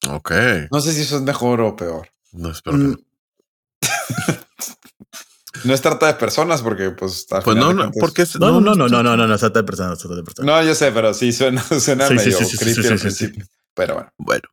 ok. 0.10 0.32
No 0.72 0.80
sé 0.80 0.94
si 0.94 1.02
eso 1.02 1.18
es 1.18 1.24
mejor 1.24 1.60
o 1.60 1.76
peor. 1.76 2.08
No 2.32 2.52
espero 2.52 2.78
que 2.78 2.84
no. 2.84 2.90
Mm, 2.92 3.06
No 5.66 5.74
es 5.74 5.82
trata 5.82 6.08
de 6.08 6.14
personas 6.14 6.62
porque 6.62 6.92
pues 6.92 7.26
Pues 7.44 7.58
no, 7.58 7.74
no, 7.74 7.92
porque 8.00 8.22
es- 8.22 8.40
No, 8.40 8.62
no, 8.62 8.62
no, 8.62 8.76
no, 8.76 8.88
no, 8.88 9.04
no, 9.04 9.18
no, 9.18 9.28
no, 9.28 9.38
trata 9.38 9.60
de 9.60 9.66
personas, 9.66 10.00
trata 10.00 10.16
de 10.16 10.24
personas. 10.24 10.46
No, 10.46 10.64
yo 10.64 10.74
sé, 10.76 10.92
pero 10.94 11.14
sí 11.14 11.34
suena, 11.34 11.62
suena 11.64 12.08
Sí, 12.08 12.14
medio 12.14 12.38
sí, 12.38 12.46
sí, 12.46 12.58
creepy 12.58 12.82
sí, 12.82 12.88
al 12.88 13.00
sí, 13.00 13.10
sí, 13.10 13.16
sí. 13.16 13.26
principio. 13.28 13.46
Pero 13.74 13.94
bueno. 13.96 14.10
Bueno, 14.18 14.44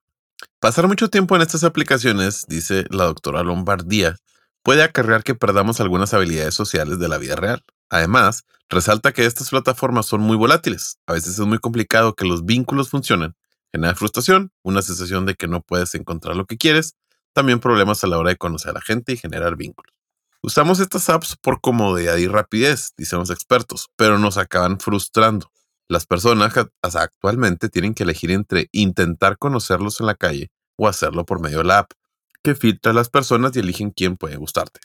pasar 0.62 0.86
mucho 0.86 1.10
tiempo 1.10 1.34
en 1.34 1.42
estas 1.42 1.64
aplicaciones, 1.64 2.46
dice 2.46 2.84
la 2.90 3.06
doctora 3.06 3.42
Lombardía, 3.42 4.14
puede 4.62 4.84
acarrear 4.84 5.24
que 5.24 5.34
perdamos 5.34 5.80
algunas 5.80 6.14
habilidades 6.14 6.54
sociales 6.54 7.00
de 7.00 7.08
la 7.08 7.18
vida 7.18 7.34
real. 7.34 7.64
Además, 7.90 8.44
resalta 8.68 9.12
que 9.12 9.26
estas 9.26 9.50
plataformas 9.50 10.06
son 10.06 10.20
muy 10.20 10.36
volátiles. 10.36 10.98
A 11.08 11.14
veces 11.14 11.36
es 11.36 11.44
muy 11.44 11.58
complicado 11.58 12.14
que 12.14 12.24
los 12.24 12.44
vínculos 12.44 12.90
funcionen. 12.90 13.34
Genera 13.72 13.96
frustración, 13.96 14.52
una 14.62 14.82
sensación 14.82 15.26
de 15.26 15.34
que 15.34 15.48
no 15.48 15.62
puedes 15.62 15.96
encontrar 15.96 16.36
lo 16.36 16.46
que 16.46 16.56
quieres, 16.56 16.94
también 17.32 17.58
problemas 17.58 18.04
a 18.04 18.06
la 18.06 18.18
hora 18.18 18.30
de 18.30 18.36
conocer 18.36 18.70
a 18.70 18.74
la 18.74 18.82
gente 18.82 19.14
y 19.14 19.16
generar 19.16 19.56
vínculos. 19.56 19.92
Usamos 20.42 20.78
estas 20.78 21.08
apps 21.08 21.36
por 21.42 21.60
comodidad 21.60 22.18
y 22.18 22.28
rapidez, 22.28 22.92
dicen 22.96 23.18
los 23.18 23.30
expertos, 23.30 23.88
pero 23.96 24.16
nos 24.16 24.38
acaban 24.38 24.78
frustrando. 24.78 25.51
Las 25.92 26.06
personas 26.06 26.54
actualmente 26.80 27.68
tienen 27.68 27.92
que 27.92 28.04
elegir 28.04 28.30
entre 28.30 28.70
intentar 28.72 29.36
conocerlos 29.36 30.00
en 30.00 30.06
la 30.06 30.14
calle 30.14 30.50
o 30.76 30.88
hacerlo 30.88 31.26
por 31.26 31.38
medio 31.38 31.58
de 31.58 31.64
la 31.64 31.80
app, 31.80 31.90
que 32.42 32.54
filtra 32.54 32.92
a 32.92 32.94
las 32.94 33.10
personas 33.10 33.54
y 33.54 33.58
eligen 33.58 33.90
quién 33.90 34.16
puede 34.16 34.36
gustarte. 34.36 34.80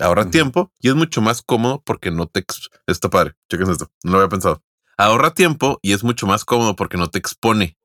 Ahorra 0.00 0.28
tiempo 0.28 0.72
y 0.80 0.88
es 0.88 0.96
mucho 0.96 1.22
más 1.22 1.42
cómodo 1.42 1.80
porque 1.80 2.10
no 2.10 2.26
te... 2.26 2.44
Está 2.88 3.08
padre, 3.08 3.34
chequen 3.48 3.70
esto, 3.70 3.88
no 4.02 4.10
lo 4.10 4.18
había 4.18 4.28
pensado. 4.28 4.64
Ahorra 4.96 5.32
tiempo 5.32 5.78
y 5.80 5.92
es 5.92 6.02
mucho 6.02 6.26
más 6.26 6.44
cómodo 6.44 6.74
porque 6.74 6.96
no 6.96 7.08
te 7.08 7.20
expone. 7.20 7.78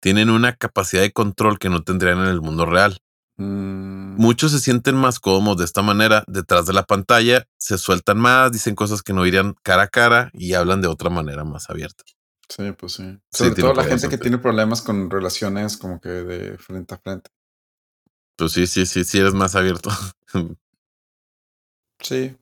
Tienen 0.00 0.28
una 0.28 0.56
capacidad 0.56 1.00
de 1.00 1.12
control 1.12 1.58
que 1.58 1.70
no 1.70 1.82
tendrían 1.82 2.18
en 2.18 2.26
el 2.26 2.42
mundo 2.42 2.66
real. 2.66 2.98
Mm, 3.40 4.16
Muchos 4.20 4.52
se 4.52 4.60
sienten 4.60 4.96
más 4.96 5.18
cómodos 5.18 5.56
de 5.58 5.64
esta 5.64 5.80
manera, 5.80 6.24
detrás 6.26 6.66
de 6.66 6.74
la 6.74 6.82
pantalla, 6.84 7.46
se 7.56 7.78
sueltan 7.78 8.18
más, 8.18 8.52
dicen 8.52 8.74
cosas 8.74 9.02
que 9.02 9.14
no 9.14 9.24
irían 9.24 9.54
cara 9.62 9.84
a 9.84 9.88
cara 9.88 10.30
y 10.34 10.52
hablan 10.52 10.82
de 10.82 10.88
otra 10.88 11.08
manera 11.08 11.42
más 11.42 11.70
abierta. 11.70 12.04
sí, 12.50 12.72
pues 12.72 12.92
sí. 12.92 13.18
Sí, 13.30 13.38
Sobre 13.38 13.54
tiene 13.54 13.70
todo 13.70 13.82
la 13.82 13.88
gente 13.88 14.08
que 14.10 14.18
tiene 14.18 14.36
problemas 14.36 14.82
con 14.82 15.08
relaciones 15.10 15.78
como 15.78 16.00
que 16.00 16.10
de 16.10 16.58
frente 16.58 16.94
a 16.94 16.98
frente. 16.98 17.30
Pues 18.36 18.52
sí, 18.52 18.66
sí, 18.66 18.84
sí, 18.84 19.04
sí 19.04 19.18
eres 19.18 19.32
más 19.34 19.54
abierto. 19.54 19.90
Sí. 22.02 22.34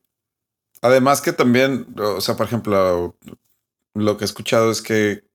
Además 0.81 1.19
que 1.19 1.33
también, 1.33 1.93
o 1.97 2.21
sea, 2.21 2.37
por 2.37 2.45
ejemplo, 2.45 3.17
lo 3.93 4.15
que 4.17 4.23
he 4.23 4.25
escuchado 4.25 4.71
es 4.71 4.81
que 4.81 5.25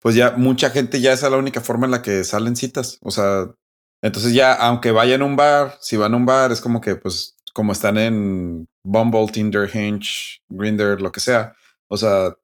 pues 0.00 0.14
ya 0.14 0.30
mucha 0.38 0.70
gente 0.70 1.02
ya 1.02 1.12
esa 1.12 1.26
es 1.26 1.32
la 1.32 1.38
única 1.38 1.60
forma 1.60 1.84
en 1.84 1.90
la 1.92 2.00
que 2.00 2.24
salen 2.24 2.56
citas. 2.56 2.98
O 3.02 3.10
sea, 3.10 3.54
entonces 4.02 4.34
ya 4.34 4.52
aunque 4.52 4.90
vayan 4.90 5.22
a 5.22 5.24
un 5.24 5.36
bar, 5.36 5.78
si 5.80 5.96
van 5.96 6.14
a 6.14 6.16
un 6.16 6.26
bar 6.26 6.52
es 6.52 6.60
como 6.60 6.80
que 6.80 6.96
pues 6.96 7.36
como 7.52 7.72
están 7.72 7.98
en 7.98 8.68
Bumble, 8.82 9.28
Tinder, 9.28 9.70
Hinge, 9.72 10.40
Grindr, 10.48 11.00
lo 11.00 11.12
que 11.12 11.20
sea. 11.20 11.54
O 11.88 11.96
sea, 11.96 12.34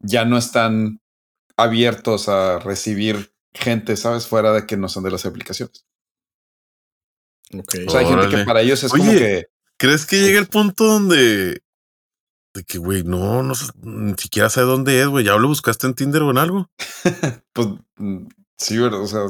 ya 0.00 0.24
no 0.24 0.36
están 0.36 1.00
abiertos 1.56 2.28
a 2.28 2.58
recibir 2.58 3.32
gente, 3.54 3.96
¿sabes? 3.96 4.26
Fuera 4.26 4.52
de 4.52 4.66
que 4.66 4.76
no 4.76 4.88
son 4.88 5.04
de 5.04 5.10
las 5.10 5.26
aplicaciones. 5.26 5.86
Ok. 7.54 7.74
O 7.86 7.90
sea, 7.90 8.00
hay 8.00 8.06
gente 8.06 8.28
que 8.28 8.44
para 8.44 8.60
ellos 8.60 8.82
es 8.82 8.92
como 8.92 9.10
Oye. 9.10 9.18
que 9.18 9.46
¿Crees 9.78 10.04
que 10.04 10.20
llega 10.20 10.38
el 10.38 10.46
punto 10.46 10.84
donde... 10.84 11.62
De 12.52 12.64
que, 12.64 12.78
güey, 12.78 13.04
no, 13.04 13.42
no, 13.42 13.54
sé, 13.54 13.72
ni 13.80 14.14
siquiera 14.18 14.50
sé 14.50 14.60
dónde 14.62 15.00
es, 15.00 15.06
güey. 15.06 15.24
¿Ya 15.24 15.36
lo 15.36 15.48
buscaste 15.48 15.86
en 15.86 15.94
Tinder 15.94 16.22
o 16.22 16.30
en 16.30 16.38
algo? 16.38 16.70
Pues 17.52 17.68
mm, 17.96 18.26
sí, 18.58 18.76
¿verdad? 18.76 19.00
O 19.00 19.06
sea, 19.06 19.20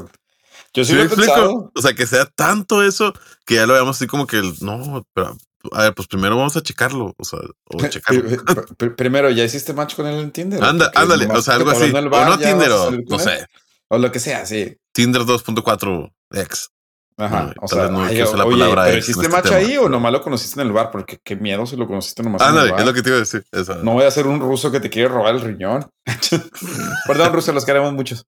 yo 0.73 0.83
sí, 0.85 0.91
¿Sí 0.91 0.95
lo 0.95 1.01
he 1.01 1.05
explico? 1.05 1.33
pensado. 1.33 1.71
O 1.75 1.81
sea, 1.81 1.93
que 1.93 2.05
sea 2.07 2.25
tanto 2.25 2.83
eso 2.83 3.13
que 3.45 3.55
ya 3.55 3.65
lo 3.65 3.73
veamos 3.73 3.95
así 3.97 4.07
como 4.07 4.25
que, 4.27 4.37
el- 4.37 4.55
no, 4.61 5.05
pero, 5.13 5.35
a 5.73 5.83
ver, 5.83 5.93
pues 5.93 6.07
primero 6.07 6.37
vamos 6.37 6.55
a 6.57 6.61
checarlo. 6.61 7.13
O 7.17 7.23
sea, 7.23 7.39
o 7.65 7.77
checarlo. 7.89 8.23
Pri- 8.23 8.37
pri- 8.37 8.75
pri- 8.77 8.89
Primero, 8.95 9.29
¿ya 9.31 9.43
hiciste 9.43 9.73
match 9.73 9.95
con 9.95 10.07
él 10.07 10.19
en 10.19 10.31
Tinder? 10.31 10.63
Anda, 10.63 10.91
ándale, 10.95 11.27
o 11.27 11.41
sea, 11.41 11.55
algo 11.55 11.71
así. 11.71 11.91
O 11.91 12.01
no 12.25 12.37
Tinder, 12.37 12.71
o 12.71 12.91
no 12.91 13.19
sé, 13.19 13.45
O 13.89 13.97
lo 13.97 14.11
que 14.11 14.19
sea, 14.19 14.45
sí. 14.45 14.77
Tinder 14.93 15.21
2.4X. 15.23 16.69
Ajá. 17.17 17.37
Bueno, 17.43 17.53
o 17.61 17.67
sea, 17.67 17.87
no 17.89 18.03
ay, 18.03 18.23
usar 18.23 18.37
la 18.39 18.45
oye, 18.45 18.57
palabra 18.57 18.83
pero 18.85 18.97
¿hiciste 18.97 19.21
este 19.21 19.31
match 19.31 19.43
tema, 19.43 19.57
ahí 19.57 19.77
o 19.77 19.87
nomás 19.89 20.11
lo 20.11 20.21
conociste 20.23 20.59
en 20.59 20.67
el 20.67 20.73
bar? 20.73 20.89
Porque 20.89 21.19
qué 21.23 21.35
miedo 21.35 21.67
si 21.67 21.75
lo 21.75 21.85
conociste 21.85 22.23
nomás 22.23 22.41
en 22.41 22.47
el 22.47 22.49
Ándale, 22.53 22.71
bar. 22.71 22.79
es 22.79 22.85
lo 22.87 22.93
que 22.93 23.01
te 23.03 23.09
iba 23.09 23.17
a 23.17 23.19
decir. 23.19 23.45
No 23.83 23.93
voy 23.93 24.05
a 24.05 24.11
ser 24.11 24.25
un 24.25 24.39
ruso 24.39 24.71
que 24.71 24.79
te 24.79 24.89
quiere 24.89 25.09
robar 25.09 25.35
el 25.35 25.41
riñón. 25.41 25.87
Perdón, 27.07 27.33
ruso, 27.33 27.51
los 27.53 27.65
queremos 27.65 27.93
muchos. 27.93 28.25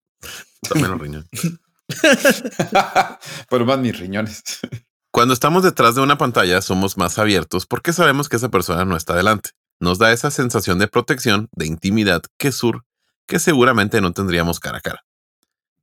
También 0.68 0.92
los 0.92 1.02
riñones. 1.02 1.28
pero 3.50 3.66
más 3.66 3.80
mis 3.80 3.98
riñones. 3.98 4.44
Cuando 5.12 5.34
estamos 5.34 5.64
detrás 5.64 5.96
de 5.96 6.02
una 6.02 6.18
pantalla 6.18 6.62
somos 6.62 6.98
más 6.98 7.20
abiertos 7.20 7.66
porque 7.66 7.94
sabemos 7.94 8.30
que 8.30 8.38
esa 8.38 8.50
persona 8.50 8.86
no 8.86 8.98
está 8.98 9.16
delante. 9.16 9.52
Nos 9.80 10.00
da 10.00 10.12
esa 10.12 10.32
sensación 10.32 10.80
de 10.80 10.88
protección, 10.88 11.50
de 11.52 11.68
intimidad 11.68 12.24
que 12.38 12.52
sur, 12.52 12.84
que 13.28 13.40
seguramente 13.40 14.02
no 14.02 14.14
tendríamos 14.14 14.60
cara 14.60 14.80
a 14.80 14.82
cara. 14.82 15.06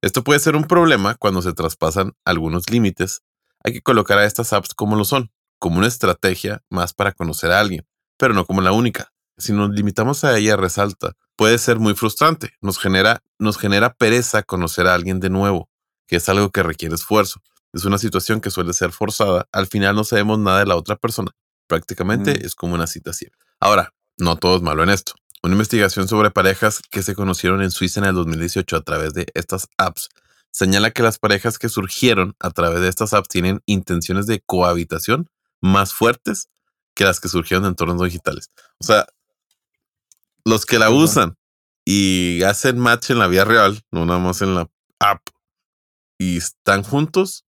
Esto 0.03 0.25
puede 0.25 0.40
ser 0.40 0.57
un 0.57 0.64
problema 0.64 1.14
cuando 1.14 1.42
se 1.42 1.53
traspasan 1.53 2.12
algunos 2.25 2.70
límites. 2.70 3.23
Hay 3.62 3.73
que 3.73 3.83
colocar 3.83 4.18
a 4.18 4.25
estas 4.25 4.53
apps 4.53 4.75
como 4.75 4.96
lo 4.96 5.05
son, 5.05 5.31
como 5.59 5.79
una 5.79 5.87
estrategia 5.87 6.62
más 6.70 6.94
para 6.94 7.12
conocer 7.12 7.53
a 7.53 7.61
alguien, 7.61 7.87
pero 8.16 8.35
no 8.35 8.46
como 8.46 8.62
la 8.62 8.73
única. 8.73 9.12
Si 9.37 9.53
nos 9.53 9.70
limitamos 9.70 10.25
a 10.25 10.37
ella, 10.37 10.57
resalta, 10.57 11.12
puede 11.37 11.59
ser 11.59 11.79
muy 11.79 11.94
frustrante. 11.94 12.55
Nos 12.61 12.79
genera, 12.79 13.23
nos 13.38 13.59
genera 13.59 13.94
pereza 13.94 14.42
conocer 14.42 14.87
a 14.87 14.94
alguien 14.94 15.20
de 15.20 15.31
nuevo, 15.31 15.69
que 16.11 16.16
es 16.16 16.29
algo 16.29 16.51
que 16.51 16.64
requiere 16.64 16.96
esfuerzo. 16.96 17.40
Es 17.73 17.85
una 17.85 17.96
situación 17.96 18.40
que 18.40 18.51
suele 18.51 18.73
ser 18.73 18.90
forzada. 18.90 19.46
Al 19.53 19.68
final 19.68 19.94
no 19.94 20.03
sabemos 20.03 20.40
nada 20.40 20.59
de 20.59 20.66
la 20.66 20.75
otra 20.75 20.96
persona. 20.96 21.31
Prácticamente 21.68 22.33
Mm. 22.33 22.44
es 22.44 22.57
como 22.57 22.75
una 22.75 22.88
cita 22.88 23.12
ciega. 23.12 23.37
Ahora, 23.61 23.94
no 24.18 24.37
todo 24.37 24.57
es 24.57 24.62
malo 24.62 24.83
en 24.83 24.90
esto. 24.90 25.12
Una 25.40 25.53
investigación 25.55 26.09
sobre 26.09 26.33
parejas 26.33 26.81
que 26.90 27.03
se 27.05 27.14
conocieron 27.14 27.62
en 27.62 27.70
Suiza 27.70 28.01
en 28.01 28.07
el 28.07 28.14
2018 28.16 28.77
a 28.77 28.81
través 28.83 29.14
de 29.14 29.27
estas 29.35 29.68
apps 29.79 30.09
señala 30.51 30.90
que 30.90 31.05
las 31.05 31.20
parejas 31.20 31.61
que 31.61 31.68
surgieron 31.68 32.35
a 32.40 32.51
través 32.51 32.81
de 32.81 32.88
estas 32.88 33.14
apps 33.14 33.29
tienen 33.29 33.62
intenciones 33.66 34.27
de 34.27 34.40
cohabitación 34.44 35.29
más 35.61 35.94
fuertes 35.94 36.49
que 36.94 37.05
las 37.05 37.20
que 37.20 37.29
surgieron 37.29 37.64
en 37.64 37.70
entornos 37.70 38.03
digitales. 38.03 38.51
O 38.79 38.85
sea, 38.85 39.07
los 40.44 40.66
que 40.66 40.81
la 40.81 40.90
usan 40.90 41.37
y 41.85 42.42
hacen 42.42 42.81
match 42.81 43.11
en 43.11 43.20
la 43.20 43.29
vida 43.29 43.44
real, 43.44 43.81
no 43.92 44.05
nada 44.07 44.18
más 44.18 44.42
en 44.42 44.57
la 44.57 44.68
app, 44.99 45.20
y 46.20 46.37
están 46.37 46.83
juntos, 46.83 47.46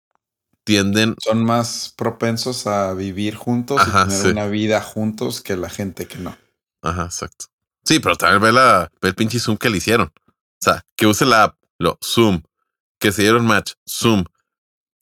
tienden 0.64 1.16
Son 1.18 1.44
más 1.44 1.92
propensos 1.94 2.66
a 2.66 2.94
vivir 2.94 3.36
juntos 3.36 3.78
Ajá, 3.78 4.04
y 4.06 4.08
tener 4.08 4.22
sí. 4.22 4.28
una 4.28 4.46
vida 4.46 4.80
juntos 4.80 5.42
que 5.42 5.54
la 5.54 5.68
gente 5.68 6.08
que 6.08 6.16
no. 6.16 6.34
Ajá, 6.80 7.04
exacto. 7.04 7.46
Sí, 7.84 8.00
pero 8.00 8.16
también 8.16 8.40
ve, 8.40 8.52
la, 8.52 8.90
ve 9.02 9.10
el 9.10 9.14
pinche 9.14 9.38
Zoom 9.38 9.58
que 9.58 9.68
le 9.68 9.76
hicieron. 9.76 10.10
O 10.26 10.32
sea, 10.62 10.82
que 10.96 11.06
use 11.06 11.26
la 11.26 11.42
app, 11.42 11.58
lo 11.78 11.98
Zoom, 12.02 12.40
que 12.98 13.12
se 13.12 13.20
dieron 13.20 13.44
match, 13.44 13.74
Zoom, 13.86 14.24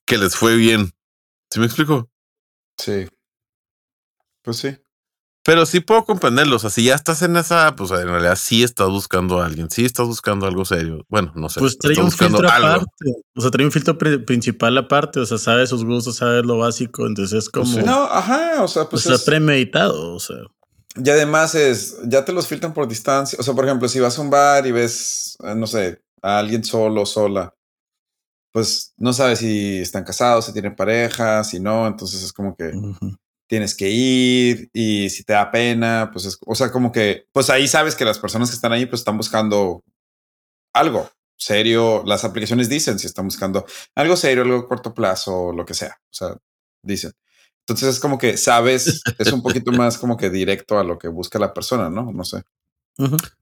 que 0.05 0.17
les 0.17 0.35
fue 0.35 0.57
bien. 0.57 0.91
¿Sí 1.49 1.61
me 1.61 1.65
explico? 1.65 2.11
Sí. 2.77 3.07
Pues 4.41 4.57
sí. 4.57 4.77
Pero 5.45 5.65
sí 5.65 5.81
puedo 5.81 6.05
comprenderlo. 6.05 6.55
O 6.55 6.59
sea, 6.59 6.69
si 6.69 6.85
ya 6.85 6.95
estás 6.95 7.21
en 7.21 7.35
esa 7.35 7.75
pues 7.75 7.91
en 7.91 8.07
realidad 8.07 8.37
sí 8.39 8.63
estás 8.63 8.87
buscando 8.87 9.41
a 9.41 9.45
alguien, 9.45 9.69
sí 9.69 9.83
estás 9.83 10.07
buscando 10.07 10.45
algo 10.47 10.63
serio. 10.63 11.05
Bueno, 11.09 11.33
no 11.35 11.49
sé. 11.49 11.59
Pues 11.59 11.77
trae 11.77 11.91
estás 11.93 12.03
un 12.05 12.09
buscando 12.11 12.37
filtro 12.37 12.53
algo. 12.55 12.67
aparte. 12.69 13.11
O 13.35 13.41
sea, 13.41 13.51
trae 13.51 13.65
un 13.65 13.71
filtro 13.73 13.97
pri- 13.97 14.19
principal 14.19 14.77
aparte. 14.77 15.19
O 15.19 15.25
sea, 15.25 15.37
sabes 15.37 15.69
sus 15.69 15.83
gustos, 15.83 16.15
sabes 16.15 16.45
lo 16.45 16.59
básico. 16.59 17.05
Entonces 17.05 17.37
es 17.45 17.49
Pues 17.49 17.65
como. 17.69 17.77
sí. 17.77 17.83
No, 17.85 18.03
ajá, 18.03 18.63
o 18.63 18.67
sea, 18.69 18.87
pues 18.87 19.01
está 19.05 19.15
es- 19.15 19.23
premeditado. 19.23 20.13
O 20.15 20.19
sea, 20.21 20.37
Y 20.95 21.09
además 21.09 21.55
es, 21.55 21.97
ya 22.05 22.23
te 22.23 22.31
los 22.31 22.47
filtran 22.47 22.73
por 22.73 22.87
distancia. 22.87 23.37
O 23.39 23.43
sea, 23.43 23.53
por 23.53 23.65
ejemplo, 23.65 23.89
si 23.89 23.99
vas 23.99 24.17
a 24.17 24.21
un 24.21 24.29
bar 24.29 24.65
y 24.65 24.71
ves, 24.71 25.35
eh, 25.43 25.55
no 25.55 25.67
sé, 25.67 26.01
a 26.21 26.39
alguien 26.39 26.63
solo 26.63 27.01
o 27.01 27.05
sola, 27.05 27.53
pues 28.53 28.93
no 28.97 29.11
sabes 29.11 29.39
si 29.39 29.79
están 29.79 30.03
casados, 30.05 30.45
si 30.45 30.53
tienen 30.53 30.75
pareja, 30.75 31.43
si 31.43 31.59
no. 31.59 31.85
Entonces 31.87 32.23
es 32.23 32.31
como 32.31 32.55
que. 32.55 32.71
Tienes 33.47 33.75
que 33.75 33.89
ir 33.89 34.69
y 34.73 35.09
si 35.09 35.23
te 35.23 35.33
da 35.33 35.51
pena, 35.51 36.09
pues 36.11 36.25
es, 36.25 36.37
o 36.45 36.55
sea, 36.55 36.71
como 36.71 36.91
que, 36.91 37.25
pues 37.31 37.49
ahí 37.49 37.67
sabes 37.67 37.95
que 37.95 38.05
las 38.05 38.19
personas 38.19 38.49
que 38.49 38.55
están 38.55 38.73
ahí, 38.73 38.85
pues 38.85 39.01
están 39.01 39.17
buscando 39.17 39.83
algo 40.73 41.09
serio. 41.37 42.03
Las 42.05 42.23
aplicaciones 42.23 42.69
dicen 42.69 42.99
si 42.99 43.07
están 43.07 43.25
buscando 43.25 43.65
algo 43.95 44.15
serio, 44.15 44.43
algo 44.43 44.57
a 44.57 44.67
corto 44.67 44.93
plazo, 44.93 45.51
lo 45.53 45.65
que 45.65 45.73
sea. 45.73 45.97
O 46.05 46.13
sea, 46.13 46.37
dicen. 46.81 47.11
Entonces 47.59 47.95
es 47.95 47.99
como 47.99 48.17
que 48.17 48.37
sabes, 48.37 49.01
es 49.17 49.31
un 49.31 49.41
poquito 49.41 49.71
más 49.71 49.97
como 49.97 50.17
que 50.17 50.29
directo 50.29 50.79
a 50.79 50.83
lo 50.83 50.97
que 50.97 51.07
busca 51.07 51.39
la 51.39 51.53
persona, 51.53 51.89
¿no? 51.89 52.11
No 52.11 52.23
sé. 52.23 52.43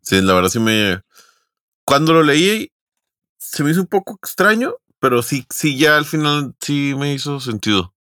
Sí, 0.01 0.21
la 0.21 0.33
verdad 0.33 0.49
sí 0.49 0.59
me. 0.59 1.01
Cuando 1.85 2.13
lo 2.13 2.23
leí, 2.23 2.71
se 3.37 3.63
me 3.63 3.71
hizo 3.71 3.81
un 3.81 3.87
poco 3.87 4.17
extraño, 4.21 4.75
pero 4.99 5.23
sí, 5.23 5.45
sí, 5.49 5.77
ya 5.77 5.97
al 5.97 6.05
final 6.05 6.55
sí 6.61 6.93
me 6.97 7.13
hizo 7.13 7.39
sentido. 7.39 7.93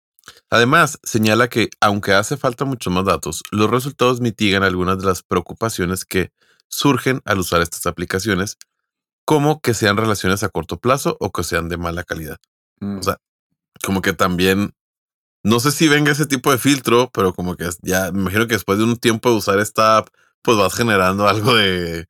Además, 0.49 0.99
señala 1.03 1.47
que, 1.49 1.69
aunque 1.79 2.13
hace 2.13 2.37
falta 2.37 2.65
muchos 2.65 2.91
más 2.93 3.05
datos, 3.05 3.43
los 3.51 3.69
resultados 3.69 4.21
mitigan 4.21 4.63
algunas 4.63 4.99
de 4.99 5.05
las 5.05 5.23
preocupaciones 5.23 6.05
que 6.05 6.31
surgen 6.67 7.21
al 7.25 7.39
usar 7.39 7.61
estas 7.61 7.85
aplicaciones, 7.85 8.57
como 9.25 9.61
que 9.61 9.73
sean 9.73 9.97
relaciones 9.97 10.43
a 10.43 10.49
corto 10.49 10.77
plazo 10.77 11.17
o 11.19 11.31
que 11.31 11.43
sean 11.43 11.69
de 11.69 11.77
mala 11.77 12.03
calidad. 12.03 12.37
Mm. 12.79 12.99
O 12.99 13.03
sea, 13.03 13.17
como 13.83 14.01
que 14.01 14.13
también, 14.13 14.73
no 15.43 15.59
sé 15.59 15.71
si 15.71 15.87
venga 15.87 16.11
ese 16.11 16.25
tipo 16.25 16.51
de 16.51 16.57
filtro, 16.57 17.09
pero 17.13 17.33
como 17.33 17.55
que 17.55 17.69
ya 17.81 18.11
me 18.11 18.21
imagino 18.21 18.47
que 18.47 18.55
después 18.55 18.77
de 18.77 18.85
un 18.85 18.97
tiempo 18.97 19.29
de 19.29 19.35
usar 19.37 19.59
esta 19.59 19.97
app, 19.97 20.09
pues 20.41 20.57
vas 20.57 20.73
generando 20.73 21.27
algo 21.27 21.55
de, 21.55 22.07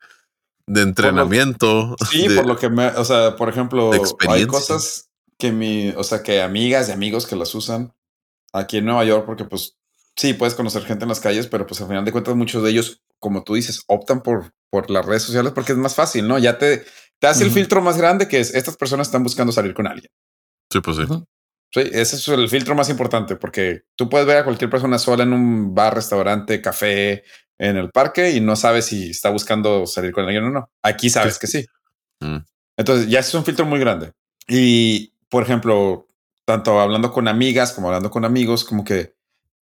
de 0.67 0.82
entrenamiento. 0.82 1.95
Sí, 2.10 2.27
de- 2.27 2.36
por 2.36 2.45
lo 2.45 2.58
que 2.58 2.69
me, 2.69 2.88
o 2.88 3.05
sea, 3.05 3.36
por 3.36 3.49
ejemplo, 3.49 3.91
hay 4.27 4.45
cosas 4.47 5.10
que 5.38 5.51
mi, 5.51 5.89
o 5.89 6.03
sea, 6.03 6.21
que 6.21 6.41
amigas 6.41 6.89
y 6.89 6.91
amigos 6.91 7.25
que 7.25 7.36
las 7.36 7.55
usan 7.55 7.93
aquí 8.54 8.78
en 8.78 8.86
Nueva 8.86 9.06
York, 9.06 9.26
porque 9.26 9.46
pues 9.46 9.78
sí, 10.16 10.34
puedes 10.34 10.56
conocer 10.56 10.84
gente 10.84 11.06
en 11.06 11.10
las 11.10 11.20
calles, 11.20 11.48
pero 11.48 11.66
pues 11.66 11.82
al 11.82 11.88
final 11.88 12.06
de 12.06 12.12
cuentas 12.12 12.36
muchos 12.36 12.64
de 12.64 12.72
ellos, 12.72 13.02
como 13.20 13.44
tú 13.44 13.56
dices, 13.56 13.84
optan 13.88 14.22
por, 14.22 14.54
por 14.70 14.90
las 14.90 15.06
redes 15.06 15.24
sociales 15.24 15.52
porque 15.54 15.72
es 15.72 15.78
más 15.78 15.96
fácil, 15.96 16.28
¿no? 16.28 16.38
Ya 16.38 16.58
te, 16.58 16.86
te 17.20 17.28
hace 17.28 17.44
el 17.44 17.52
filtro 17.52 17.82
más 17.82 17.98
grande 17.98 18.28
que 18.28 18.40
es, 18.40 18.54
estas 18.54 18.78
personas 18.78 19.08
están 19.08 19.24
buscando 19.24 19.52
salir 19.52 19.74
con 19.74 19.88
alguien. 19.88 20.12
Sí, 20.72 20.80
pues 20.82 20.98
sí. 20.98 21.04
Sí, 21.72 21.82
ese 21.82 22.16
es 22.16 22.28
el 22.28 22.50
filtro 22.50 22.74
más 22.74 22.90
importante 22.90 23.36
porque 23.36 23.84
tú 23.96 24.10
puedes 24.10 24.26
ver 24.26 24.38
a 24.38 24.44
cualquier 24.44 24.72
persona 24.72 24.98
sola 24.98 25.24
en 25.24 25.34
un 25.34 25.76
bar, 25.76 25.94
restaurante, 25.94 26.62
café, 26.62 27.24
en 27.60 27.78
el 27.78 27.92
parque 27.92 28.32
y 28.32 28.40
no 28.40 28.56
sabes 28.56 28.86
si 28.86 29.12
está 29.12 29.30
buscando 29.30 29.86
salir 29.86 30.12
con 30.12 30.24
alguien 30.24 30.46
o 30.46 30.50
no. 30.50 30.72
Aquí 30.82 31.10
sabes 31.10 31.38
que 31.38 31.46
sí. 31.46 31.66
Mm. 32.22 32.38
Entonces 32.78 33.08
ya 33.08 33.20
es 33.20 33.34
un 33.34 33.46
filtro 33.46 33.66
muy 33.66 33.80
grande. 33.80 34.14
Y 34.48 35.14
por 35.30 35.44
ejemplo, 35.44 36.08
tanto 36.50 36.80
hablando 36.80 37.12
con 37.12 37.28
amigas 37.28 37.74
como 37.74 37.90
hablando 37.90 38.10
con 38.10 38.26
amigos, 38.26 38.66
como 38.66 38.84
que 38.84 39.14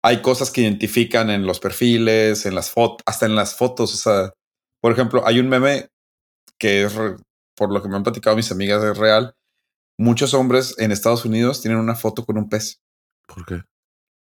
hay 0.05 0.23
cosas 0.23 0.53
que 0.53 0.61
identifican 0.61 1.31
en 1.31 1.45
los 1.45 1.59
perfiles, 1.59 2.47
en 2.47 2.55
las 2.55 2.71
fotos, 2.71 3.03
hasta 3.07 3.27
en 3.27 3.35
las 3.35 3.57
fotos. 3.57 3.93
O 3.93 3.97
sea, 3.97 4.33
por 4.81 4.93
ejemplo, 4.93 5.27
hay 5.27 5.41
un 5.41 5.49
meme 5.49 5.89
que 6.61 6.85
es, 6.85 6.95
por 7.57 7.73
lo 7.73 7.83
que 7.83 7.89
me 7.89 7.97
han 7.97 8.05
platicado 8.05 8.37
mis 8.37 8.53
amigas, 8.53 8.85
es 8.85 8.97
real. 8.97 9.35
Muchos 9.99 10.33
hombres 10.33 10.77
en 10.79 10.93
Estados 10.93 11.25
Unidos 11.25 11.61
tienen 11.61 11.81
una 11.81 11.97
foto 11.97 12.25
con 12.25 12.39
un 12.39 12.49
pez. 12.49 12.79
¿Por 13.27 13.45
qué? 13.45 13.63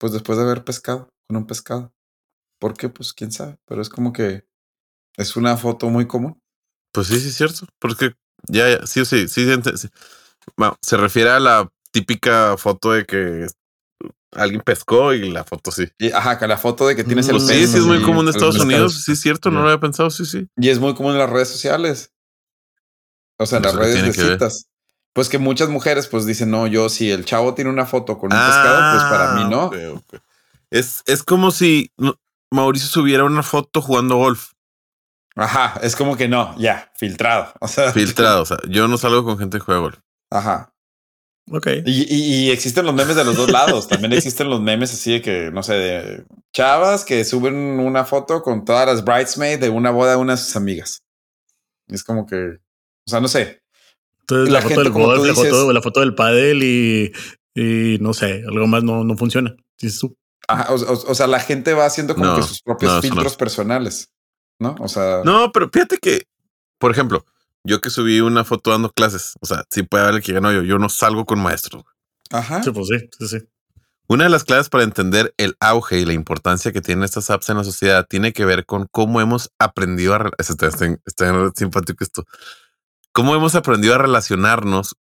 Pues 0.00 0.12
después 0.12 0.36
de 0.36 0.44
haber 0.44 0.64
pescado, 0.64 1.08
con 1.28 1.36
un 1.36 1.46
pescado. 1.46 1.92
¿Por 2.58 2.74
qué? 2.76 2.88
Pues 2.88 3.12
quién 3.12 3.30
sabe. 3.30 3.58
Pero 3.64 3.80
es 3.80 3.88
como 3.88 4.12
que 4.12 4.44
es 5.16 5.36
una 5.36 5.56
foto 5.56 5.88
muy 5.88 6.08
común. 6.08 6.42
Pues 6.92 7.06
sí, 7.06 7.20
sí, 7.20 7.28
es 7.28 7.36
cierto. 7.36 7.64
Porque 7.78 8.14
ya, 8.48 8.68
ya, 8.68 8.86
sí, 8.88 9.04
sí, 9.04 9.28
sí, 9.28 9.46
sí. 9.76 9.88
Bueno, 10.56 10.76
se 10.82 10.96
refiere 10.96 11.30
a 11.30 11.38
la 11.38 11.70
típica 11.96 12.58
foto 12.58 12.92
de 12.92 13.06
que 13.06 13.46
alguien 14.32 14.60
pescó 14.60 15.14
y 15.14 15.30
la 15.30 15.44
foto 15.44 15.70
sí. 15.70 15.88
Y, 15.98 16.12
ajá, 16.12 16.38
que 16.38 16.46
la 16.46 16.58
foto 16.58 16.86
de 16.86 16.94
que 16.94 17.04
tienes 17.04 17.26
el 17.28 17.36
Pues 17.36 17.44
Mm, 17.44 17.46
sí, 17.46 17.52
pez 17.54 17.70
sí 17.70 17.78
es 17.78 17.84
muy 17.84 18.02
común 18.02 18.24
en 18.26 18.28
Estados. 18.34 18.58
Unidos. 18.60 19.02
Sí, 19.02 19.12
es 19.12 19.20
cierto, 19.20 19.50
no 19.50 19.60
lo 19.62 19.68
había 19.68 19.80
pensado, 19.80 20.10
sí, 20.10 20.26
sí. 20.26 20.46
Y 20.58 20.68
es 20.68 20.78
muy 20.78 20.94
común 20.94 21.12
en 21.12 21.18
las 21.18 21.30
redes 21.30 21.48
sociales. 21.48 22.12
O 23.38 23.46
sea, 23.46 23.58
en 23.58 23.62
las 23.64 23.72
¿Eso 23.72 23.80
qué 23.80 23.86
redes 23.86 24.16
de 24.16 24.24
ver? 24.24 24.32
citas. 24.34 24.66
Pues 25.14 25.30
que 25.30 25.38
muchas 25.38 25.70
mujeres 25.70 26.06
pues 26.06 26.26
dicen, 26.26 26.50
no, 26.50 26.66
yo 26.66 26.90
si 26.90 27.10
el 27.10 27.24
chavo 27.24 27.54
tiene 27.54 27.70
una 27.70 27.86
foto 27.86 28.18
con 28.18 28.30
un 28.30 28.38
pescado, 28.38 28.92
pues 28.92 29.04
para 29.04 29.32
mí 29.32 29.44
no. 29.48 29.70
Ah, 29.72 29.94
ok. 29.94 30.20
Es, 30.70 31.02
es 31.06 31.22
como 31.22 31.50
si 31.50 31.92
no, 31.96 32.18
Mauricio 32.50 32.88
subiera 32.88 33.24
una 33.24 33.42
foto 33.42 33.80
jugando 33.80 34.16
golf 34.16 34.50
Ajá, 35.34 35.78
es 35.82 35.96
como 35.96 36.16
que 36.16 36.28
no, 36.28 36.54
ya, 36.58 36.92
filtrado. 36.96 37.52
O 37.60 37.68
sea, 37.68 37.92
filtrado. 37.92 38.42
O 38.42 38.46
sea, 38.46 38.58
yo 38.68 38.86
no 38.86 38.98
salgo 38.98 39.24
con 39.24 39.38
gente 39.38 39.56
que 39.58 39.64
juega 39.64 39.80
golf. 39.80 39.98
Ajá. 40.30 40.74
Ok. 41.50 41.68
Y, 41.86 42.02
y- 42.14 42.46
y 42.46 42.50
existen 42.50 42.84
los 42.86 42.94
memes 42.94 43.14
de 43.16 43.24
los 43.24 43.36
dos 43.36 43.50
lados. 43.50 43.86
También 43.88 44.12
existen 44.14 44.50
los 44.50 44.60
memes 44.60 44.92
así 44.92 45.12
de 45.12 45.22
que, 45.22 45.50
no 45.52 45.62
sé, 45.62 45.74
de 45.74 46.24
chavas 46.52 47.04
que 47.04 47.24
suben 47.24 47.54
una 47.54 48.04
foto 48.04 48.42
con 48.42 48.64
todas 48.64 48.86
las 48.86 49.04
bridesmaids 49.04 49.60
de 49.60 49.68
una 49.68 49.90
boda 49.90 50.12
de 50.12 50.16
una 50.16 50.32
de 50.32 50.38
sus 50.38 50.56
amigas. 50.56 51.02
Es 51.88 52.02
como 52.02 52.26
que, 52.26 52.36
o 52.36 53.10
sea, 53.10 53.20
no 53.20 53.28
sé. 53.28 53.62
Entonces 54.20 54.52
la 54.52 54.58
la, 54.58 54.62
foto 54.62 54.74
gente, 54.74 54.82
del 54.90 54.92
golf, 54.92 55.24
la 55.24 55.32
dices- 55.32 55.50
foto, 55.50 55.72
la 55.72 55.82
foto 55.82 56.00
del 56.00 56.14
pádel 56.16 56.62
y, 56.64 57.12
y 57.54 57.98
no 58.00 58.12
sé, 58.12 58.42
algo 58.48 58.66
más 58.66 58.82
no, 58.82 59.04
no 59.04 59.16
funciona. 59.16 59.54
Dices 59.80 60.00
tú. 60.00 60.16
Ajá, 60.48 60.72
o, 60.72 60.76
o- 60.76 61.10
o 61.10 61.14
sea, 61.14 61.28
la 61.28 61.38
gente 61.40 61.74
va 61.74 61.86
haciendo 61.86 62.14
como 62.14 62.26
No, 62.26 62.36
que 62.36 62.42
sus 62.42 62.60
propios 62.62 62.90
no, 62.92 62.98
eso 62.98 63.08
no. 63.08 63.14
filtros 63.14 63.36
personales, 63.36 64.10
¿no? 64.58 64.74
O 64.80 64.88
sea, 64.88 65.20
No, 65.24 65.52
pero 65.52 65.70
fíjate 65.72 65.98
que, 65.98 66.22
por 66.78 66.90
ejemplo, 66.90 67.24
yo 67.66 67.80
que 67.80 67.90
subí 67.90 68.20
una 68.20 68.44
foto 68.44 68.70
dando 68.70 68.90
clases, 68.90 69.34
o 69.40 69.46
sea, 69.46 69.64
sí 69.70 69.82
puede 69.82 70.04
haber 70.04 70.16
el 70.16 70.22
que 70.22 70.32
ganó 70.32 70.52
yo, 70.52 70.62
yo 70.62 70.78
no 70.78 70.88
salgo 70.88 71.24
con 71.24 71.40
maestros. 71.40 71.82
ajá. 72.30 72.62
Sí, 72.62 72.70
pues 72.70 72.88
sí, 72.88 73.08
sí, 73.18 73.28
sí. 73.28 73.46
Una 74.08 74.24
de 74.24 74.30
las 74.30 74.44
claves 74.44 74.68
para 74.68 74.84
entender 74.84 75.34
el 75.36 75.56
auge 75.58 75.98
y 75.98 76.04
la 76.04 76.12
importancia 76.12 76.70
que 76.72 76.80
tienen 76.80 77.02
estas 77.04 77.28
apps 77.28 77.48
en 77.48 77.56
la 77.56 77.64
sociedad 77.64 78.06
tiene 78.08 78.32
que 78.32 78.44
ver 78.44 78.64
con 78.64 78.86
cómo 78.92 79.20
hemos 79.20 79.50
aprendido 79.58 80.14
a... 80.14 80.30
Está, 80.38 80.68
está- 80.68 80.96
está 81.04 81.50
simpático 81.56 82.04
esto. 82.04 82.24
Cómo 83.10 83.34
hemos 83.34 83.56
aprendido 83.56 83.94
a 83.96 83.98
relacionarnos 83.98 84.94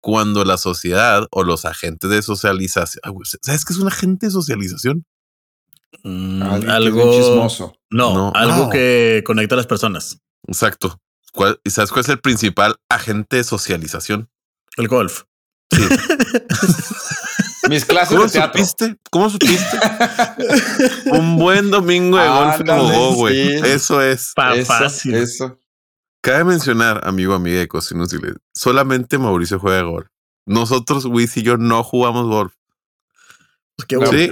cuando 0.00 0.44
la 0.44 0.56
sociedad 0.58 1.28
o 1.30 1.44
los 1.44 1.64
agentes 1.66 2.10
de 2.10 2.20
socialización... 2.20 3.00
Ah, 3.04 3.12
¿Sabes 3.42 3.64
qué 3.64 3.72
es 3.74 3.78
un 3.78 3.86
agente 3.88 4.26
de 4.26 4.32
socialización? 4.32 5.04
Mm, 6.02 6.42
algo 6.68 7.12
chismoso. 7.12 7.76
No, 7.90 8.12
No. 8.14 8.32
algo 8.34 8.64
No. 8.64 8.70
que 8.70 9.22
conecta 9.24 9.54
a 9.54 9.58
las 9.58 9.66
personas. 9.68 10.18
Exacto. 10.48 11.00
¿Cuál- 11.32 11.60
¿Y 11.64 11.70
sabes 11.70 11.90
cuál 11.90 12.00
es 12.04 12.08
el 12.08 12.20
principal 12.20 12.76
agente 12.88 13.36
de 13.36 13.44
socialización? 13.44 14.28
El 14.76 14.88
golf. 14.88 15.22
Sí. 15.70 15.82
Mis 17.68 17.84
clases 17.84 18.14
¿Cómo 18.16 18.24
de 18.26 18.30
teatro. 18.32 18.64
supiste? 18.64 18.96
¿Cómo 19.10 19.28
supiste? 19.28 19.78
un 21.12 21.36
buen 21.36 21.70
domingo 21.70 22.16
de 22.16 22.28
golf 22.28 22.56
jugó, 22.66 23.14
güey. 23.14 23.58
sí. 23.58 23.66
Eso 23.66 24.00
es. 24.00 24.32
Pa- 24.34 24.54
Eso, 24.54 24.72
fácil. 24.72 25.14
Eso. 25.16 25.58
Cabe 26.22 26.44
mencionar, 26.44 27.06
amigo, 27.06 27.34
amiga 27.34 27.58
de 27.58 27.68
cosas 27.68 27.92
inútiles, 27.92 28.34
solamente 28.54 29.18
Mauricio 29.18 29.58
juega 29.58 29.82
golf. 29.82 30.08
Nosotros, 30.46 31.04
Wiz 31.04 31.36
y 31.36 31.42
yo, 31.42 31.56
no 31.58 31.82
jugamos 31.84 32.26
golf. 32.26 32.54
Pues 33.76 33.86
qué 33.86 33.96
No. 33.96 34.06
bueno. 34.06 34.18
Sí. 34.18 34.30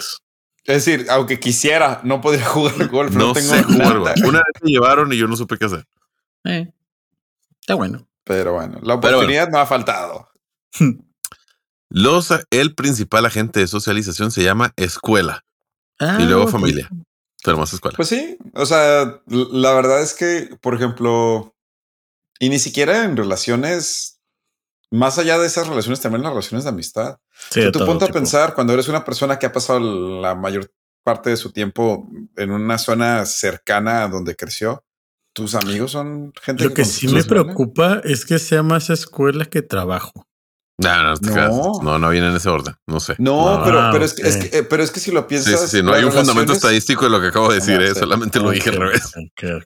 Es 0.64 0.84
decir, 0.84 1.06
aunque 1.10 1.38
quisiera, 1.38 2.00
no 2.04 2.20
podría 2.20 2.44
jugar 2.46 2.88
golf. 2.88 3.12
No, 3.14 3.28
No, 3.28 3.32
tengo 3.34 3.48
sé 3.54 3.62
jugar 3.64 3.78
nada. 3.98 3.98
golf. 4.14 4.24
Una 4.24 4.38
vez 4.38 4.62
me 4.62 4.70
llevaron 4.70 5.12
y 5.12 5.16
yo 5.18 5.28
no 5.28 5.36
supe 5.36 5.58
qué 5.58 5.66
hacer. 5.66 5.84
Eh, 6.44 6.72
está 7.66 7.74
bueno. 7.74 8.08
Pero 8.24 8.52
bueno, 8.54 8.78
la 8.82 8.94
oportunidad 8.94 9.50
no 9.50 9.58
ha 9.58 9.66
faltado. 9.66 10.28
Los, 11.88 12.32
el 12.50 12.74
principal 12.74 13.26
agente 13.26 13.60
de 13.60 13.66
socialización 13.66 14.30
se 14.30 14.42
llama 14.42 14.72
escuela 14.76 15.44
Ah, 15.98 16.18
y 16.20 16.24
luego 16.26 16.44
ok. 16.44 16.50
familia. 16.50 16.88
Pero 17.42 17.58
más 17.58 17.72
escuela. 17.72 17.96
Pues 17.96 18.08
sí, 18.08 18.36
o 18.54 18.66
sea, 18.66 19.20
la 19.26 19.72
verdad 19.72 20.02
es 20.02 20.14
que, 20.14 20.56
por 20.60 20.74
ejemplo, 20.74 21.54
y 22.38 22.48
ni 22.50 22.58
siquiera 22.58 23.04
en 23.04 23.16
relaciones, 23.16 24.20
más 24.90 25.18
allá 25.18 25.38
de 25.38 25.46
esas 25.46 25.68
relaciones, 25.68 26.00
también 26.00 26.22
las 26.22 26.32
relaciones 26.32 26.64
de 26.64 26.70
amistad. 26.70 27.18
Sí, 27.50 27.60
O 27.60 27.62
sea, 27.62 27.72
tú 27.72 27.90
a 27.90 28.08
pensar 28.08 28.54
cuando 28.54 28.72
eres 28.74 28.88
una 28.88 29.04
persona 29.04 29.38
que 29.38 29.46
ha 29.46 29.52
pasado 29.52 29.80
la 30.20 30.34
mayor 30.34 30.70
parte 31.02 31.30
de 31.30 31.36
su 31.36 31.52
tiempo 31.52 32.08
en 32.36 32.50
una 32.50 32.78
zona 32.78 33.24
cercana 33.26 34.02
a 34.02 34.08
donde 34.08 34.36
creció, 34.36 34.84
tus 35.36 35.54
amigos 35.54 35.92
son 35.92 36.32
gente 36.42 36.64
Lo 36.64 36.72
que 36.72 36.86
sí 36.86 37.06
me 37.08 37.22
preocupa 37.22 38.00
es 38.04 38.24
que 38.24 38.38
sea 38.38 38.62
más 38.62 38.88
escuela 38.88 39.44
que 39.44 39.60
trabajo. 39.60 40.26
no, 40.78 41.02
no, 41.02 41.16
te 41.18 41.30
No. 41.30 41.72
no, 41.82 41.98
no 41.98 42.08
viene 42.10 42.28
en 42.30 42.36
ese 42.36 42.48
orden. 42.48 42.74
No 42.86 43.00
sé. 43.00 43.16
No, 43.18 43.48
Ah, 43.50 43.62
pero, 43.64 43.88
pero, 43.92 44.04
es, 44.06 44.14
que- 44.14 44.22
es 44.28 44.36
ok. 44.36 44.42
que, 44.50 44.58
eh, 44.58 44.62
pero 44.62 44.82
es 44.82 44.90
que 44.90 45.00
si 45.00 45.10
lo 45.12 45.26
piensas. 45.26 45.60
sí, 45.60 45.76
sí, 45.78 45.82
no 45.82 45.92
hay 45.92 46.04
un 46.04 46.12
fundamento 46.12 46.54
estadístico 46.54 47.04
de 47.04 47.10
lo 47.10 47.20
que 47.20 47.26
acabo 47.28 47.50
de 47.50 47.56
decir, 47.56 47.76
No, 47.78 47.82
eh, 47.84 47.92
sí. 47.94 48.00
solamente 48.00 48.40
lo 48.40 48.50
dije 48.50 48.70
al 48.70 48.76
revés. 48.76 49.12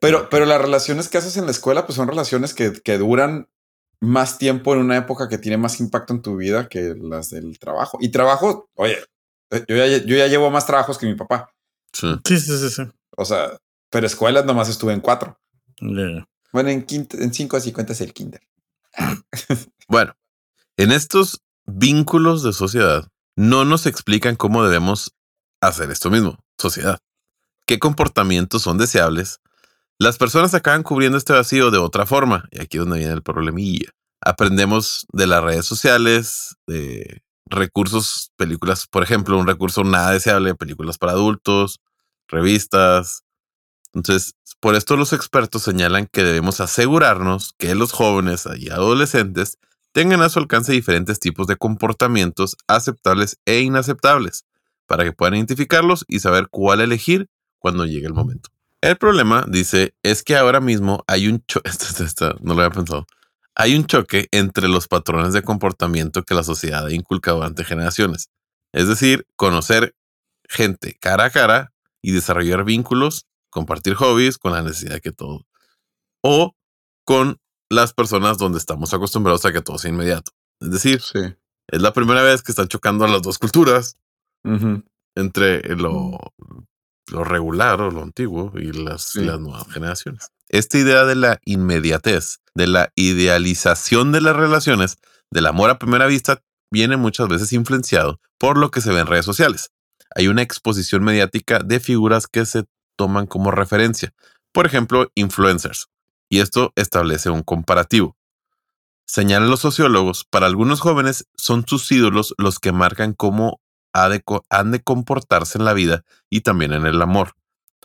Pero, 0.01 0.29
pero 0.29 0.45
las 0.45 0.61
relaciones 0.61 1.09
que 1.09 1.19
haces 1.19 1.37
en 1.37 1.45
la 1.45 1.53
escuela, 1.53 1.87
pues 1.87 1.95
son 1.97 2.09
relaciones 2.09 2.53
que, 2.53 2.73
que 2.73 2.99
duran 2.99 3.49
más 4.01 4.39
tiempo 4.39 4.75
en 4.75 4.81
una 4.81 4.97
época 4.97 5.29
que 5.29 5.39
tiene 5.39 5.57
más 5.57 5.79
impacto 5.79 6.13
en 6.15 6.23
tu 6.23 6.37
vida 6.37 6.69
que 6.69 6.95
las 7.01 7.31
del 7.31 7.59
trabajo. 7.61 7.99
Y 8.01 8.09
trabajo, 8.11 8.69
oye, 8.75 8.99
eh, 9.53 9.65
yo 9.69 9.77
ya, 9.77 9.87
yo 9.99 10.17
ya 10.17 10.27
llevo 10.27 10.51
más 10.51 10.67
trabajos 10.67 10.99
que 10.99 11.07
mi 11.07 11.15
papá. 11.15 11.49
Sí. 11.93 12.09
Sí, 12.27 12.39
sí, 12.41 12.57
sí, 12.59 12.71
sí. 12.71 12.83
O 13.17 13.25
sea, 13.25 13.57
pero 13.91 14.07
escuelas 14.07 14.45
nomás 14.45 14.69
estuve 14.69 14.93
en 14.93 15.01
cuatro. 15.01 15.37
Bueno, 16.53 16.69
en, 16.69 16.85
quinto, 16.85 17.17
en 17.17 17.33
cinco 17.33 17.57
así 17.57 17.73
cuentas 17.73 18.01
el 18.01 18.13
kinder. 18.13 18.43
Bueno, 19.89 20.15
en 20.77 20.93
estos 20.93 21.43
vínculos 21.67 22.45
de 22.45 22.53
sociedad 22.53 23.09
no 23.35 23.65
nos 23.65 23.87
explican 23.87 24.37
cómo 24.37 24.63
debemos 24.63 25.17
hacer 25.61 25.91
esto 25.91 26.11
mismo, 26.11 26.39
sociedad. 26.59 27.01
¿Qué 27.67 27.81
comportamientos 27.81 28.63
son 28.63 28.79
deseables? 28.79 29.41
Las 29.99 30.17
personas 30.17 30.55
acaban 30.55 30.83
cubriendo 30.83 31.19
este 31.19 31.33
vacío 31.33 31.71
de 31.71 31.79
otra 31.79 32.07
forma, 32.07 32.49
y 32.51 32.61
aquí 32.63 32.79
es 32.79 32.85
donde 32.85 32.99
viene 32.99 33.13
el 33.13 33.23
problemilla. 33.23 33.91
Aprendemos 34.21 35.07
de 35.13 35.27
las 35.27 35.43
redes 35.43 35.67
sociales, 35.67 36.57
de 36.67 37.23
recursos, 37.47 38.33
películas, 38.37 38.87
por 38.87 39.03
ejemplo, 39.03 39.39
un 39.39 39.47
recurso 39.47 39.85
nada 39.85 40.13
deseable, 40.13 40.55
películas 40.55 40.99
para 40.99 41.13
adultos, 41.13 41.81
revistas. 42.29 43.25
Entonces, 43.95 44.35
por 44.61 44.75
esto 44.75 44.97
los 44.97 45.13
expertos 45.13 45.63
señalan 45.63 46.07
que 46.07 46.23
debemos 46.23 46.61
asegurarnos 46.61 47.55
que 47.59 47.75
los 47.75 47.93
jóvenes 47.93 48.49
y 48.57 48.71
adolescentes 48.71 49.59
tengan 49.93 50.23
a 50.23 50.29
su 50.29 50.39
alcance 50.39 50.73
diferentes 50.73 51.19
tipos 51.19 51.47
de 51.47 51.57
comportamientos 51.57 52.57
aceptables 52.69 53.39
e 53.45 53.61
inaceptables 53.61 54.45
para 54.87 55.05
que 55.05 55.13
puedan 55.13 55.37
identificarlos 55.37 56.05
y 56.09 56.21
saber 56.21 56.49
cuál 56.51 56.81
elegir 56.81 57.29
cuando 57.59 57.87
llegue 57.87 58.07
el 58.07 58.15
momento. 58.15 58.51
El 58.81 58.97
problema, 58.97 59.45
dice, 59.47 59.95
es 60.03 60.23
que 60.23 60.37
ahora 60.37 60.61
mismo 60.61 61.05
hay 61.07 61.29
un 61.29 61.45
choque, 61.47 61.71
no 62.41 62.55
lo 62.55 62.63
había 62.63 62.71
pensado, 62.71 63.07
hay 63.55 63.77
un 63.77 63.87
choque 63.87 64.29
entre 64.31 64.69
los 64.69 64.89
patrones 64.89 65.33
de 65.33 65.43
comportamiento 65.43 66.23
que 66.23 66.35
la 66.35 66.43
sociedad 66.43 66.87
ha 66.87 66.93
inculcado 66.93 67.39
durante 67.39 67.65
generaciones. 67.65 68.31
Es 68.73 68.89
decir, 68.89 69.27
conocer 69.37 69.95
gente 70.49 70.97
cara 71.01 71.25
a 71.25 71.31
cara 71.31 71.73
y 72.01 72.13
desarrollar 72.13 72.65
vínculos, 72.65 73.27
compartir 73.51 73.95
hobbies 73.95 74.39
con 74.39 74.53
la 74.53 74.63
necesidad 74.63 74.95
de 74.95 75.01
que 75.01 75.13
todo, 75.13 75.47
o 76.23 76.55
con 77.05 77.39
las 77.71 77.93
personas 77.93 78.39
donde 78.39 78.59
estamos 78.59 78.93
acostumbrados 78.95 79.45
a 79.45 79.53
que 79.53 79.61
todo 79.63 79.79
sea 79.79 79.91
inmediato. 79.91 80.33
Es 80.61 80.71
decir, 80.71 81.01
Sí. 81.01 81.21
es 81.69 81.83
la 81.83 81.93
primera 81.93 82.23
vez 82.23 82.43
que 82.43 82.53
están 82.53 82.69
chocando 82.69 83.07
las 83.07 83.23
dos 83.23 83.39
culturas 83.39 83.97
entre 85.17 85.77
lo, 85.77 86.19
lo 87.11 87.25
regular 87.25 87.81
o 87.81 87.91
lo 87.91 88.03
antiguo 88.03 88.53
y 88.57 88.73
las, 88.73 89.03
Sí. 89.03 89.25
las 89.25 89.39
nuevas 89.41 89.67
generaciones. 89.73 90.29
Esta 90.49 90.79
idea 90.79 91.05
de 91.05 91.15
la 91.15 91.39
inmediatez, 91.45 92.39
de 92.55 92.67
la 92.67 92.93
idealización 92.97 94.13
de 94.13 94.21
las 94.21 94.37
relaciones, 94.37 94.97
del 95.31 95.47
amor 95.47 95.71
a 95.71 95.79
primera 95.79 96.07
vista, 96.07 96.43
viene 96.73 96.97
muchas 96.97 97.29
veces 97.29 97.53
influenciado 97.53 98.21
por 98.39 98.59
lo 98.59 98.71
que 98.71 98.81
se 98.81 98.93
ve 98.93 99.01
en 99.01 99.07
redes 99.07 99.25
sociales. 99.25 99.71
Hay 100.17 100.27
una 100.29 100.43
exposición 100.43 101.05
mediática 101.05 101.61
de 101.61 101.79
figuras 101.79 102.27
que 102.27 102.45
se 102.47 102.65
toman 103.01 103.27
como 103.27 103.51
referencia. 103.51 104.13
Por 104.53 104.67
ejemplo, 104.67 105.11
influencers. 105.15 105.89
Y 106.29 106.41
esto 106.41 106.71
establece 106.77 107.31
un 107.31 107.43
comparativo. 107.43 108.15
Señalan 109.07 109.49
los 109.49 109.61
sociólogos, 109.61 110.27
para 110.29 110.45
algunos 110.45 110.81
jóvenes 110.81 111.27
son 111.35 111.65
sus 111.67 111.91
ídolos 111.91 112.35
los 112.37 112.59
que 112.59 112.73
marcan 112.73 113.15
cómo 113.15 113.59
han 113.95 114.71
de 114.71 114.83
comportarse 114.83 115.57
en 115.57 115.65
la 115.65 115.73
vida 115.73 116.03
y 116.29 116.43
también 116.43 116.75
en 116.75 116.85
el 116.85 117.01
amor. 117.01 117.33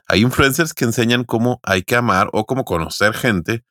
Hay 0.05 0.19
influencers 0.21 0.73
que 0.73 0.83
enseñan 0.83 1.23
cómo 1.23 1.61
hay 1.63 1.83
que 1.83 1.95
amar 1.95 2.29
o 2.33 2.45
cómo 2.45 2.65
conocer 2.65 3.13
gente 3.13 3.63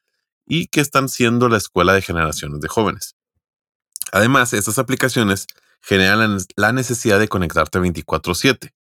y 0.46 0.68
que 0.68 0.80
están 0.80 1.10
siendo 1.10 1.50
la 1.50 1.58
escuela 1.58 1.92
de 1.92 2.00
generaciones 2.00 2.60
de 2.60 2.68
jóvenes. 2.68 3.16
Además, 4.12 4.54
estas 4.54 4.78
aplicaciones 4.78 5.46
generan 5.82 6.18
la 6.20 6.28
ne- 6.28 6.44
la 6.56 6.72
necesidad 6.72 7.18
de 7.18 7.28
conectarte 7.28 7.78
24/7. 7.78 8.73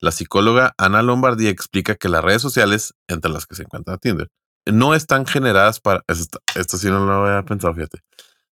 La 0.00 0.10
psicóloga 0.12 0.74
Ana 0.78 1.02
Lombardi 1.02 1.48
explica 1.48 1.94
que 1.94 2.08
las 2.08 2.22
redes 2.24 2.42
sociales, 2.42 2.94
entre 3.08 3.30
las 3.30 3.46
que 3.46 3.54
se 3.56 3.62
encuentra 3.62 3.96
Tinder, 3.98 4.28
no 4.66 4.94
están 4.94 5.26
generadas 5.26 5.80
para... 5.80 6.02
Esto, 6.08 6.40
esto 6.54 6.76
sí 6.76 6.88
no 6.88 7.04
lo 7.06 7.26
había 7.26 7.42
pensado, 7.44 7.72
fíjate. 7.74 8.00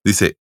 Dice, 0.04 0.36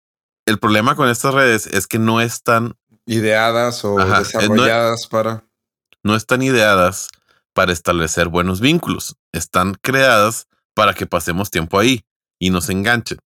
el 0.46 0.58
problema 0.58 0.96
con 0.96 1.08
estas 1.08 1.34
redes 1.34 1.66
es 1.66 1.86
que 1.86 1.98
no 1.98 2.20
están 2.20 2.74
Ideadas 3.06 3.84
o 3.84 3.98
Ajá, 3.98 4.18
eh, 4.18 4.48
no- 4.48 4.54
desarrolladas 4.54 5.06
para. 5.06 5.44
no 6.02 6.14
están 6.14 6.42
ideadas 6.42 7.08
para 7.54 7.72
establecer 7.72 8.28
buenos 8.28 8.60
vínculos. 8.60 9.16
Están 9.32 9.74
creadas 9.80 10.46
para 10.74 10.94
que 10.94 11.06
pasemos 11.06 11.50
tiempo 11.50 11.78
ahí 11.78 12.04
y 12.38 12.50
nos 12.50 12.68
enganchen. 12.68 13.18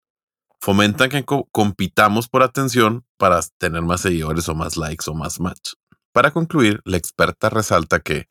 Fomentan 0.61 1.09
que 1.09 1.25
co- 1.25 1.49
compitamos 1.51 2.29
por 2.29 2.43
atención 2.43 3.07
para 3.17 3.41
tener 3.59 3.81
más 3.83 4.03
seguidores 4.03 4.49
o 4.51 4.55
más 4.55 4.77
likes 4.77 5.11
o 5.11 5.15
más 5.15 5.41
match. 5.41 5.73
Para 6.13 6.33
concluir, 6.33 6.81
la 6.85 6.97
experta 6.97 7.51
resalta 7.51 8.01
que, 8.01 8.29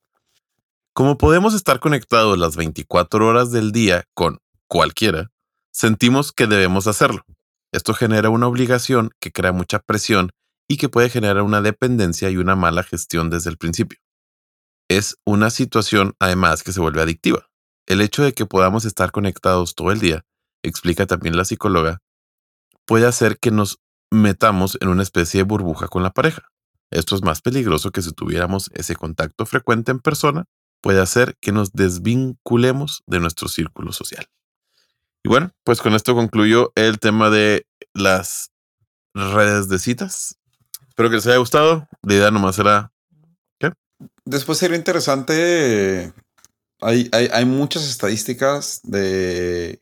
como 0.93 1.17
podemos 1.17 1.53
estar 1.53 1.79
conectados 1.79 2.37
las 2.37 2.55
24 2.55 3.25
horas 3.25 3.51
del 3.51 3.71
día 3.71 4.05
con 4.13 4.39
cualquiera, 4.67 5.31
sentimos 5.71 6.31
que 6.31 6.47
debemos 6.47 6.87
hacerlo. 6.87 7.23
Esto 7.71 7.93
genera 7.93 8.29
una 8.29 8.47
obligación 8.47 9.11
que 9.19 9.31
crea 9.31 9.51
mucha 9.51 9.79
presión 9.79 10.31
y 10.67 10.77
que 10.77 10.89
puede 10.89 11.09
generar 11.09 11.43
una 11.43 11.61
dependencia 11.61 12.29
y 12.29 12.37
una 12.37 12.55
mala 12.55 12.83
gestión 12.83 13.29
desde 13.29 13.49
el 13.49 13.57
principio 13.57 13.99
es 14.89 15.17
una 15.23 15.51
situación 15.51 16.15
además 16.19 16.63
que 16.63 16.73
se 16.73 16.81
vuelve 16.81 17.01
adictiva. 17.01 17.47
El 17.87 18.01
hecho 18.01 18.23
de 18.23 18.33
que 18.33 18.45
podamos 18.45 18.85
estar 18.85 19.11
conectados 19.11 19.75
todo 19.75 19.91
el 19.91 19.99
día, 19.99 20.25
explica 20.63 21.05
también 21.05 21.37
la 21.37 21.45
psicóloga, 21.45 21.99
puede 22.85 23.05
hacer 23.05 23.37
que 23.39 23.51
nos 23.51 23.79
metamos 24.11 24.77
en 24.81 24.89
una 24.89 25.03
especie 25.03 25.39
de 25.39 25.43
burbuja 25.43 25.87
con 25.87 26.03
la 26.03 26.09
pareja. 26.09 26.48
Esto 26.91 27.15
es 27.15 27.21
más 27.21 27.41
peligroso 27.41 27.91
que 27.91 28.01
si 28.01 28.11
tuviéramos 28.11 28.69
ese 28.73 28.95
contacto 28.95 29.45
frecuente 29.45 29.91
en 29.91 29.99
persona, 29.99 30.45
puede 30.81 31.01
hacer 31.01 31.37
que 31.39 31.51
nos 31.51 31.73
desvinculemos 31.73 33.03
de 33.05 33.19
nuestro 33.19 33.47
círculo 33.47 33.91
social. 33.91 34.25
Y 35.23 35.29
bueno, 35.29 35.51
pues 35.63 35.81
con 35.81 35.93
esto 35.93 36.15
concluyo 36.15 36.71
el 36.75 36.99
tema 36.99 37.29
de 37.29 37.67
las 37.93 38.51
redes 39.13 39.67
de 39.69 39.79
citas. 39.79 40.39
Espero 40.87 41.09
que 41.09 41.17
les 41.17 41.27
haya 41.27 41.37
gustado. 41.37 41.87
La 42.03 42.13
idea 42.13 42.31
nomás 42.31 42.57
era 42.57 42.91
Después 44.25 44.57
sería 44.57 44.77
interesante. 44.77 46.13
Hay, 46.81 47.09
hay, 47.11 47.29
hay 47.33 47.45
muchas 47.45 47.89
estadísticas 47.89 48.79
de. 48.83 49.81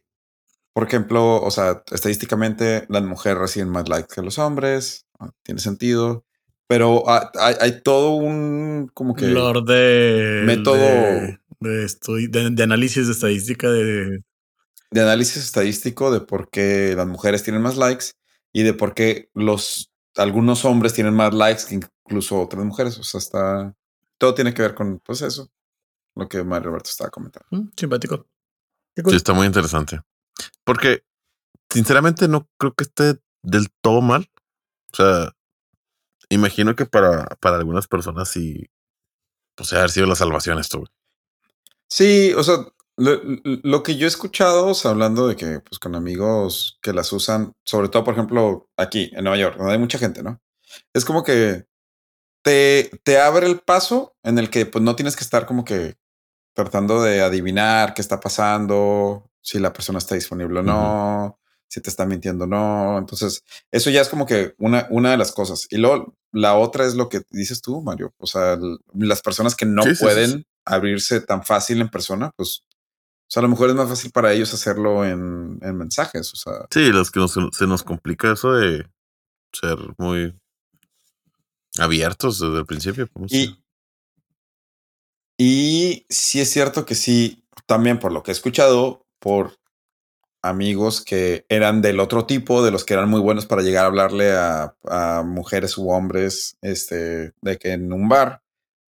Por 0.73 0.87
ejemplo, 0.87 1.41
o 1.41 1.51
sea, 1.51 1.83
estadísticamente 1.91 2.85
las 2.89 3.03
mujeres 3.03 3.39
reciben 3.39 3.69
más 3.69 3.89
likes 3.89 4.13
que 4.13 4.21
los 4.21 4.37
hombres. 4.37 5.05
ah, 5.19 5.31
Tiene 5.43 5.59
sentido. 5.59 6.25
Pero 6.67 7.09
ah, 7.09 7.31
hay, 7.39 7.55
hay 7.61 7.81
todo 7.81 8.11
un 8.11 8.89
como 8.93 9.15
que 9.15 9.27
Lord 9.27 9.65
de 9.65 10.43
Método- 10.45 11.37
de, 11.59 11.87
de, 11.87 12.27
de- 12.27 12.49
de 12.51 12.63
análisis 12.63 13.07
de 13.07 13.13
estadística 13.13 13.69
de 13.69 14.23
de 14.89 15.01
análisis 15.01 15.37
estadístico 15.43 16.11
de 16.11 16.21
por 16.21 16.49
qué 16.49 16.93
las 16.95 17.07
mujeres 17.07 17.43
tienen 17.43 17.61
más 17.61 17.75
likes 17.77 18.05
y 18.53 18.63
de 18.63 18.73
por 18.73 18.93
qué 18.93 19.29
los 19.33 19.91
algunos 20.15 20.63
hombres 20.65 20.93
tienen 20.93 21.13
más 21.13 21.33
likes 21.33 21.63
que 21.67 21.75
incluso 21.75 22.41
otras 22.41 22.63
mujeres. 22.65 22.97
O 22.97 23.03
sea, 23.03 23.19
está 23.19 23.75
todo 24.17 24.33
tiene 24.33 24.53
que 24.53 24.61
ver 24.61 24.75
con 24.75 24.99
pues 24.99 25.21
eso, 25.21 25.51
lo 26.15 26.27
que 26.29 26.43
Mario 26.43 26.69
Roberto 26.69 26.89
estaba 26.89 27.09
comentando. 27.09 27.45
Mm, 27.51 27.69
simpático. 27.77 28.27
Cool. 29.03 29.11
Sí, 29.11 29.17
está 29.17 29.33
muy 29.33 29.45
interesante. 29.45 29.99
Porque 30.63 31.03
sinceramente 31.69 32.27
no 32.27 32.49
creo 32.57 32.73
que 32.73 32.83
esté 32.85 33.19
del 33.43 33.67
todo 33.81 34.01
mal. 34.01 34.29
O 34.93 34.95
sea, 34.95 35.33
imagino 36.29 36.75
que 36.75 36.85
para, 36.85 37.25
para 37.39 37.57
algunas 37.57 37.87
personas 37.87 38.29
sí, 38.29 38.69
pues 39.55 39.73
haber 39.73 39.89
sido 39.89 40.07
la 40.07 40.15
salvación 40.15 40.59
esto. 40.59 40.83
Sí, 41.89 42.33
o 42.33 42.43
sea, 42.43 42.57
lo, 42.97 43.83
que 43.83 43.95
yo 43.95 44.05
he 44.05 44.07
escuchado, 44.07 44.73
hablando 44.85 45.27
de 45.27 45.35
que, 45.35 45.59
pues, 45.59 45.79
con 45.79 45.95
amigos 45.95 46.79
que 46.81 46.93
las 46.93 47.13
usan, 47.13 47.53
sobre 47.63 47.89
todo, 47.89 48.03
por 48.03 48.13
ejemplo, 48.13 48.69
aquí 48.75 49.11
en 49.13 49.23
Nueva 49.23 49.37
York, 49.37 49.57
donde 49.57 49.73
hay 49.73 49.79
mucha 49.79 49.99
gente, 49.99 50.23
¿no? 50.23 50.41
Es 50.93 51.05
como 51.05 51.23
que 51.23 51.67
te, 52.43 52.89
te 53.03 53.19
abre 53.19 53.47
el 53.47 53.59
paso 53.59 54.15
en 54.23 54.39
el 54.39 54.49
que, 54.49 54.65
pues, 54.65 54.83
no 54.83 54.95
tienes 54.95 55.15
que 55.15 55.23
estar 55.23 55.45
como 55.45 55.63
que 55.63 55.95
tratando 56.53 57.01
de 57.03 57.21
adivinar 57.21 57.93
qué 57.93 58.01
está 58.01 58.19
pasando, 58.19 59.29
si 59.41 59.59
la 59.59 59.73
persona 59.73 59.99
está 59.99 60.15
disponible 60.15 60.59
o 60.59 60.63
no, 60.63 61.39
si 61.67 61.81
te 61.81 61.89
está 61.89 62.05
mintiendo 62.05 62.45
o 62.45 62.47
no. 62.47 62.97
Entonces, 62.97 63.43
eso 63.71 63.89
ya 63.89 64.01
es 64.01 64.09
como 64.09 64.25
que 64.25 64.53
una, 64.57 64.87
una 64.89 65.11
de 65.11 65.17
las 65.17 65.31
cosas. 65.31 65.67
Y 65.69 65.77
luego, 65.77 66.15
la 66.31 66.55
otra 66.55 66.85
es 66.85 66.95
lo 66.95 67.09
que 67.09 67.21
dices 67.29 67.61
tú, 67.61 67.81
Mario. 67.81 68.13
O 68.17 68.27
sea, 68.27 68.57
las 68.93 69.21
personas 69.21 69.55
que 69.55 69.65
no 69.65 69.83
pueden 69.99 70.45
abrirse 70.65 71.21
tan 71.21 71.43
fácil 71.43 71.81
en 71.81 71.89
persona, 71.89 72.31
pues 72.35 72.63
o 73.27 73.29
sea, 73.29 73.41
a 73.41 73.43
lo 73.43 73.49
mejor 73.49 73.69
es 73.69 73.75
más 73.75 73.89
fácil 73.89 74.11
para 74.11 74.31
ellos 74.31 74.53
hacerlo 74.53 75.03
en, 75.03 75.59
mensajes. 75.59 76.31
O 76.33 76.37
sea. 76.37 76.65
Sí, 76.71 76.91
los 76.91 77.11
que 77.11 77.19
se 77.27 77.67
nos 77.67 77.83
complica 77.83 78.31
eso 78.31 78.53
de 78.53 78.87
ser 79.51 79.77
muy 79.97 80.33
abiertos 81.77 82.39
desde 82.39 82.59
el 82.59 82.65
principio. 82.65 83.09
Y, 83.29 83.57
y 85.37 86.05
sí 86.07 86.39
es 86.39 86.49
cierto 86.49 86.85
que 86.85 86.95
sí, 86.95 87.43
también 87.65 87.99
por 87.99 88.13
lo 88.13 88.23
que 88.23 88.31
he 88.31 88.33
escuchado, 88.33 89.05
por 89.19 89.57
amigos 90.41 91.01
que 91.01 91.45
eran 91.49 91.81
del 91.81 91.99
otro 91.99 92.25
tipo, 92.25 92.63
de 92.63 92.71
los 92.71 92.85
que 92.85 92.93
eran 92.93 93.09
muy 93.09 93.19
buenos 93.19 93.45
para 93.45 93.61
llegar 93.61 93.83
a 93.83 93.87
hablarle 93.87 94.31
a, 94.35 95.23
mujeres 95.25 95.77
u 95.77 95.89
hombres, 95.89 96.57
este, 96.61 97.33
de 97.41 97.57
que 97.57 97.73
en 97.73 97.91
un 97.91 98.07
bar, 98.07 98.41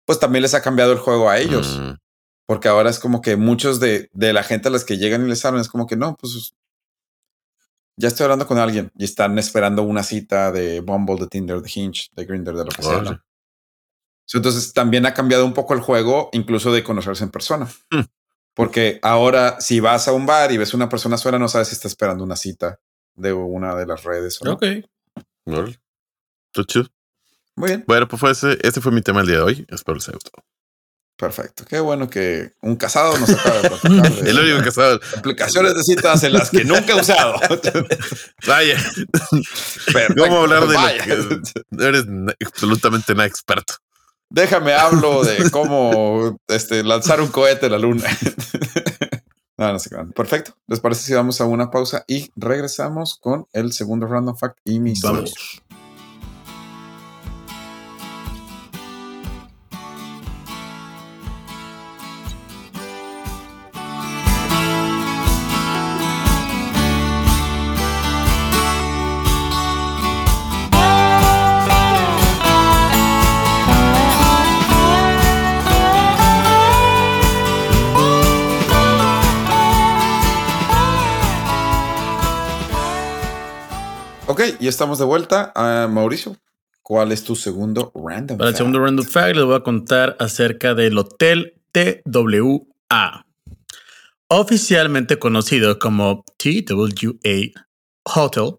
pues 0.05 0.19
también 0.19 0.43
les 0.43 0.53
ha 0.53 0.61
cambiado 0.61 0.91
el 0.91 0.99
juego 0.99 1.29
a 1.29 1.39
ellos. 1.39 1.79
Mm. 1.79 1.93
Porque 2.45 2.67
ahora 2.67 2.89
es 2.89 2.99
como 2.99 3.21
que 3.21 3.37
muchos 3.37 3.79
de, 3.79 4.09
la 4.13 4.43
gente 4.43 4.67
a 4.67 4.71
las 4.71 4.83
que 4.83 4.97
llegan 4.97 5.25
y 5.25 5.29
les 5.29 5.45
hablan 5.45 5.61
es 5.61 5.69
como 5.69 5.87
que 5.87 5.95
no, 5.95 6.17
pues 6.17 6.53
ya 7.97 8.07
estoy 8.07 8.23
hablando 8.23 8.47
con 8.47 8.57
alguien 8.57 8.91
y 8.97 9.03
están 9.03 9.37
esperando 9.37 9.83
una 9.83 10.03
cita 10.03 10.51
de 10.51 10.81
Bumble, 10.81 11.17
de 11.17 11.27
Tinder, 11.27 11.61
de 11.61 11.71
Hinge, 11.73 12.09
de 12.13 12.25
Grindr, 12.25 12.57
de 12.57 12.65
lo 12.65 12.71
que 12.71 12.81
sea. 12.81 13.23
Entonces 14.33 14.73
también 14.73 15.05
ha 15.05 15.13
cambiado 15.13 15.45
un 15.45 15.53
poco 15.53 15.73
el 15.73 15.81
juego, 15.81 16.29
incluso 16.31 16.71
de 16.71 16.83
conocerse 16.83 17.23
en 17.23 17.31
persona. 17.31 17.67
Hmm. 17.89 18.01
Porque 18.53 18.99
ahora, 19.01 19.59
si 19.61 19.79
vas 19.79 20.07
a 20.07 20.13
un 20.13 20.25
bar 20.25 20.51
y 20.51 20.57
ves 20.57 20.73
una 20.73 20.89
persona 20.89 21.17
sola, 21.17 21.39
no 21.39 21.47
sabes 21.47 21.69
si 21.69 21.75
está 21.75 21.87
esperando 21.87 22.23
una 22.23 22.35
cita 22.35 22.79
de 23.15 23.33
una 23.33 23.75
de 23.75 23.85
las 23.85 24.03
redes 24.03 24.41
o 24.41 24.45
no. 24.45 24.53
Ok. 24.53 24.63
Muy 27.55 27.69
bien. 27.69 27.83
Bueno, 27.87 28.07
pues 28.07 28.19
fue 28.19 28.31
ese, 28.31 28.57
este 28.61 28.81
fue 28.81 28.91
mi 28.91 29.01
tema 29.01 29.21
el 29.21 29.27
día 29.27 29.37
de 29.37 29.43
hoy. 29.43 29.65
Espero 29.69 29.95
les 29.95 30.07
haya 30.07 30.15
gustado. 30.15 30.43
Perfecto. 31.21 31.65
Qué 31.65 31.79
bueno 31.79 32.09
que 32.09 32.53
un 32.61 32.75
casado 32.75 33.15
nos 33.19 33.29
acaba 33.29 33.61
de 33.61 33.69
platicar. 33.69 34.11
El 34.27 34.39
único 34.39 34.63
casado. 34.63 34.99
Aplicaciones 35.15 35.75
de 35.75 35.83
citas 35.83 36.23
en 36.23 36.33
las 36.33 36.49
que 36.49 36.63
nunca 36.65 36.93
he 36.93 36.99
usado. 36.99 37.39
Vaya. 38.47 38.75
¿Cómo 40.17 40.39
hablar 40.39 40.67
de 40.67 40.73
lo 40.73 41.03
que 41.77 41.85
eres 41.85 42.05
absolutamente 42.43 43.13
nada 43.13 43.27
experto? 43.27 43.75
Déjame 44.31 44.73
hablo 44.73 45.23
de 45.25 45.51
cómo 45.51 46.37
este, 46.47 46.83
lanzar 46.83 47.21
un 47.21 47.27
cohete 47.27 47.65
a 47.65 47.69
la 47.69 47.77
luna. 47.77 48.05
no, 49.57 49.73
no 49.73 49.79
sé 49.79 49.89
Perfecto. 50.15 50.55
¿Les 50.67 50.79
parece 50.79 51.03
si 51.03 51.13
vamos 51.13 51.41
a 51.41 51.45
una 51.45 51.69
pausa 51.69 52.05
y 52.07 52.31
regresamos 52.35 53.17
con 53.19 53.45
el 53.51 53.73
segundo 53.73 54.07
random 54.07 54.37
fact 54.37 54.57
y 54.63 54.79
mis 54.79 55.01
Vamos. 55.01 55.33
Ok, 84.41 84.55
y 84.59 84.67
estamos 84.67 84.97
de 84.97 85.05
vuelta. 85.05 85.51
a 85.53 85.87
Mauricio, 85.87 86.35
¿cuál 86.81 87.11
es 87.11 87.23
tu 87.23 87.35
segundo 87.35 87.91
random 87.93 88.39
Para 88.39 88.49
el 88.49 88.55
segundo 88.55 88.79
random 88.79 89.05
fact 89.05 89.35
les 89.35 89.45
voy 89.45 89.53
a 89.53 89.59
contar 89.59 90.15
acerca 90.19 90.73
del 90.73 90.97
Hotel 90.97 91.61
TWA. 91.71 93.27
Oficialmente 94.29 95.19
conocido 95.19 95.77
como 95.77 96.25
TWA 96.37 97.65
Hotel, 98.03 98.55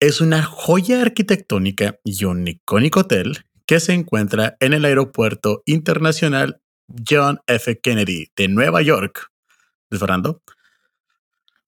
es 0.00 0.22
una 0.22 0.42
joya 0.42 1.02
arquitectónica 1.02 1.98
y 2.02 2.24
un 2.24 2.48
icónico 2.48 3.00
hotel 3.00 3.44
que 3.66 3.78
se 3.78 3.92
encuentra 3.92 4.56
en 4.58 4.72
el 4.72 4.86
Aeropuerto 4.86 5.62
Internacional 5.66 6.62
John 7.06 7.40
F. 7.46 7.78
Kennedy 7.78 8.32
de 8.36 8.48
Nueva 8.48 8.80
York. 8.80 9.30
Fernando? 9.90 10.40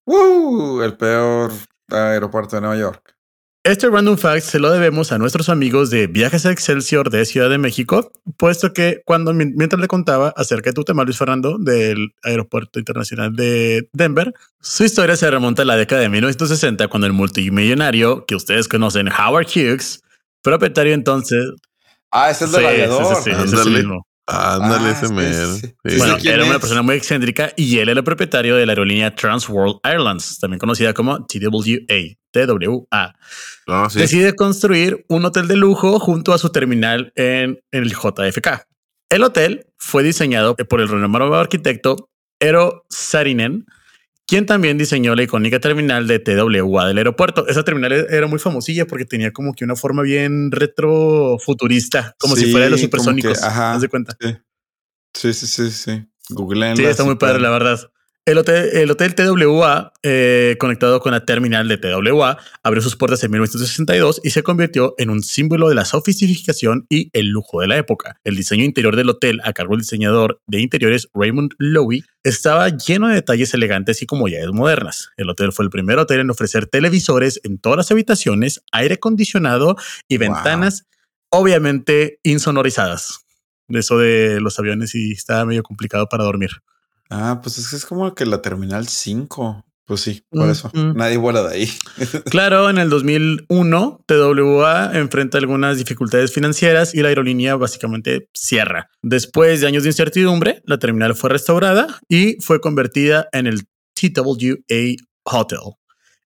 ¡Uh! 0.07 0.81
El 0.81 0.97
peor 0.97 1.53
aeropuerto 1.91 2.57
de 2.57 2.63
Nueva 2.63 2.79
York. 2.79 3.12
Este 3.65 3.89
random 3.89 4.19
fact 4.19 4.43
se 4.43 4.59
lo 4.59 4.73
debemos 4.73 5.13
a 5.13 5.19
nuestros 5.19 5.49
amigos 5.49 5.89
de 5.89 6.09
Viajes 6.09 6.47
a 6.47 6.51
Excelsior 6.51 7.11
de 7.11 7.25
Ciudad 7.25 7.49
de 7.49 7.59
México, 7.59 8.11
puesto 8.37 8.73
que 8.73 9.03
cuando 9.05 9.33
mientras 9.33 9.81
le 9.81 9.87
contaba 9.87 10.35
acerca 10.37 10.71
de 10.71 10.75
tu 10.75 10.83
tema, 10.83 11.05
Luis 11.05 11.17
Fernando, 11.17 11.59
del 11.61 12.09
Aeropuerto 12.25 12.81
Internacional 12.81 13.37
de 13.37 13.89
Denver, 13.93 14.35
su 14.61 14.83
historia 14.83 15.15
se 15.15 15.31
remonta 15.31 15.63
a 15.63 15.65
la 15.65 15.77
década 15.77 16.03
de 16.03 16.09
1960, 16.09 16.89
cuando 16.89 17.07
el 17.07 17.13
multimillonario 17.13 18.27
que 18.27 18.35
ustedes 18.35 18.67
conocen, 18.67 19.09
Howard 19.09 19.47
Hughes, 19.47 20.03
propietario 20.43 20.93
entonces. 20.93 21.53
Ah, 22.11 22.33
ese 22.33 22.47
es 22.47 22.55
el 22.55 22.65
sí, 23.23 23.31
sí, 23.47 23.57
sí, 23.63 23.71
mismo. 23.71 24.05
Ándale, 24.33 24.89
ah, 24.89 24.91
ese 24.93 25.13
me. 25.13 25.97
Bueno, 25.99 26.17
era 26.25 26.45
una 26.45 26.59
persona 26.59 26.81
muy 26.81 26.97
excéntrica 26.97 27.53
y 27.55 27.79
él 27.79 27.91
era 27.91 28.01
el 28.01 28.05
propietario 28.05 28.57
de 28.57 28.65
la 28.65 28.73
aerolínea 28.73 29.15
Trans 29.15 29.49
World 29.49 29.81
Airlines, 29.85 30.39
también 30.39 30.59
conocida 30.59 30.95
como 30.95 31.27
TWA. 31.27 32.17
TWA. 32.31 33.15
Decide 33.95 34.35
construir 34.35 35.05
un 35.09 35.25
hotel 35.27 35.49
de 35.49 35.57
lujo 35.57 35.99
junto 35.99 36.33
a 36.33 36.39
su 36.39 36.51
terminal 36.51 37.13
en, 37.15 37.61
el 37.71 37.91
JFK. 37.93 38.67
El 39.11 39.23
hotel 39.23 39.67
fue 39.77 40.03
diseñado 40.03 40.57
por 40.57 40.81
el 40.81 40.89
renombrado 40.89 41.35
arquitecto 41.35 42.09
Eero 42.41 42.87
Saarinen, 42.89 43.67
quien 44.33 44.47
también 44.47 44.79
diseñó 44.79 45.15
la 45.15 45.25
icónica 45.25 45.61
terminal 45.61 46.07
de 46.07 46.19
TWA 46.19 46.87
del 46.87 46.97
aeropuerto. 46.97 47.47
Esa 47.49 47.65
terminal 47.65 47.93
era 47.93 48.27
muy 48.27 48.39
famosilla 48.39 48.87
porque 48.87 49.05
tenía 49.05 49.31
como 49.31 49.53
que 49.53 49.63
una 49.63 49.77
forma 49.77 50.01
bien 50.01 50.51
retro 50.51 51.37
futurista, 51.39 52.17
como 52.19 52.35
si 52.35 52.51
fuera 52.51 52.65
de 52.65 52.71
los 52.71 52.81
supersónicos. 52.81 53.43
ajá. 53.43 53.79
de 53.79 53.89
cuenta? 53.89 54.17
Sí, 55.13 55.35
sí, 55.35 55.47
sí, 55.47 55.71
sí. 55.71 56.07
Google. 56.31 56.75
Sí, 56.77 56.85
está 56.87 57.05
muy 57.05 57.17
padre, 57.17 57.41
la 57.41 57.51
verdad. 57.51 57.92
El 58.25 58.39
hotel, 58.39 58.71
el 58.75 58.89
hotel 58.89 59.17
TWA, 59.17 59.93
eh, 60.05 60.55
conectado 60.61 61.01
con 61.01 61.11
la 61.11 61.25
terminal 61.25 61.67
de 61.67 61.77
TWA, 61.77 62.39
abrió 62.63 62.81
sus 62.81 62.95
puertas 62.95 63.25
en 63.25 63.33
1962 63.33 64.21
y 64.23 64.31
se 64.31 64.45
convirtió 64.45 64.95
en 64.99 65.11
un 65.11 65.25
símbolo 65.25 65.69
de 65.69 65.75
la 65.75 65.85
sofisticación 65.85 66.87
y 66.89 67.11
el 67.15 67.31
lujo 67.31 67.61
de 67.61 67.67
la 67.67 67.79
época. 67.79 68.21
El 68.23 68.37
diseño 68.37 68.63
interior 68.63 68.95
del 68.95 69.09
hotel, 69.09 69.41
a 69.43 69.53
cargo 69.53 69.73
del 69.73 69.81
diseñador 69.81 70.41
de 70.47 70.61
interiores 70.61 71.09
Raymond 71.15 71.55
Lowy, 71.59 72.05
estaba 72.23 72.69
lleno 72.69 73.09
de 73.09 73.15
detalles 73.15 73.55
elegantes 73.55 74.03
y 74.03 74.07
comodidades 74.07 74.53
modernas. 74.53 75.11
El 75.17 75.29
hotel 75.29 75.51
fue 75.51 75.65
el 75.65 75.71
primer 75.73 75.99
hotel 75.99 76.21
en 76.21 76.31
ofrecer 76.31 76.67
televisores 76.67 77.41
en 77.43 77.59
todas 77.59 77.77
las 77.77 77.91
habitaciones, 77.91 78.63
aire 78.71 78.95
acondicionado 78.95 79.75
y 80.07 80.19
ventanas, 80.19 80.87
obviamente 81.29 82.21
insonorizadas. 82.23 83.27
Eso 83.67 83.99
de 83.99 84.41
los 84.41 84.61
aviones 84.61 84.95
y 84.95 85.11
estaba 85.11 85.45
medio 85.45 85.65
complicado 85.65 86.09
para 86.09 86.23
dormir. 86.23 86.51
Ah, 87.15 87.41
pues 87.43 87.59
es, 87.59 87.73
es 87.75 87.85
como 87.85 88.15
que 88.15 88.25
la 88.25 88.41
Terminal 88.41 88.89
5. 88.89 89.65
Pues 89.85 90.01
sí, 90.01 90.25
por 90.31 90.49
eso. 90.49 90.71
Nadie 90.73 91.19
vuela 91.19 91.43
de 91.43 91.55
ahí. 91.55 91.71
claro, 92.31 92.71
en 92.71 92.79
el 92.79 92.89
2001, 92.89 94.05
TWA 94.07 94.91
enfrenta 94.95 95.37
algunas 95.37 95.77
dificultades 95.77 96.33
financieras 96.33 96.95
y 96.95 97.03
la 97.03 97.09
aerolínea 97.09 97.57
básicamente 97.57 98.29
cierra. 98.33 98.89
Después 99.03 99.61
de 99.61 99.67
años 99.67 99.83
de 99.83 99.91
incertidumbre, 99.91 100.63
la 100.65 100.79
terminal 100.79 101.15
fue 101.15 101.29
restaurada 101.29 101.99
y 102.09 102.37
fue 102.41 102.61
convertida 102.61 103.29
en 103.33 103.47
el 103.47 103.65
TWA 103.93 104.95
Hotel. 105.25 105.59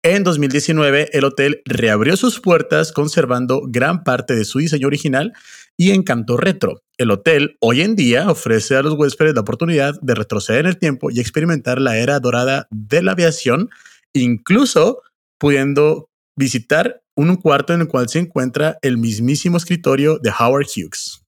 En 0.03 0.23
2019, 0.23 1.11
el 1.15 1.25
hotel 1.25 1.63
reabrió 1.65 2.17
sus 2.17 2.41
puertas 2.41 2.93
conservando 2.93 3.63
gran 3.67 4.05
parte 4.05 4.37
de 4.37 4.45
su 4.45 4.59
diseño 4.59 4.87
original 4.87 5.33
y 5.77 5.91
encanto 5.91 6.37
retro. 6.37 6.83
El 6.99 7.11
hotel 7.11 7.57
hoy 7.61 7.83
en 7.83 7.97
día 7.97 8.31
ofrece 8.31 8.77
a 8.77 8.83
los 8.83 8.95
huéspedes 8.95 9.35
la 9.35 9.43
oportunidad 9.43 10.01
de 10.01 10.15
retroceder 10.15 10.61
en 10.61 10.67
el 10.67 10.79
tiempo 10.79 11.11
y 11.11 11.21
experimentar 11.21 11.81
la 11.81 11.99
era 11.99 12.19
dorada 12.21 12.67
de 12.71 13.03
la 13.03 13.13
aviación 13.13 13.69
incluso 14.13 15.03
pudiendo 15.39 16.09
visitar 16.37 17.03
un 17.15 17.37
cuarto 17.37 17.73
en 17.75 17.83
el 17.83 17.89
cual 17.89 18.09
se 18.09 18.19
encuentra 18.19 18.79
el 18.83 18.99
mismísimo 18.99 19.57
escritorio 19.57 20.19
de 20.19 20.31
Howard 20.39 20.67
Hughes. 20.67 21.23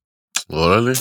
Órale. 0.49 0.94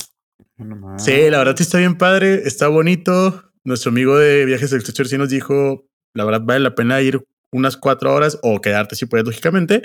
Sí, 0.98 1.30
la 1.30 1.38
verdad 1.40 1.56
sí 1.56 1.64
está 1.64 1.78
bien 1.78 1.98
padre, 1.98 2.42
está 2.46 2.68
bonito. 2.68 3.44
Nuestro 3.64 3.92
amigo 3.92 4.18
de 4.18 4.46
Viajes 4.46 4.72
del 4.72 4.80
Exterior 4.80 5.08
sí 5.08 5.18
nos 5.18 5.30
dijo, 5.30 5.86
la 6.14 6.26
verdad 6.26 6.42
vale 6.44 6.62
la 6.62 6.76
pena 6.76 7.02
ir 7.02 7.22
unas 7.52 7.78
cuatro 7.78 8.14
horas 8.14 8.40
o 8.42 8.60
quedarte 8.60 8.96
si 8.96 9.06
puedes, 9.06 9.26
lógicamente, 9.26 9.84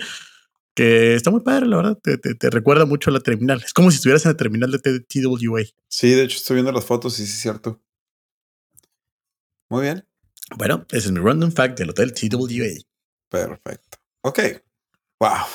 que 0.74 1.14
está 1.14 1.30
muy 1.30 1.40
padre, 1.40 1.66
la 1.66 1.76
verdad, 1.76 1.98
te, 2.02 2.16
te, 2.16 2.50
recuerda 2.50 2.86
mucho 2.86 3.10
a 3.10 3.12
la 3.12 3.20
terminal. 3.20 3.62
Es 3.64 3.74
como 3.74 3.90
si 3.90 3.96
estuvieras 3.96 4.24
en 4.24 4.32
la 4.32 4.36
terminal 4.36 4.70
de 4.70 4.78
TWA. 4.78 5.62
Sí, 5.88 6.10
de 6.10 6.22
hecho 6.22 6.38
estoy 6.38 6.54
viendo 6.54 6.72
las 6.72 6.84
fotos 6.84 7.18
y 7.18 7.26
sí 7.26 7.32
es 7.32 7.40
cierto. 7.40 7.80
Muy 9.68 9.82
bien. 9.82 10.06
Bueno, 10.56 10.86
ese 10.90 11.08
es 11.08 11.12
mi 11.12 11.20
random 11.20 11.52
fact 11.52 11.78
del 11.78 11.90
hotel 11.90 12.12
TWA. 12.12 12.82
Perfecto. 13.28 13.98
Ok. 14.22 14.40
Wow. 15.20 15.46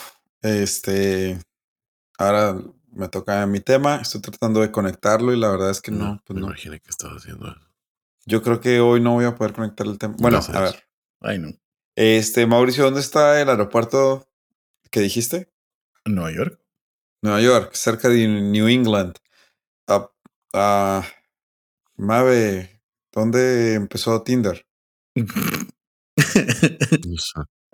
Este. 0.42 1.40
Ahora 2.18 2.60
me 2.92 3.08
toca 3.10 3.46
mi 3.46 3.60
tema. 3.60 3.98
Estoy 3.98 4.22
tratando 4.22 4.62
de 4.62 4.72
conectarlo 4.72 5.34
y 5.34 5.40
la 5.40 5.50
verdad 5.50 5.72
es 5.72 5.82
que 5.82 5.92
no. 5.92 6.14
no 6.14 6.24
pues 6.26 6.40
no. 6.40 6.48
Imaginé 6.48 6.80
que 6.80 6.90
estaba 6.90 7.16
haciendo 7.16 7.48
eso. 7.48 7.68
Yo 8.26 8.42
creo 8.42 8.60
que 8.60 8.80
hoy 8.80 9.00
no 9.02 9.14
voy 9.14 9.26
a 9.26 9.36
poder 9.36 9.54
conectar 9.54 9.88
el 9.88 9.98
tema. 9.98 10.16
Bueno, 10.20 10.40
a 10.54 10.62
ver. 10.62 10.84
Ay, 11.22 11.40
no. 11.40 11.50
Este, 11.96 12.46
Mauricio, 12.46 12.84
¿dónde 12.84 13.00
está 13.00 13.42
el 13.42 13.50
aeropuerto 13.50 14.28
que 14.90 15.00
dijiste? 15.00 15.52
Nueva 16.06 16.32
York. 16.32 16.62
Nueva 17.22 17.42
York, 17.42 17.74
cerca 17.74 18.10
de 18.10 18.28
New 18.28 18.68
England. 18.68 19.16
Uh, 19.90 21.02
Mave, 21.98 22.82
¿dónde 23.12 23.74
empezó 23.74 24.22
Tinder? 24.24 24.66
en 25.16 25.28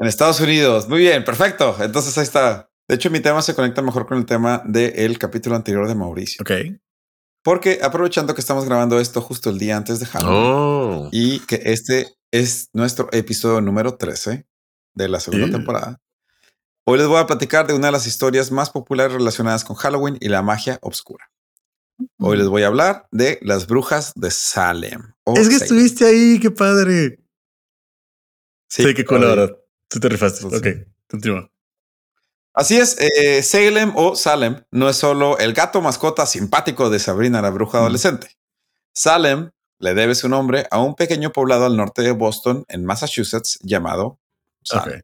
Estados 0.08 0.40
Unidos. 0.40 0.88
Muy 0.88 1.00
bien, 1.00 1.24
perfecto. 1.24 1.76
Entonces 1.80 2.18
ahí 2.18 2.24
está. 2.24 2.70
De 2.88 2.96
hecho, 2.96 3.10
mi 3.10 3.20
tema 3.20 3.42
se 3.42 3.56
conecta 3.56 3.82
mejor 3.82 4.06
con 4.06 4.18
el 4.18 4.26
tema 4.26 4.62
del 4.66 5.18
capítulo 5.18 5.56
anterior 5.56 5.88
de 5.88 5.96
Mauricio. 5.96 6.42
Ok. 6.42 6.52
Porque 7.44 7.80
aprovechando 7.82 8.34
que 8.34 8.42
estamos 8.42 8.66
grabando 8.66 9.00
esto 9.00 9.22
justo 9.22 9.50
el 9.50 9.60
día 9.60 9.76
antes 9.76 10.00
de 10.00 10.06
Halloween 10.06 10.42
oh. 10.42 11.10
y 11.12 11.40
que 11.42 11.62
este 11.66 12.16
es 12.32 12.70
nuestro 12.74 13.10
episodio 13.12 13.60
número 13.62 13.96
13 13.96 14.48
de 14.96 15.10
la 15.10 15.20
segunda 15.20 15.52
temporada, 15.52 16.02
hoy 16.86 16.98
les 16.98 17.08
voy 17.08 17.20
a 17.20 17.28
platicar 17.28 17.68
de 17.68 17.74
una 17.74 17.88
de 17.88 17.92
las 17.92 18.08
historias 18.08 18.52
más 18.52 18.70
populares 18.70 19.14
relacionadas 19.14 19.64
con 19.64 19.76
Halloween 19.76 20.18
y 20.20 20.30
la 20.30 20.42
magia 20.42 20.80
oscura. 20.82 21.30
Hoy 22.20 22.38
les 22.38 22.48
voy 22.48 22.64
a 22.64 22.68
hablar 22.68 23.08
de 23.12 23.40
las 23.42 23.68
brujas 23.68 24.14
de 24.16 24.32
Salem. 24.32 25.14
Es 25.36 25.50
que 25.50 25.56
estuviste 25.56 26.06
ahí, 26.06 26.40
qué 26.40 26.52
padre. 26.52 27.20
Sí, 28.68 28.94
qué 28.94 29.06
color. 29.06 29.66
Tú 29.88 30.00
te 30.00 30.10
rifaste. 30.10 30.46
ok, 30.46 30.68
continúa. 31.08 31.50
Así 32.54 32.78
es, 32.78 32.98
eh, 33.00 33.42
Salem 33.42 33.94
o 33.96 34.16
Salem 34.16 34.64
no 34.70 34.88
es 34.88 34.96
solo 34.98 35.40
el 35.40 35.54
gato 35.54 35.82
mascota 35.82 36.26
simpático 36.28 36.92
de 36.92 37.00
Sabrina 37.00 37.42
la 37.42 37.50
bruja 37.50 37.80
adolescente. 37.80 38.38
Salem 38.94 39.50
le 39.80 39.94
debe 39.96 40.14
su 40.14 40.30
nombre 40.30 40.68
a 40.70 40.80
un 40.80 40.96
pequeño 40.96 41.32
poblado 41.32 41.66
al 41.66 41.76
norte 41.76 42.04
de 42.04 42.12
Boston, 42.12 42.64
en 42.68 42.86
Massachusetts, 42.86 43.60
llamado 43.64 44.20
Salem. 44.64 45.02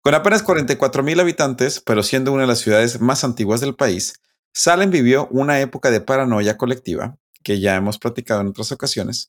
Con 0.00 0.14
apenas 0.14 0.42
44 0.42 1.02
mil 1.02 1.18
habitantes, 1.18 1.80
pero 1.84 2.02
siendo 2.02 2.32
una 2.32 2.42
de 2.42 2.48
las 2.48 2.60
ciudades 2.60 3.00
más 3.00 3.24
antiguas 3.24 3.60
del 3.60 3.74
país, 3.74 4.14
Salem 4.54 4.90
vivió 4.90 5.28
una 5.28 5.60
época 5.60 5.90
de 5.90 6.00
paranoia 6.00 6.56
colectiva, 6.56 7.18
que 7.42 7.60
ya 7.60 7.76
hemos 7.76 7.98
platicado 7.98 8.40
en 8.40 8.48
otras 8.48 8.72
ocasiones, 8.72 9.28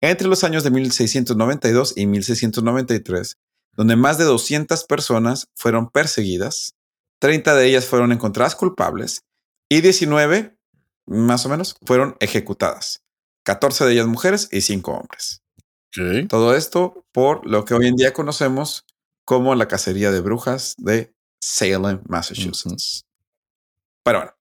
entre 0.00 0.28
los 0.28 0.44
años 0.44 0.64
de 0.64 0.70
1692 0.70 1.94
y 1.96 2.06
1693, 2.06 3.38
donde 3.72 3.96
más 3.96 4.18
de 4.18 4.24
200 4.24 4.84
personas 4.84 5.48
fueron 5.54 5.90
perseguidas, 5.90 6.74
30 7.20 7.56
de 7.56 7.66
ellas 7.66 7.86
fueron 7.86 8.12
encontradas 8.12 8.54
culpables 8.54 9.24
y 9.68 9.80
19, 9.80 10.56
más 11.06 11.46
o 11.46 11.48
menos, 11.48 11.76
fueron 11.84 12.16
ejecutadas. 12.20 13.02
14 13.44 13.86
de 13.86 13.92
ellas 13.92 14.06
mujeres 14.06 14.48
y 14.52 14.60
5 14.60 14.92
hombres. 14.92 15.42
Todo 16.28 16.54
esto 16.54 17.04
por 17.12 17.46
lo 17.46 17.64
que 17.64 17.74
hoy 17.74 17.86
en 17.86 17.96
día 17.96 18.12
conocemos 18.12 18.84
como 19.24 19.54
la 19.54 19.68
cacería 19.68 20.10
de 20.10 20.20
brujas 20.20 20.74
de 20.78 21.14
Salem, 21.40 22.00
Massachusetts. 22.08 23.04
Pero 24.02 24.18
bueno, 24.18 24.32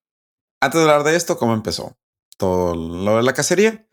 antes 0.61 0.79
de 0.79 0.89
hablar 0.89 1.03
de 1.03 1.15
esto, 1.15 1.37
¿cómo 1.37 1.53
empezó? 1.53 1.97
Todo 2.37 2.75
lo 2.75 3.17
de 3.17 3.23
la 3.23 3.33
cacería. 3.33 3.87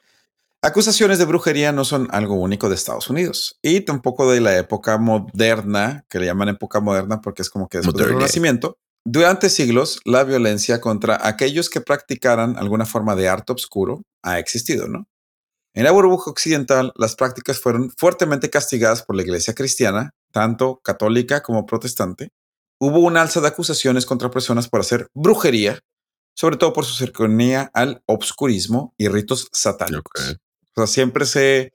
Acusaciones 0.62 1.18
de 1.18 1.26
brujería 1.26 1.72
no 1.72 1.84
son 1.84 2.08
algo 2.10 2.36
único 2.36 2.68
de 2.68 2.74
Estados 2.74 3.10
Unidos 3.10 3.58
y 3.60 3.82
tampoco 3.82 4.30
de 4.30 4.40
la 4.40 4.56
época 4.56 4.96
moderna, 4.96 6.06
que 6.08 6.18
le 6.18 6.26
llaman 6.26 6.48
época 6.50 6.80
moderna 6.80 7.20
porque 7.20 7.42
es 7.42 7.50
como 7.50 7.68
que 7.68 7.78
después 7.78 7.96
del 7.96 8.14
Renacimiento. 8.14 8.78
Durante 9.04 9.50
siglos, 9.50 10.00
la 10.06 10.24
violencia 10.24 10.80
contra 10.80 11.26
aquellos 11.28 11.68
que 11.68 11.82
practicaran 11.82 12.56
alguna 12.56 12.86
forma 12.86 13.14
de 13.14 13.28
arte 13.28 13.52
oscuro 13.52 14.02
ha 14.22 14.38
existido, 14.38 14.88
¿no? 14.88 15.06
En 15.74 15.82
la 15.82 15.90
burbuja 15.90 16.30
occidental, 16.30 16.92
las 16.94 17.16
prácticas 17.16 17.58
fueron 17.58 17.90
fuertemente 17.90 18.48
castigadas 18.48 19.02
por 19.02 19.16
la 19.16 19.22
iglesia 19.22 19.54
cristiana, 19.54 20.14
tanto 20.30 20.80
católica 20.84 21.42
como 21.42 21.66
protestante. 21.66 22.30
Hubo 22.78 23.00
un 23.00 23.16
alza 23.16 23.40
de 23.40 23.48
acusaciones 23.48 24.06
contra 24.06 24.30
personas 24.30 24.68
por 24.68 24.80
hacer 24.80 25.08
brujería, 25.14 25.80
sobre 26.36 26.56
todo 26.56 26.72
por 26.72 26.84
su 26.84 26.94
cercanía 26.94 27.70
al 27.74 28.02
obscurismo 28.06 28.94
y 28.96 29.08
ritos 29.08 29.48
satánicos. 29.52 30.38
O 30.76 30.80
sea, 30.80 30.86
siempre 30.86 31.26
se, 31.26 31.72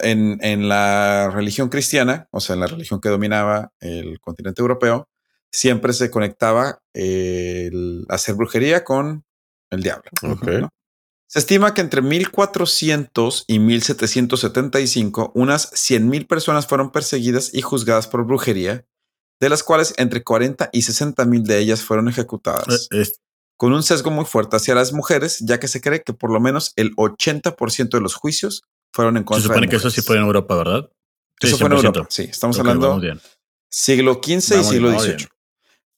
en, 0.00 0.38
en, 0.42 0.68
la 0.68 1.30
religión 1.30 1.68
cristiana, 1.68 2.28
o 2.32 2.40
sea, 2.40 2.54
en 2.54 2.60
la 2.60 2.66
religión 2.66 3.00
que 3.00 3.08
dominaba 3.08 3.72
el 3.78 4.20
continente 4.20 4.62
europeo, 4.62 5.08
siempre 5.52 5.92
se 5.92 6.10
conectaba 6.10 6.82
el 6.92 8.04
hacer 8.08 8.34
brujería 8.34 8.82
con 8.82 9.24
el 9.70 9.82
diablo. 9.82 10.10
Se 11.32 11.38
estima 11.38 11.74
que 11.74 11.80
entre 11.80 12.02
1400 12.02 13.44
y 13.46 13.60
1775, 13.60 15.30
unas 15.36 15.70
100.000 15.72 16.26
personas 16.26 16.66
fueron 16.66 16.90
perseguidas 16.90 17.54
y 17.54 17.62
juzgadas 17.62 18.08
por 18.08 18.24
brujería, 18.24 18.84
de 19.38 19.48
las 19.48 19.62
cuales 19.62 19.94
entre 19.96 20.24
40 20.24 20.70
y 20.72 20.82
60 20.82 21.24
mil 21.26 21.44
de 21.44 21.58
ellas 21.58 21.82
fueron 21.82 22.08
ejecutadas. 22.08 22.88
Eh, 22.90 23.06
con 23.56 23.72
un 23.72 23.84
sesgo 23.84 24.10
muy 24.10 24.24
fuerte 24.24 24.56
hacia 24.56 24.74
las 24.74 24.92
mujeres, 24.92 25.38
ya 25.38 25.60
que 25.60 25.68
se 25.68 25.80
cree 25.80 26.02
que 26.02 26.12
por 26.12 26.32
lo 26.32 26.40
menos 26.40 26.72
el 26.74 26.96
80% 26.96 27.90
de 27.90 28.00
los 28.00 28.16
juicios 28.16 28.64
fueron 28.92 29.16
en 29.16 29.22
contra 29.22 29.42
Se 29.42 29.48
supone 29.48 29.68
que 29.68 29.76
eso 29.76 29.88
sí 29.88 30.02
fue 30.02 30.16
en 30.16 30.22
Europa, 30.22 30.56
¿verdad? 30.56 30.90
eso 31.40 31.58
fue 31.58 31.68
en 31.68 31.74
Europa. 31.74 32.06
Sí, 32.10 32.22
estamos 32.24 32.58
hablando 32.58 33.00
siglo 33.68 34.20
XV 34.20 34.34
y 34.34 34.64
siglo 34.64 34.98
XVIII. 34.98 35.28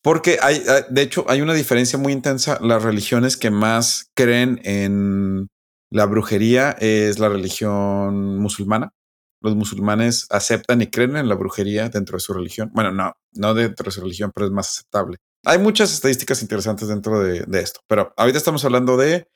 Porque 0.03 0.39
hay, 0.43 0.63
de 0.91 1.03
hecho, 1.03 1.25
hay 1.29 1.41
una 1.41 1.55
diferencia 1.55 1.99
muy 1.99 2.13
intensa. 2.13 2.59
Las 2.61 2.83
religiones 2.83 3.37
que 3.37 3.51
más 3.51 4.11
creen 4.15 4.61
en 4.65 5.49
la 5.91 6.07
brujería 6.07 6.73
es 6.81 7.19
la 7.19 7.29
religión 7.29 8.39
musulmana. 8.39 8.93
Los 9.41 9.55
musulmanes 9.55 10.27
aceptan 10.31 10.83
y 10.83 10.89
creen 10.89 11.17
en 11.17 11.29
la 11.29 11.35
brujería 11.35 11.89
dentro 11.89 12.17
de 12.17 12.21
su 12.21 12.33
religión. 12.33 12.71
Bueno, 12.75 12.93
no, 12.93 13.13
no 13.33 13.55
dentro 13.55 13.85
de 13.85 13.91
su 13.91 14.01
religión, 14.01 14.33
pero 14.35 14.47
es 14.47 14.53
más 14.53 14.71
aceptable. 14.71 15.19
Hay 15.45 15.59
muchas 15.59 15.93
estadísticas 15.93 16.41
interesantes 16.43 16.89
dentro 16.89 17.21
de, 17.21 17.45
esto, 17.61 17.81
pero 17.89 18.15
ahorita 18.17 18.39
estamos 18.39 18.65
hablando 18.65 18.97
de 18.97 19.29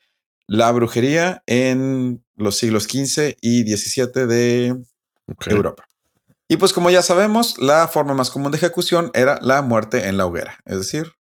la 0.46 0.70
brujería 0.70 1.42
en 1.46 2.24
los 2.36 2.56
siglos 2.56 2.84
XV 2.84 3.36
y 3.40 3.62
XVII 3.76 4.26
de 4.26 4.84
Europa. 5.46 5.84
Y 6.48 6.58
pues 6.58 6.72
como 6.72 6.90
ya 6.90 7.02
sabemos, 7.02 7.58
la 7.58 7.88
forma 7.88 8.14
más 8.14 8.30
común 8.30 8.52
de 8.52 8.58
ejecución 8.58 9.10
era 9.14 9.38
la 9.42 9.62
muerte 9.62 10.08
en 10.08 10.16
la 10.16 10.26
hoguera, 10.26 10.58
es 10.64 10.78
decir, 10.78 11.12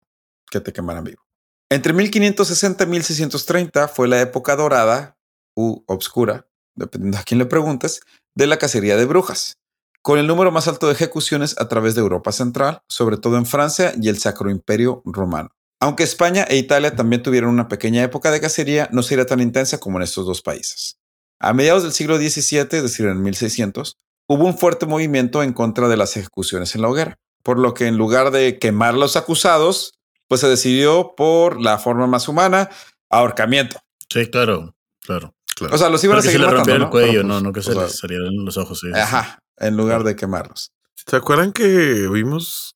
que 0.51 0.59
te 0.59 0.71
quemaran 0.71 1.03
vivo. 1.03 1.23
Entre 1.69 1.93
1560 1.93 2.83
y 2.83 2.87
1630 2.87 3.87
fue 3.87 4.07
la 4.07 4.21
época 4.21 4.55
dorada 4.55 5.17
u 5.55 5.83
obscura, 5.87 6.47
dependiendo 6.75 7.17
a 7.17 7.23
quién 7.23 7.39
le 7.39 7.45
preguntes, 7.45 8.01
de 8.35 8.47
la 8.47 8.57
cacería 8.57 8.97
de 8.97 9.05
brujas 9.05 9.57
con 10.05 10.19
el 10.19 10.27
número 10.27 10.51
más 10.51 10.67
alto 10.67 10.85
de 10.85 10.93
ejecuciones 10.93 11.55
a 11.57 11.67
través 11.67 11.95
de 11.95 12.01
Europa 12.01 12.31
Central, 12.31 12.83
sobre 12.87 13.17
todo 13.17 13.37
en 13.37 13.47
Francia 13.47 13.91
y 13.99 14.07
el 14.07 14.19
Sacro 14.19 14.51
Imperio 14.51 15.01
Romano. 15.03 15.49
Aunque 15.79 16.03
España 16.03 16.43
e 16.47 16.57
Italia 16.57 16.95
también 16.95 17.23
tuvieron 17.23 17.49
una 17.49 17.67
pequeña 17.67 18.03
época 18.03 18.29
de 18.29 18.39
cacería, 18.39 18.87
no 18.91 19.01
sería 19.01 19.25
tan 19.25 19.39
intensa 19.39 19.79
como 19.79 19.97
en 19.97 20.03
estos 20.03 20.27
dos 20.27 20.43
países. 20.43 20.99
A 21.39 21.53
mediados 21.53 21.81
del 21.81 21.91
siglo 21.91 22.17
XVII, 22.17 22.67
es 22.69 22.83
decir, 22.83 23.07
en 23.07 23.23
1600, 23.23 23.97
hubo 24.27 24.45
un 24.45 24.57
fuerte 24.57 24.85
movimiento 24.85 25.43
en 25.43 25.53
contra 25.53 25.87
de 25.87 25.97
las 25.97 26.17
ejecuciones 26.17 26.75
en 26.75 26.81
la 26.81 26.89
hoguera, 26.89 27.17
por 27.43 27.59
lo 27.59 27.73
que 27.73 27.87
en 27.87 27.97
lugar 27.97 28.31
de 28.31 28.59
quemar 28.59 28.95
a 28.95 28.97
los 28.97 29.15
acusados, 29.15 29.93
pues 30.27 30.41
se 30.41 30.49
decidió 30.49 31.13
por 31.15 31.61
la 31.61 31.77
forma 31.77 32.07
más 32.07 32.27
humana, 32.27 32.69
ahorcamiento. 33.09 33.79
Sí, 34.09 34.29
claro, 34.29 34.75
claro. 35.01 35.35
O 35.71 35.77
sea, 35.77 35.89
los 35.89 36.03
iban 36.03 36.17
a 36.17 36.21
seguir 36.21 36.41
se 36.41 36.45
matando, 36.47 36.73
el 36.73 36.89
cuello, 36.89 37.23
no, 37.23 37.39
no 37.39 37.53
que 37.53 37.61
se 37.61 37.73
les 37.73 37.97
salieran 37.97 38.43
los 38.43 38.57
ojos. 38.57 38.81
Ajá, 38.93 39.39
en 39.57 39.77
lugar 39.77 40.03
de 40.03 40.15
quemarlos. 40.15 40.71
¿Se 40.95 41.15
acuerdan 41.15 41.53
que 41.53 42.07
vimos 42.11 42.75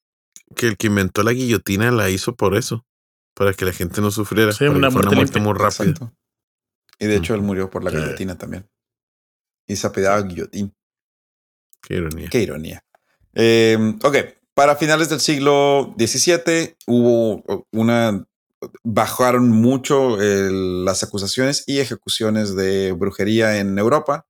que 0.56 0.68
el 0.68 0.78
que 0.78 0.88
inventó 0.88 1.24
la 1.24 1.34
guillotina 1.34 1.92
la 1.92 2.10
hizo 2.10 2.36
por 2.36 2.56
eso? 2.56 2.86
Para 3.34 3.54
que 3.54 3.66
la 3.66 3.74
gente 3.74 4.02
no 4.02 4.12
sufriera. 4.12 4.52
Sí, 4.52 4.66
una 4.66 4.90
muerte, 4.90 5.40
muy 5.40 5.54
rápida. 5.54 6.14
Y 7.00 7.08
de 7.08 7.16
hecho 7.16 7.34
él 7.34 7.42
murió 7.42 7.70
por 7.70 7.84
la 7.84 7.92
guillotina 7.92 8.38
también. 8.38 8.70
y 9.68 9.76
se 9.76 9.88
apellidaba 9.88 10.22
Guillotín. 10.22 10.74
Qué 11.82 11.96
ironía. 11.96 12.30
Qué 12.30 12.42
ironía. 12.42 12.84
Eh, 13.34 13.78
ok, 14.04 14.16
para 14.54 14.76
finales 14.76 15.10
del 15.10 15.20
siglo 15.20 15.96
XVII 15.98 16.76
hubo 16.88 17.44
una... 17.72 18.26
Bajaron 18.84 19.50
mucho 19.50 20.18
las 20.20 21.02
acusaciones 21.02 21.64
y 21.66 21.80
ejecuciones 21.80 22.58
de 22.58 22.92
brujería 22.92 23.60
en 23.60 23.80
Europa 23.80 24.26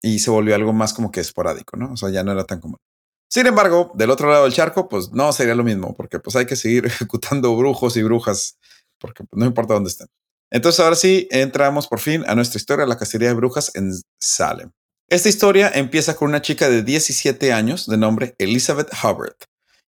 y 0.00 0.20
se 0.20 0.30
volvió 0.30 0.54
algo 0.54 0.72
más 0.72 0.92
como 0.92 1.10
que 1.10 1.18
esporádico, 1.18 1.76
¿no? 1.76 1.92
O 1.92 1.96
sea, 1.96 2.10
ya 2.10 2.22
no 2.22 2.30
era 2.30 2.44
tan 2.44 2.60
común. 2.60 2.78
Sin 3.28 3.46
embargo, 3.46 3.90
del 3.94 4.10
otro 4.10 4.30
lado 4.30 4.44
del 4.44 4.52
charco, 4.52 4.88
pues 4.90 5.10
no 5.12 5.32
sería 5.32 5.54
lo 5.54 5.64
mismo, 5.64 5.94
porque 5.96 6.20
pues 6.20 6.36
hay 6.36 6.44
que 6.44 6.54
seguir 6.54 6.84
ejecutando 6.86 7.56
brujos 7.56 7.96
y 7.96 8.02
brujas, 8.02 8.58
porque 9.00 9.24
pues, 9.24 9.40
no 9.40 9.46
importa 9.46 9.74
dónde 9.74 9.88
estén. 9.88 10.08
Entonces 10.50 10.80
ahora 10.80 10.96
sí, 10.96 11.28
entramos 11.30 11.88
por 11.88 11.98
fin 11.98 12.24
a 12.26 12.34
nuestra 12.34 12.58
historia, 12.58 12.84
la 12.84 12.98
cacería 12.98 13.28
de 13.28 13.34
brujas 13.34 13.74
en 13.74 13.90
Salem. 14.20 14.70
Esta 15.12 15.28
historia 15.28 15.70
empieza 15.74 16.16
con 16.16 16.30
una 16.30 16.40
chica 16.40 16.70
de 16.70 16.82
17 16.82 17.52
años 17.52 17.86
de 17.86 17.98
nombre 17.98 18.34
Elizabeth 18.38 18.88
Hubbard, 18.94 19.36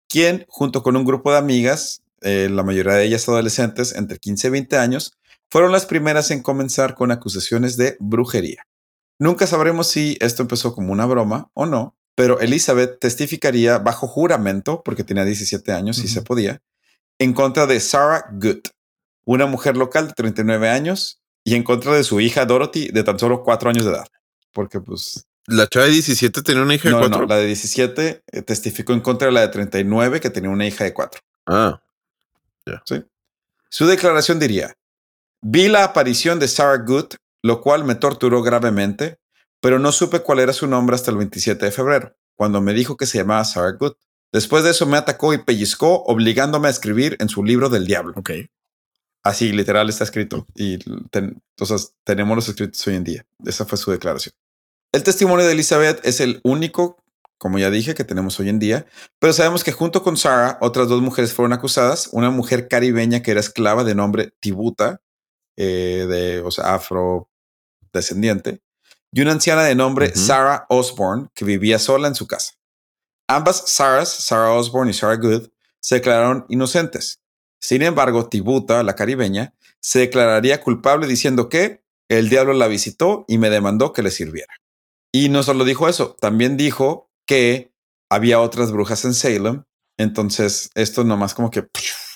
quien 0.09 0.47
junto 0.47 0.81
con 0.81 0.95
un 0.95 1.05
grupo 1.05 1.31
de 1.31 1.37
amigas, 1.37 2.01
eh, 2.21 2.49
la 2.49 2.63
mayoría 2.63 2.93
de 2.93 3.05
ellas 3.05 3.29
adolescentes 3.29 3.93
entre 3.93 4.17
15 4.17 4.47
y 4.47 4.49
20 4.49 4.77
años, 4.77 5.13
fueron 5.51 5.71
las 5.71 5.85
primeras 5.85 6.31
en 6.31 6.41
comenzar 6.41 6.95
con 6.95 7.11
acusaciones 7.11 7.77
de 7.77 7.97
brujería. 7.99 8.65
Nunca 9.19 9.45
sabremos 9.45 9.85
si 9.85 10.17
esto 10.21 10.41
empezó 10.41 10.73
como 10.73 10.91
una 10.91 11.05
broma 11.05 11.51
o 11.53 11.67
no, 11.67 11.95
pero 12.15 12.39
Elizabeth 12.39 12.99
testificaría 12.99 13.77
bajo 13.77 14.07
juramento, 14.07 14.81
porque 14.83 15.03
tenía 15.03 15.23
17 15.23 15.71
años 15.71 15.99
y 15.99 16.07
se 16.07 16.23
podía, 16.23 16.63
en 17.19 17.33
contra 17.33 17.67
de 17.67 17.79
Sarah 17.79 18.25
Good, 18.31 18.69
una 19.25 19.45
mujer 19.45 19.77
local 19.77 20.07
de 20.07 20.13
39 20.15 20.67
años, 20.67 21.21
y 21.43 21.53
en 21.53 21.61
contra 21.61 21.93
de 21.93 22.03
su 22.03 22.19
hija 22.21 22.47
Dorothy 22.47 22.87
de 22.87 23.03
tan 23.03 23.19
solo 23.19 23.43
4 23.43 23.69
años 23.69 23.85
de 23.85 23.91
edad. 23.91 24.07
Porque 24.53 24.79
pues 24.79 25.25
La 25.47 25.67
chava 25.67 25.85
de 25.85 25.91
17 25.93 26.41
tenía 26.41 26.61
una 26.63 26.75
hija 26.75 26.89
de 26.89 26.95
no, 26.95 27.01
no, 27.01 27.09
cuatro. 27.09 27.27
la 27.27 27.37
de 27.37 27.47
17 27.47 28.23
eh, 28.25 28.41
testificó 28.41 28.93
en 28.93 29.01
contra 29.01 29.27
de 29.27 29.33
la 29.33 29.41
de 29.41 29.47
39 29.49 30.19
que 30.19 30.29
tenía 30.29 30.49
una 30.49 30.65
hija 30.67 30.83
de 30.83 30.93
4. 30.93 31.21
Ah, 31.47 31.81
Su 33.69 33.85
declaración 33.87 34.39
diría, 34.39 34.75
vi 35.41 35.67
la 35.67 35.83
aparición 35.83 36.39
de 36.39 36.47
Sarah 36.47 36.83
Good, 36.83 37.13
lo 37.41 37.61
cual 37.61 37.83
me 37.83 37.95
torturó 37.95 38.41
gravemente, 38.41 39.17
pero 39.61 39.79
no 39.79 39.91
supe 39.91 40.19
cuál 40.21 40.39
era 40.39 40.53
su 40.53 40.67
nombre 40.67 40.95
hasta 40.95 41.11
el 41.11 41.17
27 41.17 41.65
de 41.65 41.71
febrero, 41.71 42.15
cuando 42.35 42.61
me 42.61 42.73
dijo 42.73 42.97
que 42.97 43.05
se 43.05 43.17
llamaba 43.17 43.43
Sarah 43.45 43.71
Good. 43.71 43.93
Después 44.33 44.63
de 44.63 44.71
eso 44.71 44.85
me 44.85 44.97
atacó 44.97 45.33
y 45.33 45.39
pellizcó, 45.43 46.03
obligándome 46.03 46.67
a 46.67 46.71
escribir 46.71 47.17
en 47.19 47.27
su 47.29 47.43
libro 47.43 47.69
del 47.69 47.85
diablo. 47.85 48.13
Ok. 48.15 48.31
Así 49.23 49.51
literal 49.51 49.89
está 49.89 50.03
escrito. 50.03 50.47
Y 50.55 50.77
ten- 51.09 51.41
entonces 51.55 51.93
tenemos 52.03 52.35
los 52.35 52.47
escritos 52.49 52.85
hoy 52.87 52.95
en 52.95 53.03
día. 53.03 53.25
Esa 53.45 53.65
fue 53.65 53.77
su 53.77 53.91
declaración. 53.91 54.33
El 54.91 55.03
testimonio 55.03 55.45
de 55.45 55.53
Elizabeth 55.53 55.99
es 56.05 56.19
el 56.19 56.41
único, 56.43 56.97
como 57.37 57.59
ya 57.59 57.69
dije, 57.69 57.93
que 57.93 58.03
tenemos 58.03 58.39
hoy 58.39 58.49
en 58.49 58.59
día. 58.59 58.85
Pero 59.19 59.31
sabemos 59.33 59.63
que 59.63 59.71
junto 59.71 60.03
con 60.03 60.17
Sarah, 60.17 60.57
otras 60.61 60.87
dos 60.87 61.01
mujeres 61.01 61.33
fueron 61.33 61.53
acusadas. 61.53 62.09
Una 62.11 62.29
mujer 62.29 62.67
caribeña 62.67 63.21
que 63.21 63.31
era 63.31 63.39
esclava 63.39 63.83
de 63.83 63.95
nombre 63.95 64.33
Tibuta, 64.39 65.01
eh, 65.55 66.05
de, 66.09 66.41
o 66.41 66.49
sea, 66.51 66.73
afrodescendiente. 67.93 68.61
Y 69.11 69.21
una 69.21 69.33
anciana 69.33 69.63
de 69.63 69.75
nombre. 69.75 70.15
Sarah 70.15 70.65
Osborne, 70.69 71.27
que 71.33 71.45
vivía 71.45 71.79
sola 71.79 72.07
en 72.07 72.15
su 72.15 72.27
casa. 72.27 72.53
Ambas 73.27 73.63
Sarahs, 73.67 74.09
Sarah 74.09 74.51
Osborne 74.53 74.91
y 74.91 74.93
Sarah 74.93 75.15
Good, 75.17 75.47
se 75.79 75.95
declararon 75.95 76.45
inocentes. 76.49 77.20
Sin 77.61 77.83
embargo, 77.83 78.27
Tibuta, 78.27 78.83
la 78.83 78.95
caribeña, 78.95 79.53
se 79.79 79.99
declararía 79.99 80.61
culpable 80.61 81.07
diciendo 81.07 81.47
que 81.47 81.83
el 82.09 82.27
diablo 82.27 82.53
la 82.53 82.67
visitó 82.67 83.23
y 83.27 83.37
me 83.37 83.49
demandó 83.49 83.93
que 83.93 84.03
le 84.03 84.11
sirviera. 84.11 84.53
Y 85.13 85.29
no 85.29 85.43
solo 85.43 85.63
dijo 85.63 85.87
eso, 85.87 86.17
también 86.19 86.57
dijo 86.57 87.09
que 87.25 87.71
había 88.09 88.41
otras 88.41 88.71
brujas 88.71 89.05
en 89.05 89.13
Salem. 89.13 89.63
Entonces, 89.97 90.71
esto 90.75 91.03
nomás 91.03 91.33
como 91.33 91.51
que 91.51 91.67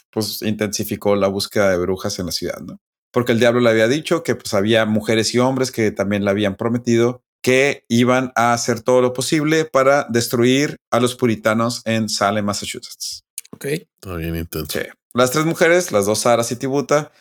pues, 0.10 0.42
intensificó 0.42 1.16
la 1.16 1.28
búsqueda 1.28 1.70
de 1.70 1.78
brujas 1.78 2.20
en 2.20 2.26
la 2.26 2.32
ciudad, 2.32 2.60
¿no? 2.60 2.80
Porque 3.12 3.32
el 3.32 3.40
diablo 3.40 3.62
le 3.62 3.70
había 3.70 3.88
dicho 3.88 4.24
que 4.24 4.36
pues, 4.36 4.54
había 4.54 4.86
mujeres 4.86 5.34
y 5.34 5.40
hombres 5.40 5.72
que 5.72 5.92
también 5.92 6.26
le 6.26 6.32
habían 6.32 6.58
prometido 6.58 7.22
que 7.42 7.86
iban 7.90 8.32
a 8.36 8.54
hacer 8.54 8.82
todo 8.82 9.02
lo 9.02 9.14
posible 9.14 9.66
para 9.66 10.08
destruir 10.10 10.78
a 10.90 11.00
los 11.00 11.16
puritanos 11.16 11.84
en 11.86 12.10
Salem, 12.10 12.44
Massachusetts. 12.44 13.24
Ok. 13.52 13.66
está 13.66 14.16
bien 14.16 14.36
intenso. 14.36 14.80
Sí. 14.80 14.86
Las 15.16 15.32
tres 15.32 15.46
mujeres, 15.46 15.92
las 15.92 16.06
dos 16.06 16.20
Saras 16.20 16.52
y 16.52 16.56
Tibuta, 16.58 17.12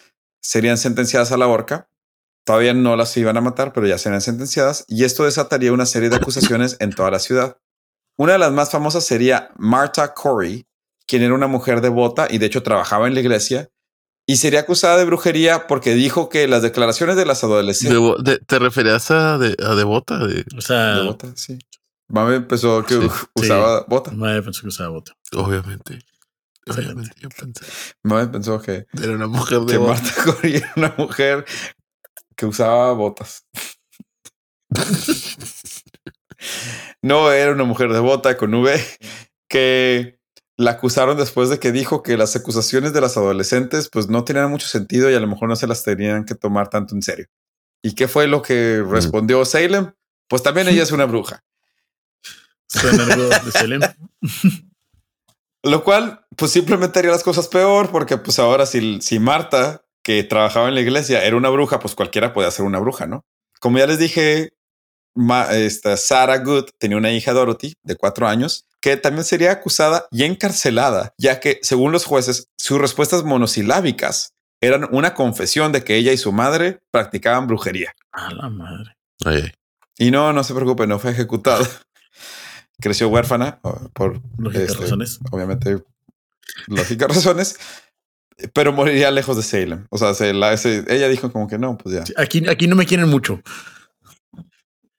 serían 0.43 0.77
sentenciadas 0.79 1.33
a 1.33 1.37
la 1.37 1.47
horca. 1.47 1.89
Todavía 2.45 2.75
no 2.75 2.97
las 2.97 3.17
iban 3.17 3.37
a 3.37 3.41
matar, 3.41 3.73
pero 3.73 3.87
ya 3.87 3.97
serían 3.97 4.21
sentenciadas. 4.21 4.85
Y 4.89 5.05
esto 5.05 5.25
desataría 5.25 5.73
una 5.73 5.87
serie 5.87 6.11
de 6.11 6.17
acusaciones 6.17 6.77
en 6.81 6.91
toda 6.93 7.11
la 7.11 7.19
ciudad. 7.19 7.57
Una 8.19 8.33
de 8.35 8.39
las 8.39 8.53
más 8.53 8.71
famosas 8.71 9.05
sería 9.07 9.51
Martha 9.57 10.13
Corey, 10.13 10.67
quien 11.07 11.23
era 11.23 11.35
una 11.35 11.47
mujer 11.47 11.81
devota 11.81 12.27
y 12.31 12.39
de 12.39 12.47
hecho 12.47 12.63
trabajaba 12.63 13.07
en 13.07 13.15
la 13.15 13.21
iglesia. 13.21 13.71
Y 14.27 14.37
sería 14.37 14.61
acusada 14.61 14.97
de 14.99 15.05
brujería 15.05 15.67
porque 15.67 15.95
dijo 15.95 16.29
que 16.29 16.49
las 16.49 16.63
declaraciones 16.63 17.17
de 17.17 17.27
las 17.27 17.45
adolescentes... 17.45 17.99
Debo- 17.99 18.17
de- 18.23 18.39
¿Te 18.39 18.59
referías 18.59 19.11
a, 19.11 19.39
de, 19.39 19.55
a 19.65 19.75
devota? 19.75 20.19
De, 20.27 20.45
O 20.57 20.61
sea, 20.61 20.97
Devota, 20.97 21.33
sí. 21.37 21.59
Mami 22.09 22.37
empezó 22.37 22.85
que 22.85 22.95
Sí, 23.01 23.09
usaba 23.35 23.85
bota. 23.89 24.11
madre 24.13 24.43
pensó 24.43 24.63
que 24.63 24.69
usaba 24.69 24.91
bota. 24.91 25.13
obviamente. 25.35 25.99
Obviamente. 26.67 27.15
Yo 27.21 27.29
pensé. 27.29 27.65
Pensó 28.33 28.61
que, 28.61 28.87
Era 29.01 29.12
una 29.12 29.27
mujer 29.27 29.61
que 29.67 29.73
devota. 29.73 30.01
Martha 30.01 30.25
Corey 30.25 30.57
era 30.57 30.73
una 30.77 30.95
mujer 30.97 31.45
que 32.37 32.47
usaba 32.47 32.93
botas. 32.93 33.47
no 37.03 37.31
era 37.33 37.53
una 37.53 37.65
mujer 37.65 37.93
devota 37.93 38.37
con 38.37 38.55
V 38.55 38.83
que 39.49 40.19
la 40.57 40.73
acusaron 40.73 41.17
después 41.17 41.49
de 41.49 41.59
que 41.59 41.73
dijo 41.73 42.03
que 42.03 42.17
las 42.17 42.35
acusaciones 42.37 42.93
de 42.93 43.01
las 43.01 43.17
adolescentes 43.17 43.89
pues 43.91 44.09
no 44.09 44.25
tenían 44.25 44.51
mucho 44.51 44.67
sentido 44.67 45.11
y 45.11 45.15
a 45.15 45.21
lo 45.21 45.27
mejor 45.27 45.49
no 45.49 45.57
se 45.57 45.67
las 45.67 45.83
tenían 45.83 46.25
que 46.25 46.35
tomar 46.35 46.69
tanto 46.71 46.95
en 46.95 47.03
serio. 47.03 47.27
¿Y 47.83 47.95
qué 47.95 48.09
fue 48.09 48.27
lo 48.27 48.41
que 48.41 48.83
respondió 48.83 49.45
Salem? 49.45 49.93
Pues 50.29 50.43
también 50.43 50.69
ella 50.69 50.83
es 50.83 50.93
una 50.93 51.05
bruja. 51.05 51.45
Suena 52.67 53.05
algo 53.05 53.29
de 53.29 53.53
Salem. 53.53 53.81
Lo 55.65 55.83
cual, 55.83 56.25
pues 56.37 56.53
simplemente 56.53 56.99
haría 56.99 57.11
las 57.11 57.23
cosas 57.25 57.49
peor, 57.49 57.91
porque 57.91 58.17
pues 58.19 58.39
ahora 58.39 58.67
si, 58.67 59.01
si 59.01 59.19
Marta, 59.19 59.83
que 60.03 60.23
trabajaba 60.23 60.69
en 60.69 60.75
la 60.75 60.81
iglesia, 60.83 61.25
era 61.25 61.37
una 61.37 61.49
bruja, 61.49 61.79
pues 61.79 61.95
cualquiera 61.95 62.33
puede 62.33 62.51
ser 62.51 62.65
una 62.67 62.79
bruja, 62.79 63.07
¿no? 63.07 63.25
Como 63.61 63.79
ya 63.79 63.87
les 63.87 63.99
dije, 63.99 64.53
Ma- 65.15 65.51
esta 65.55 65.97
Sarah 65.97 66.39
Good 66.39 66.67
tenía 66.79 66.97
una 66.99 67.11
hija 67.12 67.33
Dorothy 67.33 67.75
de 67.83 67.97
cuatro 67.97 68.29
años 68.29 68.67
que 68.81 68.99
también 68.99 69.25
sería 69.25 69.53
acusada 69.53 70.07
y 70.11 70.25
encarcelada, 70.25 71.15
ya 71.17 71.41
que 71.41 71.59
según 71.62 71.91
los 71.93 72.05
jueces, 72.05 72.49
sus 72.59 72.79
respuestas 72.79 73.25
monosilábicas 73.25 74.35
eran 74.61 74.87
una 74.93 75.15
confesión 75.15 75.73
de 75.73 75.83
que 75.85 75.97
ella 75.97 76.12
y 76.12 76.19
su 76.19 76.33
madre 76.33 76.81
practicaban 76.91 77.47
brujería. 77.47 77.95
A 78.12 78.31
la 78.35 78.51
madre. 78.51 78.97
Ay, 79.25 79.41
ay. 79.45 79.53
Y 79.97 80.11
no, 80.11 80.33
no 80.35 80.45
se 80.45 80.53
preocupe, 80.53 80.87
no 80.87 80.99
fue 80.99 81.12
ejecutada. 81.12 81.67
Creció 82.81 83.09
huérfana 83.09 83.61
por 83.93 84.20
Lógicas 84.39 84.70
este, 84.70 84.83
razones. 84.83 85.18
obviamente 85.31 85.83
lógicas 86.66 87.09
razones, 87.14 87.57
pero 88.53 88.72
moriría 88.72 89.11
lejos 89.11 89.37
de 89.37 89.43
Salem. 89.43 89.87
O 89.91 89.99
sea, 89.99 90.12
se 90.14 90.33
la- 90.35 90.57
se- 90.57 90.85
ella 90.89 91.09
dijo 91.09 91.31
como 91.33 91.47
que 91.49 91.59
no, 91.59 91.77
pues 91.79 91.95
ya. 91.95 92.05
Aquí, 92.20 92.47
aquí 92.49 92.66
no 92.66 92.77
me 92.77 92.85
quieren 92.87 93.09
mucho. 93.09 93.41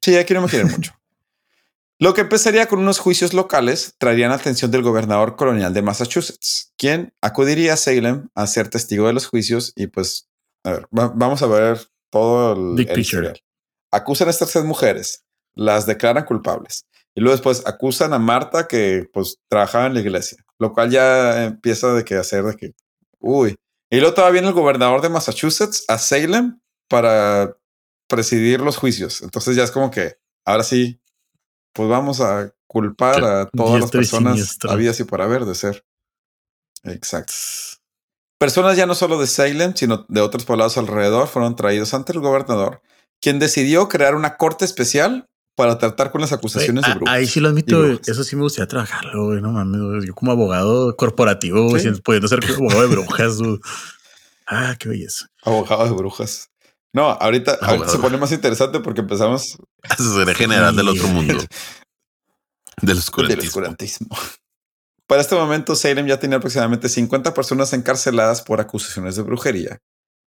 Sí, 0.02 0.16
aquí 0.16 0.34
no 0.34 0.42
me 0.42 0.48
quieren 0.48 0.70
mucho. 0.72 0.94
Lo 2.00 2.14
que 2.14 2.22
empezaría 2.22 2.68
con 2.68 2.80
unos 2.80 3.00
juicios 3.00 3.34
locales 3.34 3.96
traerían 3.98 4.30
la 4.30 4.36
atención 4.36 4.70
del 4.70 4.82
gobernador 4.82 5.38
colonial 5.38 5.74
de 5.74 5.82
Massachusetts, 5.82 6.74
quien 6.78 7.14
acudiría 7.22 7.74
a 7.74 7.78
Salem 7.78 8.28
a 8.36 8.48
ser 8.48 8.68
testigo 8.70 9.08
de 9.08 9.14
los 9.14 9.28
juicios 9.28 9.72
y 9.78 9.88
pues, 9.88 10.30
a 10.66 10.72
ver, 10.72 10.88
va- 10.98 11.14
vamos 11.16 11.42
a 11.42 11.48
ver 11.48 11.80
todo 12.10 12.54
el, 12.54 12.76
Big 12.76 12.90
el 12.90 12.96
picture. 12.96 13.02
historial. 13.28 13.40
Acusan 13.92 14.28
a 14.28 14.32
estas 14.32 14.52
tres 14.52 14.66
mujeres, 14.66 15.24
las 15.54 15.86
declaran 15.86 16.26
culpables 16.26 16.86
y 17.16 17.22
luego 17.22 17.36
después 17.36 17.64
acusan 17.66 18.14
a 18.14 18.20
Marta 18.20 18.68
que 18.68 19.10
pues 19.12 19.38
trabajaba 19.50 19.88
en 19.88 19.94
la 19.94 20.02
iglesia, 20.02 20.38
lo 20.60 20.74
cual 20.74 20.92
ya 20.92 21.46
empieza 21.46 21.94
de 21.94 22.04
que 22.04 22.16
hacer 22.16 22.44
de 22.44 22.56
que, 22.56 22.74
uy. 23.20 23.56
Y 23.90 24.00
luego 24.00 24.14
todavía 24.14 24.42
viene 24.42 24.48
el 24.50 24.54
gobernador 24.54 25.02
de 25.02 25.10
Massachusetts 25.10 25.86
a 25.88 25.98
Salem 25.98 26.60
para 26.90 27.56
presidir 28.10 28.60
los 28.60 28.76
juicios. 28.76 29.22
Entonces 29.22 29.56
ya 29.56 29.64
es 29.64 29.72
como 29.72 29.90
que 29.90 30.18
ahora 30.44 30.64
sí, 30.64 31.00
pues 31.74 31.88
vamos 31.88 32.20
a 32.20 32.54
culpar 32.68 33.24
a 33.24 33.50
todas 33.50 33.80
las 33.80 33.92
personas 33.92 34.58
habidas 34.68 35.00
y 35.00 35.06
por 35.06 35.22
haber 35.22 35.46
de 35.46 35.56
ser. 35.56 35.86
Exacto. 36.84 37.34
Personas 38.38 38.76
ya 38.76 38.86
no 38.86 38.96
solo 38.96 39.18
de 39.20 39.28
Salem, 39.28 39.74
sino 39.76 40.06
de 40.10 40.20
otros 40.20 40.44
poblados 40.44 40.78
alrededor 40.78 41.30
fueron 41.30 41.56
traídos 41.56 41.94
ante 41.94 42.12
el 42.12 42.20
gobernador, 42.20 42.82
quien 43.22 43.40
decidió 43.40 43.88
crear 43.88 44.16
una 44.16 44.36
corte 44.36 44.66
especial 44.66 45.30
para 45.56 45.78
tratar 45.78 46.12
con 46.12 46.22
las 46.22 46.32
acusaciones 46.34 46.86
de 46.86 46.94
brujas. 46.94 47.16
Ahí 47.16 47.26
sí 47.28 47.40
lo 47.40 47.50
admito. 47.50 47.86
Eso 47.86 48.24
sí 48.24 48.36
me 48.36 48.44
gustaría 48.44 48.68
trabajarlo, 48.68 49.26
güey. 49.28 49.42
No 49.42 49.52
mames, 49.52 49.82
güey. 49.82 50.06
Yo 50.08 50.14
como 50.14 50.32
abogado 50.32 50.96
corporativo, 50.96 51.78
Sí. 51.80 51.90
pudiendo 52.04 52.28
ser 52.28 52.40
abogado 52.46 52.82
de 52.82 52.88
brujas, 52.96 53.38
güey. 53.38 53.60
Ah, 54.48 54.76
qué 54.78 54.90
belleza. 54.90 55.28
Abogado 55.44 55.86
de 55.86 55.92
brujas. 55.92 56.50
No, 56.94 57.10
ahorita, 57.10 57.58
se 57.90 58.00
pone 58.00 58.18
más 58.18 58.32
interesante 58.32 58.80
porque 58.80 59.02
empezamos 59.02 59.58
Asesor 59.84 60.34
general 60.36 60.76
del 60.76 60.88
otro 60.90 61.08
mundo. 61.08 61.34
Del 62.82 62.98
oscurantismo. 62.98 63.42
Del 63.42 63.48
oscurantismo. 63.48 64.18
Para 65.08 65.22
este 65.22 65.36
momento, 65.36 65.76
Salem 65.76 66.08
ya 66.08 66.20
tenía 66.20 66.38
aproximadamente 66.38 66.90
50 66.90 67.34
personas 67.34 67.74
encarceladas 67.74 68.42
por 68.42 68.60
acusaciones 68.60 69.16
de 69.16 69.22
brujería, 69.22 69.78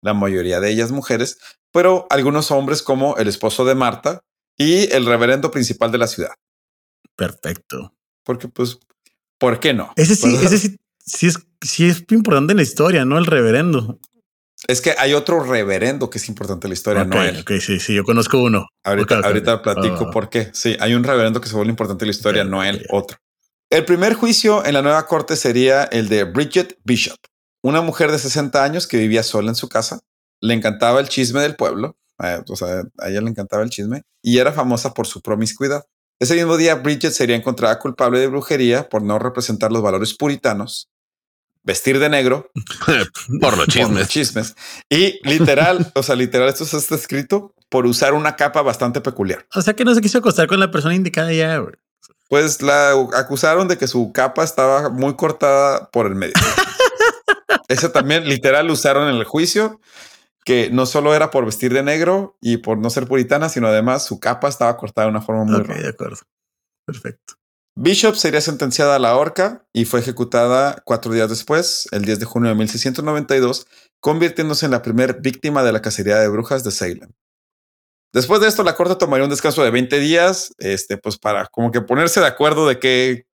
la 0.01 0.13
mayoría 0.13 0.59
de 0.59 0.69
ellas 0.69 0.91
mujeres, 0.91 1.37
pero 1.71 2.07
algunos 2.09 2.51
hombres 2.51 2.81
como 2.83 3.15
el 3.17 3.27
esposo 3.27 3.63
de 3.63 3.73
Marta 3.75 4.21
y 4.57 4.91
el 4.93 5.05
reverendo 5.05 5.51
principal 5.51 5.91
de 5.91 5.97
la 5.97 6.07
ciudad. 6.07 6.33
Perfecto. 7.15 7.93
Porque, 8.23 8.47
pues, 8.47 8.79
¿por 9.37 9.59
qué 9.59 9.73
no? 9.73 9.93
Ese 9.95 10.15
sí, 10.15 10.33
¿Verdad? 10.33 10.53
ese 10.53 10.57
sí, 10.69 10.77
sí 11.05 11.27
es, 11.27 11.39
sí 11.61 11.87
es 11.87 12.03
importante 12.11 12.53
en 12.53 12.57
la 12.57 12.63
historia, 12.63 13.05
¿no? 13.05 13.17
El 13.17 13.25
reverendo. 13.25 13.99
Es 14.67 14.81
que 14.81 14.95
hay 14.97 15.13
otro 15.13 15.43
reverendo 15.43 16.09
que 16.09 16.17
es 16.17 16.27
importante 16.27 16.67
en 16.67 16.69
la 16.69 16.75
historia, 16.75 17.03
no 17.03 17.21
él. 17.21 17.39
ok, 17.41 17.51
sí, 17.59 17.79
sí, 17.79 17.93
yo 17.93 18.03
conozco 18.03 18.39
uno. 18.39 18.67
Ahorita, 18.83 19.19
ahorita 19.19 19.61
platico 19.61 20.07
Ah, 20.07 20.11
por 20.11 20.29
qué. 20.29 20.49
Sí, 20.53 20.75
hay 20.79 20.95
un 20.95 21.03
reverendo 21.03 21.41
que 21.41 21.49
se 21.49 21.55
vuelve 21.55 21.69
importante 21.69 22.05
en 22.05 22.07
la 22.07 22.11
historia, 22.11 22.43
no 22.43 22.63
él, 22.63 22.85
otro. 22.89 23.17
El 23.69 23.85
primer 23.85 24.13
juicio 24.13 24.65
en 24.65 24.73
la 24.73 24.81
nueva 24.81 25.05
corte 25.07 25.35
sería 25.35 25.83
el 25.83 26.07
de 26.07 26.23
Bridget 26.23 26.79
Bishop, 26.83 27.17
una 27.61 27.81
mujer 27.81 28.11
de 28.11 28.17
60 28.17 28.63
años 28.63 28.87
que 28.87 28.97
vivía 28.97 29.23
sola 29.23 29.49
en 29.49 29.55
su 29.55 29.69
casa. 29.69 29.99
Le 30.39 30.53
encantaba 30.53 30.99
el 30.99 31.09
chisme 31.09 31.41
del 31.41 31.55
pueblo. 31.55 31.97
Eh, 32.23 32.41
o 32.47 32.55
sea, 32.55 32.83
a 32.99 33.09
ella 33.09 33.21
le 33.21 33.29
encantaba 33.29 33.63
el 33.63 33.69
chisme 33.69 34.03
y 34.21 34.37
era 34.37 34.51
famosa 34.51 34.93
por 34.93 35.07
su 35.07 35.21
promiscuidad. 35.21 35.83
Ese 36.19 36.35
mismo 36.35 36.55
día, 36.57 36.75
Bridget 36.75 37.11
sería 37.11 37.35
encontrada 37.35 37.77
culpable 37.79 38.19
de 38.19 38.27
brujería 38.27 38.87
por 38.87 39.01
no 39.01 39.19
representar 39.19 39.71
los 39.71 39.81
valores 39.81 40.13
puritanos, 40.13 40.89
vestir 41.63 41.99
de 41.99 42.09
negro 42.09 42.51
Por 43.41 43.57
los 43.57 43.65
por 43.65 43.67
chismes. 43.67 43.99
los 43.99 44.07
chismes 44.07 44.55
y 44.89 45.19
literal, 45.27 45.91
o 45.95 46.03
sea, 46.03 46.15
literal, 46.15 46.47
esto 46.47 46.63
está 46.63 46.95
escrito 46.95 47.53
por 47.69 47.85
usar 47.85 48.13
una 48.13 48.35
capa 48.35 48.61
bastante 48.61 49.01
peculiar. 49.01 49.45
O 49.53 49.61
sea 49.61 49.73
que 49.73 49.83
no 49.83 49.93
se 49.93 50.01
quiso 50.01 50.19
acostar 50.19 50.47
con 50.47 50.59
la 50.59 50.71
persona 50.71 50.95
indicada 50.95 51.33
ya. 51.33 51.61
Pues 52.29 52.61
la 52.61 52.91
acusaron 53.15 53.67
de 53.67 53.77
que 53.77 53.87
su 53.87 54.11
capa 54.13 54.43
estaba 54.43 54.89
muy 54.89 55.15
cortada 55.15 55.89
por 55.91 56.05
el 56.07 56.15
medio. 56.15 56.33
Eso 57.67 57.91
también 57.91 58.27
literal 58.29 58.69
usaron 58.69 59.09
en 59.09 59.15
el 59.15 59.23
juicio, 59.23 59.79
que 60.45 60.69
no 60.69 60.85
solo 60.85 61.13
era 61.15 61.31
por 61.31 61.43
vestir 61.45 61.73
de 61.73 61.83
negro 61.83 62.37
y 62.39 62.57
por 62.57 62.77
no 62.77 62.89
ser 62.89 63.07
puritana, 63.07 63.49
sino 63.49 63.67
además 63.67 64.05
su 64.05 64.19
capa 64.19 64.47
estaba 64.47 64.77
cortada 64.77 65.07
de 65.07 65.11
una 65.11 65.21
forma 65.21 65.43
muy 65.43 65.55
Ok, 65.59 65.67
rara. 65.67 65.81
de 65.81 65.89
acuerdo. 65.89 66.17
Perfecto. 66.85 67.33
Bishop 67.77 68.15
sería 68.15 68.39
sentenciada 68.39 68.95
a 68.95 68.99
la 68.99 69.17
horca 69.17 69.65
y 69.73 69.83
fue 69.83 69.99
ejecutada 69.99 70.81
cuatro 70.85 71.11
días 71.11 71.29
después, 71.29 71.89
el 71.91 72.05
10 72.05 72.19
de 72.19 72.25
junio 72.25 72.49
de 72.49 72.55
1692, 72.55 73.67
convirtiéndose 73.99 74.65
en 74.65 74.71
la 74.71 74.81
primer 74.81 75.19
víctima 75.19 75.63
de 75.63 75.73
la 75.73 75.81
cacería 75.81 76.17
de 76.17 76.29
brujas 76.29 76.63
de 76.63 76.71
Salem. 76.71 77.11
Después 78.13 78.39
de 78.39 78.47
esto, 78.47 78.63
la 78.63 78.75
corte 78.75 78.95
tomaría 78.95 79.25
un 79.25 79.29
descanso 79.29 79.61
de 79.61 79.71
20 79.71 79.99
días, 79.99 80.53
este, 80.59 80.97
pues 80.97 81.17
para 81.17 81.47
como 81.47 81.71
que 81.71 81.81
ponerse 81.81 82.21
de 82.21 82.27
acuerdo 82.27 82.65
de 82.65 82.79
qué 82.79 83.25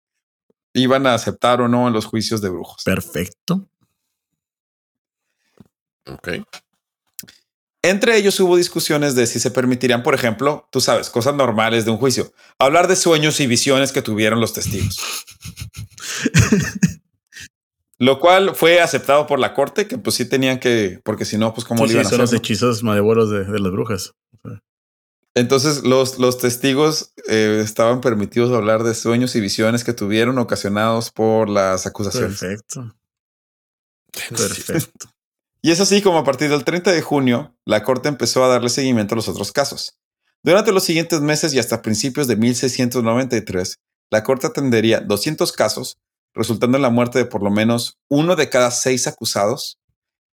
iban 0.72 1.06
a 1.06 1.12
aceptar 1.14 1.60
o 1.60 1.68
no 1.68 1.88
en 1.88 1.92
los 1.92 2.06
juicios 2.06 2.40
de 2.40 2.48
brujos. 2.48 2.82
Perfecto. 2.84 3.68
Ok. 6.06 6.28
Entre 7.82 8.16
ellos 8.16 8.38
hubo 8.40 8.56
discusiones 8.56 9.14
de 9.14 9.26
si 9.26 9.40
se 9.40 9.50
permitirían, 9.50 10.02
por 10.02 10.14
ejemplo, 10.14 10.68
tú 10.70 10.80
sabes, 10.82 11.08
cosas 11.08 11.34
normales 11.34 11.84
de 11.86 11.90
un 11.90 11.96
juicio, 11.96 12.32
hablar 12.58 12.88
de 12.88 12.96
sueños 12.96 13.40
y 13.40 13.46
visiones 13.46 13.90
que 13.92 14.02
tuvieron 14.02 14.40
los 14.40 14.52
testigos. 14.52 14.98
Lo 17.98 18.18
cual 18.18 18.54
fue 18.54 18.80
aceptado 18.80 19.26
por 19.26 19.38
la 19.38 19.52
corte, 19.52 19.86
que 19.86 19.98
pues 19.98 20.16
sí 20.16 20.24
tenían 20.24 20.58
que, 20.58 21.00
porque 21.04 21.26
si 21.26 21.36
no, 21.36 21.52
pues 21.52 21.66
cómo 21.66 21.86
Sí, 21.86 21.92
iban 21.92 22.06
son 22.06 22.18
los 22.18 22.30
hacer. 22.30 22.38
hechizos 22.38 22.82
malévolos 22.82 23.30
de, 23.30 23.44
de 23.44 23.58
las 23.58 23.72
brujas. 23.72 24.12
Entonces 25.34 25.84
los, 25.84 26.18
los 26.18 26.38
testigos 26.38 27.12
eh, 27.28 27.60
estaban 27.62 28.00
permitidos 28.00 28.50
hablar 28.52 28.82
de 28.82 28.94
sueños 28.94 29.36
y 29.36 29.40
visiones 29.40 29.84
que 29.84 29.92
tuvieron 29.92 30.38
ocasionados 30.38 31.10
por 31.12 31.48
las 31.48 31.86
acusaciones. 31.86 32.40
Perfecto. 32.40 32.96
Perfecto. 34.30 35.09
Y 35.62 35.70
es 35.70 35.80
así 35.80 36.00
como 36.00 36.18
a 36.18 36.24
partir 36.24 36.48
del 36.48 36.64
30 36.64 36.90
de 36.90 37.02
junio, 37.02 37.54
la 37.66 37.82
corte 37.82 38.08
empezó 38.08 38.42
a 38.44 38.48
darle 38.48 38.70
seguimiento 38.70 39.14
a 39.14 39.16
los 39.16 39.28
otros 39.28 39.52
casos. 39.52 39.98
Durante 40.42 40.72
los 40.72 40.84
siguientes 40.84 41.20
meses 41.20 41.52
y 41.52 41.58
hasta 41.58 41.82
principios 41.82 42.26
de 42.26 42.36
1693, 42.36 43.78
la 44.10 44.24
corte 44.24 44.46
atendería 44.46 45.00
200 45.00 45.52
casos, 45.52 45.98
resultando 46.32 46.78
en 46.78 46.82
la 46.82 46.88
muerte 46.88 47.18
de 47.18 47.26
por 47.26 47.42
lo 47.42 47.50
menos 47.50 47.98
uno 48.08 48.36
de 48.36 48.48
cada 48.48 48.70
seis 48.70 49.06
acusados, 49.06 49.78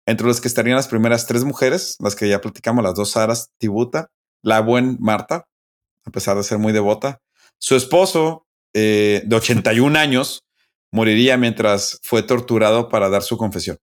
entre 0.05 0.27
los 0.27 0.41
que 0.41 0.47
estarían 0.47 0.75
las 0.75 0.87
primeras 0.87 1.25
tres 1.25 1.43
mujeres, 1.43 1.95
las 1.99 2.15
que 2.15 2.29
ya 2.29 2.39
platicamos, 2.39 2.83
las 2.83 2.93
dos 2.93 3.11
Saras 3.11 3.49
Tibuta, 3.57 4.11
la 4.43 4.61
buen 4.61 4.97
Marta, 4.99 5.47
a 6.05 6.11
pesar 6.11 6.37
de 6.37 6.43
ser 6.43 6.59
muy 6.59 6.71
devota, 6.71 7.19
su 7.57 7.75
esposo 7.75 8.45
eh, 8.73 9.23
de 9.25 9.35
81 9.35 9.97
años 9.97 10.43
moriría 10.91 11.35
mientras 11.37 11.99
fue 12.03 12.21
torturado 12.21 12.89
para 12.89 13.09
dar 13.09 13.23
su 13.23 13.37
confesión. 13.37 13.79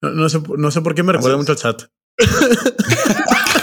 No, 0.00 0.10
no 0.10 0.28
sé, 0.28 0.40
no 0.56 0.70
sé 0.70 0.80
por 0.80 0.94
qué 0.94 1.02
me 1.02 1.12
recuerda 1.12 1.36
mucho 1.36 1.52
al 1.52 1.58
SAT. 1.58 1.82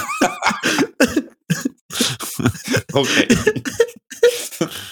Ok. 2.93 3.07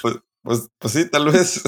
pues, 0.01 0.17
pues, 0.43 0.69
pues 0.77 0.93
sí, 0.93 1.09
tal 1.09 1.25
vez 1.31 1.61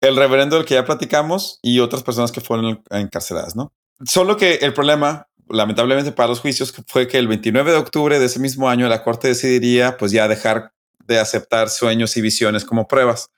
el 0.00 0.16
reverendo 0.16 0.56
del 0.56 0.64
que 0.64 0.74
ya 0.74 0.84
platicamos 0.84 1.58
y 1.62 1.80
otras 1.80 2.02
personas 2.02 2.32
que 2.32 2.40
fueron 2.40 2.82
encarceladas, 2.90 3.54
¿no? 3.54 3.72
Solo 4.06 4.36
que 4.36 4.54
el 4.56 4.72
problema, 4.72 5.28
lamentablemente 5.48 6.12
para 6.12 6.28
los 6.28 6.40
juicios, 6.40 6.74
fue 6.86 7.06
que 7.06 7.18
el 7.18 7.28
29 7.28 7.72
de 7.72 7.76
octubre 7.76 8.18
de 8.18 8.26
ese 8.26 8.40
mismo 8.40 8.68
año 8.68 8.88
la 8.88 9.02
corte 9.02 9.28
decidiría 9.28 9.96
pues 9.98 10.12
ya 10.12 10.26
dejar 10.26 10.72
de 11.06 11.18
aceptar 11.18 11.68
sueños 11.68 12.16
y 12.16 12.22
visiones 12.22 12.64
como 12.64 12.88
pruebas, 12.88 13.30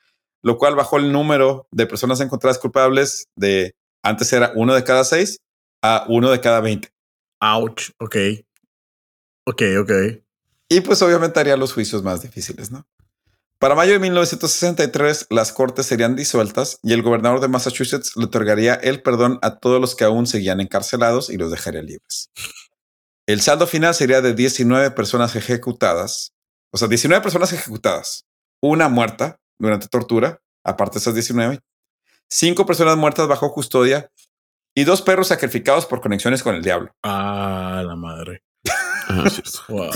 lo 0.42 0.56
cual 0.56 0.76
bajó 0.76 0.98
el 0.98 1.10
número 1.10 1.66
de 1.72 1.86
personas 1.86 2.20
encontradas 2.20 2.58
culpables 2.58 3.26
de 3.34 3.74
antes 4.02 4.32
era 4.32 4.52
uno 4.54 4.74
de 4.74 4.84
cada 4.84 5.04
seis 5.04 5.38
a 5.82 6.04
uno 6.08 6.30
de 6.30 6.40
cada 6.40 6.60
20. 6.60 6.88
Ouch. 7.40 7.90
Ok. 7.98 8.16
Ok, 9.46 9.62
ok. 9.80 9.92
Y 10.68 10.80
pues 10.80 11.02
obviamente 11.02 11.40
haría 11.40 11.56
los 11.56 11.72
juicios 11.72 12.02
más 12.02 12.22
difíciles, 12.22 12.70
¿no? 12.70 12.86
Para 13.58 13.76
mayo 13.76 13.92
de 13.92 14.00
1963, 14.00 15.26
las 15.30 15.52
cortes 15.52 15.86
serían 15.86 16.16
disueltas 16.16 16.78
y 16.82 16.94
el 16.94 17.02
gobernador 17.02 17.40
de 17.40 17.46
Massachusetts 17.46 18.16
le 18.16 18.24
otorgaría 18.24 18.74
el 18.74 19.02
perdón 19.02 19.38
a 19.42 19.58
todos 19.58 19.80
los 19.80 19.94
que 19.94 20.02
aún 20.02 20.26
seguían 20.26 20.60
encarcelados 20.60 21.30
y 21.30 21.36
los 21.36 21.50
dejaría 21.50 21.82
libres. 21.82 22.30
El 23.26 23.40
saldo 23.40 23.68
final 23.68 23.94
sería 23.94 24.20
de 24.20 24.34
19 24.34 24.90
personas 24.90 25.36
ejecutadas, 25.36 26.32
o 26.72 26.78
sea, 26.78 26.88
19 26.88 27.22
personas 27.22 27.52
ejecutadas, 27.52 28.24
una 28.60 28.88
muerta 28.88 29.36
durante 29.60 29.86
tortura, 29.86 30.40
aparte 30.64 30.94
de 30.94 30.98
esas 31.02 31.14
19, 31.14 31.60
cinco 32.32 32.64
personas 32.66 32.96
muertas 32.96 33.28
bajo 33.28 33.52
custodia 33.52 34.10
y 34.74 34.84
dos 34.84 35.02
perros 35.02 35.28
sacrificados 35.28 35.86
por 35.86 36.00
conexiones 36.00 36.42
con 36.42 36.54
el 36.54 36.62
diablo. 36.62 36.94
Ah, 37.02 37.82
la 37.86 37.96
madre. 37.96 38.42
Ah. 39.08 39.24
Wow. 39.68 39.90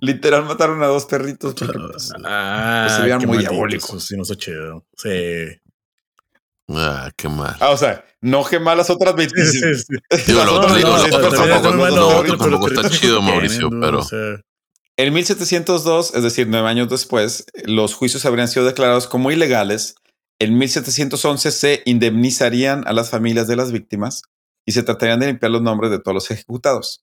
Literal 0.00 0.44
mataron 0.44 0.82
a 0.82 0.86
dos 0.86 1.04
perritos. 1.06 1.54
pues, 1.54 2.12
Ah, 2.24 2.88
se 2.96 3.02
veían 3.02 3.24
muy 3.26 3.38
diabólicos. 3.38 4.04
Sí, 4.04 4.16
no 4.16 4.22
está 4.22 4.34
chido. 4.36 4.84
Sí. 4.96 5.46
Ah, 6.68 7.10
qué 7.16 7.28
mal. 7.28 7.54
Ah, 7.60 7.70
o 7.70 7.76
sea, 7.76 8.04
no 8.20 8.44
quemar 8.44 8.76
las 8.76 8.90
otras 8.90 9.12
Sí, 9.12 9.16
25. 9.18 9.66
sí, 9.76 9.84
sí. 9.88 10.22
Digo, 10.26 10.38
Las 10.40 10.46
lo 10.46 10.54
otras 10.54 10.72
otro, 10.72 10.76
digo, 10.76 10.88
lo 10.88 10.96
200 10.96 11.18
otro 11.18 11.30
personas 11.30 11.62
tampoco, 11.62 11.76
no, 11.76 11.84
no, 11.84 11.90
no, 11.90 12.10
no, 12.10 12.22
no, 12.24 12.36
tampoco 12.38 12.68
está 12.68 12.90
chido, 12.90 13.22
Mauricio, 13.22 13.70
pero 13.70 14.00
En 14.96 15.12
1702, 15.12 16.14
es 16.14 16.22
decir, 16.22 16.48
nueve 16.48 16.68
años 16.68 16.88
después, 16.88 17.44
los 17.64 17.94
juicios 17.94 18.24
habrían 18.26 18.48
sido 18.48 18.66
declarados 18.66 19.06
como 19.06 19.30
ilegales. 19.30 19.94
En 20.38 20.58
1711 20.58 21.50
se 21.50 21.82
indemnizarían 21.86 22.86
a 22.86 22.92
las 22.92 23.10
familias 23.10 23.46
de 23.48 23.56
las 23.56 23.72
víctimas 23.72 24.22
y 24.66 24.72
se 24.72 24.82
tratarían 24.82 25.20
de 25.20 25.26
limpiar 25.28 25.50
los 25.52 25.62
nombres 25.62 25.90
de 25.90 25.98
todos 25.98 26.14
los 26.14 26.30
ejecutados. 26.30 27.02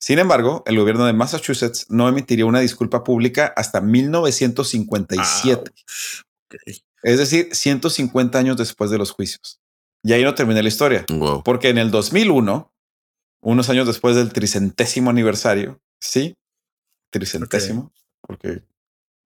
Sin 0.00 0.18
embargo, 0.18 0.62
el 0.66 0.78
gobierno 0.78 1.06
de 1.06 1.12
Massachusetts 1.12 1.86
no 1.88 2.08
emitiría 2.08 2.46
una 2.46 2.60
disculpa 2.60 3.04
pública 3.04 3.52
hasta 3.56 3.80
1957, 3.80 5.70
Ok. 6.46 6.54
es 7.02 7.18
decir, 7.18 7.48
150 7.54 8.38
años 8.38 8.56
después 8.56 8.90
de 8.90 8.98
los 8.98 9.10
juicios. 9.10 9.60
Y 10.02 10.12
ahí 10.12 10.22
no 10.22 10.34
termina 10.34 10.62
la 10.62 10.68
historia. 10.68 11.06
wow. 11.10 11.42
Porque 11.42 11.70
en 11.70 11.78
el 11.78 11.90
2001, 11.90 12.70
unos 13.42 13.70
años 13.70 13.86
después 13.86 14.16
del 14.16 14.32
tricentésimo 14.32 15.10
aniversario, 15.10 15.80
sí, 16.00 16.34
tricentésimo, 17.10 17.92
porque 18.20 18.62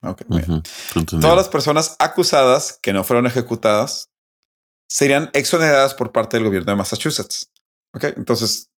ok, 0.01 0.21
muy 0.27 0.39
bien. 0.39 0.51
Ujú, 0.51 0.63
entendido. 0.95 1.21
todas 1.21 1.37
las 1.37 1.49
personas 1.49 1.95
acusadas 1.99 2.79
que 2.81 2.93
no 2.93 3.03
fueron 3.03 3.25
ejecutadas 3.27 4.09
serían 4.87 5.29
exoneradas 5.33 5.93
por 5.93 6.11
parte 6.11 6.37
del 6.37 6.45
gobierno 6.45 6.71
de 6.71 6.77
Massachusetts. 6.77 7.51
Ok, 7.93 8.05
entonces, 8.17 8.69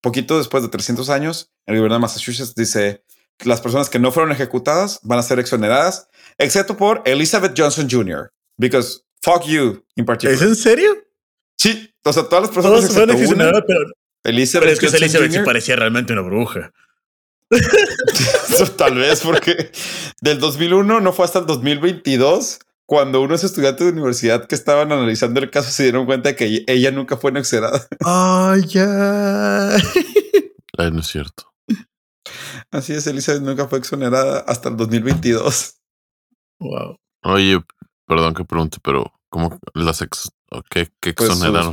poquito 0.00 0.38
después 0.38 0.62
de 0.62 0.68
300 0.68 1.08
años, 1.10 1.52
el 1.66 1.76
gobierno 1.76 1.96
de 1.96 2.00
Massachusetts 2.00 2.54
dice 2.54 3.04
que 3.38 3.48
las 3.48 3.60
personas 3.60 3.88
que 3.88 3.98
no 3.98 4.12
fueron 4.12 4.32
ejecutadas 4.32 5.00
van 5.02 5.18
a 5.18 5.22
ser 5.22 5.38
exoneradas, 5.38 6.08
excepto 6.38 6.76
por 6.76 7.02
Elizabeth 7.04 7.54
Johnson 7.56 7.88
Jr., 7.90 8.30
because 8.58 9.02
fuck 9.22 9.44
you 9.44 9.84
in 9.96 10.04
particular. 10.04 10.34
¿Es 10.34 10.42
en 10.42 10.56
serio? 10.56 10.96
Sí, 11.56 11.94
o 12.04 12.12
sea, 12.12 12.24
todas 12.24 12.42
las 12.42 12.50
personas 12.50 12.80
Todos 12.80 12.92
fueron 12.92 13.16
exonerados, 13.16 13.62
pero, 13.66 13.80
Elizabeth 14.24 14.64
pero 14.64 14.72
es 14.72 14.78
que 14.80 14.86
Johnson 14.86 15.02
Elizabeth 15.02 15.30
sí 15.30 15.36
Jr. 15.38 15.46
parecía 15.46 15.76
realmente 15.76 16.12
una 16.12 16.22
bruja. 16.22 16.72
Tal 18.76 18.94
vez 18.96 19.20
porque 19.22 19.70
del 20.20 20.38
2001 20.40 21.00
no 21.00 21.12
fue 21.12 21.24
hasta 21.24 21.38
el 21.40 21.46
2022 21.46 22.58
cuando 22.86 23.20
unos 23.22 23.44
estudiantes 23.44 23.86
de 23.86 23.92
universidad 23.92 24.46
que 24.46 24.54
estaban 24.54 24.92
analizando 24.92 25.40
el 25.40 25.50
caso 25.50 25.70
se 25.70 25.84
dieron 25.84 26.04
cuenta 26.06 26.30
de 26.30 26.36
que 26.36 26.64
ella 26.66 26.90
nunca 26.90 27.16
fue 27.16 27.30
exonerada. 27.38 27.86
Ay, 28.04 28.62
ya. 28.66 29.76
No 30.78 31.00
es 31.00 31.06
cierto. 31.06 31.44
Así 32.70 32.92
es, 32.94 33.06
Elizabeth 33.06 33.42
nunca 33.42 33.68
fue 33.68 33.78
exonerada 33.78 34.40
hasta 34.40 34.68
el 34.68 34.76
2022. 34.76 35.74
Wow. 36.60 36.96
Oye, 37.24 37.60
perdón 38.06 38.34
que 38.34 38.44
pregunte, 38.44 38.78
pero 38.82 39.12
¿cómo 39.28 39.58
las 39.74 40.00
ex 40.02 40.30
qué, 40.70 40.88
qué 41.00 41.12
Pues, 41.12 41.30
exoneraron? 41.30 41.72